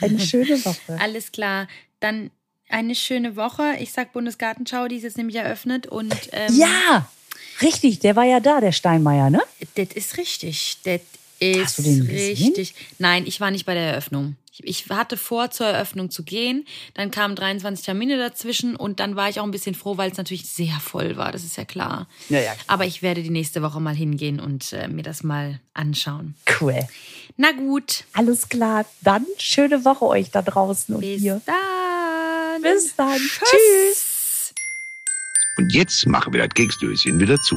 Eine 0.00 0.20
schöne 0.20 0.64
Woche. 0.64 0.98
Alles 1.00 1.32
klar. 1.32 1.68
Dann 2.00 2.30
eine 2.68 2.94
schöne 2.94 3.36
Woche. 3.36 3.76
Ich 3.80 3.92
sag 3.92 4.12
Bundesgartenschau, 4.12 4.88
die 4.88 4.96
ist 4.96 5.04
jetzt 5.04 5.16
nämlich 5.16 5.36
eröffnet 5.36 5.86
und 5.86 6.14
ähm, 6.32 6.54
Ja, 6.54 7.08
richtig, 7.62 8.00
der 8.00 8.14
war 8.16 8.24
ja 8.24 8.40
da, 8.40 8.60
der 8.60 8.72
Steinmeier, 8.72 9.30
ne? 9.30 9.42
das 9.74 9.88
ist 9.94 10.18
richtig. 10.18 10.76
Das 10.84 11.00
ist 11.40 11.78
richtig. 11.84 12.74
Nein, 12.98 13.26
ich 13.26 13.40
war 13.40 13.50
nicht 13.50 13.64
bei 13.64 13.74
der 13.74 13.84
Eröffnung. 13.84 14.36
Ich, 14.62 14.88
hatte 14.90 15.16
vor, 15.16 15.50
zur 15.50 15.66
Eröffnung 15.66 16.10
zu 16.10 16.22
gehen. 16.22 16.66
Dann 16.94 17.10
kamen 17.10 17.36
23 17.36 17.84
Termine 17.84 18.18
dazwischen 18.18 18.76
und 18.76 19.00
dann 19.00 19.16
war 19.16 19.28
ich 19.28 19.40
auch 19.40 19.44
ein 19.44 19.50
bisschen 19.50 19.74
froh, 19.74 19.96
weil 19.96 20.10
es 20.10 20.18
natürlich 20.18 20.46
sehr 20.48 20.78
voll 20.80 21.16
war. 21.16 21.32
Das 21.32 21.44
ist 21.44 21.56
ja 21.56 21.64
klar. 21.64 22.06
Ja, 22.28 22.40
ja. 22.40 22.52
Aber 22.66 22.86
ich 22.86 23.02
werde 23.02 23.22
die 23.22 23.30
nächste 23.30 23.62
Woche 23.62 23.80
mal 23.80 23.94
hingehen 23.94 24.40
und 24.40 24.72
äh, 24.72 24.88
mir 24.88 25.02
das 25.02 25.22
mal 25.22 25.60
anschauen. 25.74 26.34
Cool. 26.60 26.78
Na 27.36 27.52
gut, 27.52 28.04
Alles 28.12 28.48
klar. 28.48 28.84
Dann 29.02 29.24
schöne 29.38 29.84
Woche 29.84 30.06
euch 30.06 30.30
da 30.30 30.42
draußen 30.42 30.94
und 30.94 31.02
bis 31.02 31.20
hier. 31.20 31.40
dann. 31.46 32.62
Bis 32.62 32.96
dann. 32.96 33.16
Tschüss. 33.16 34.54
Und 35.56 35.72
jetzt 35.72 36.06
machen 36.06 36.32
wir 36.32 36.44
das 36.44 36.54
Keksdöschen 36.54 37.20
wieder 37.20 37.36
zu. 37.36 37.56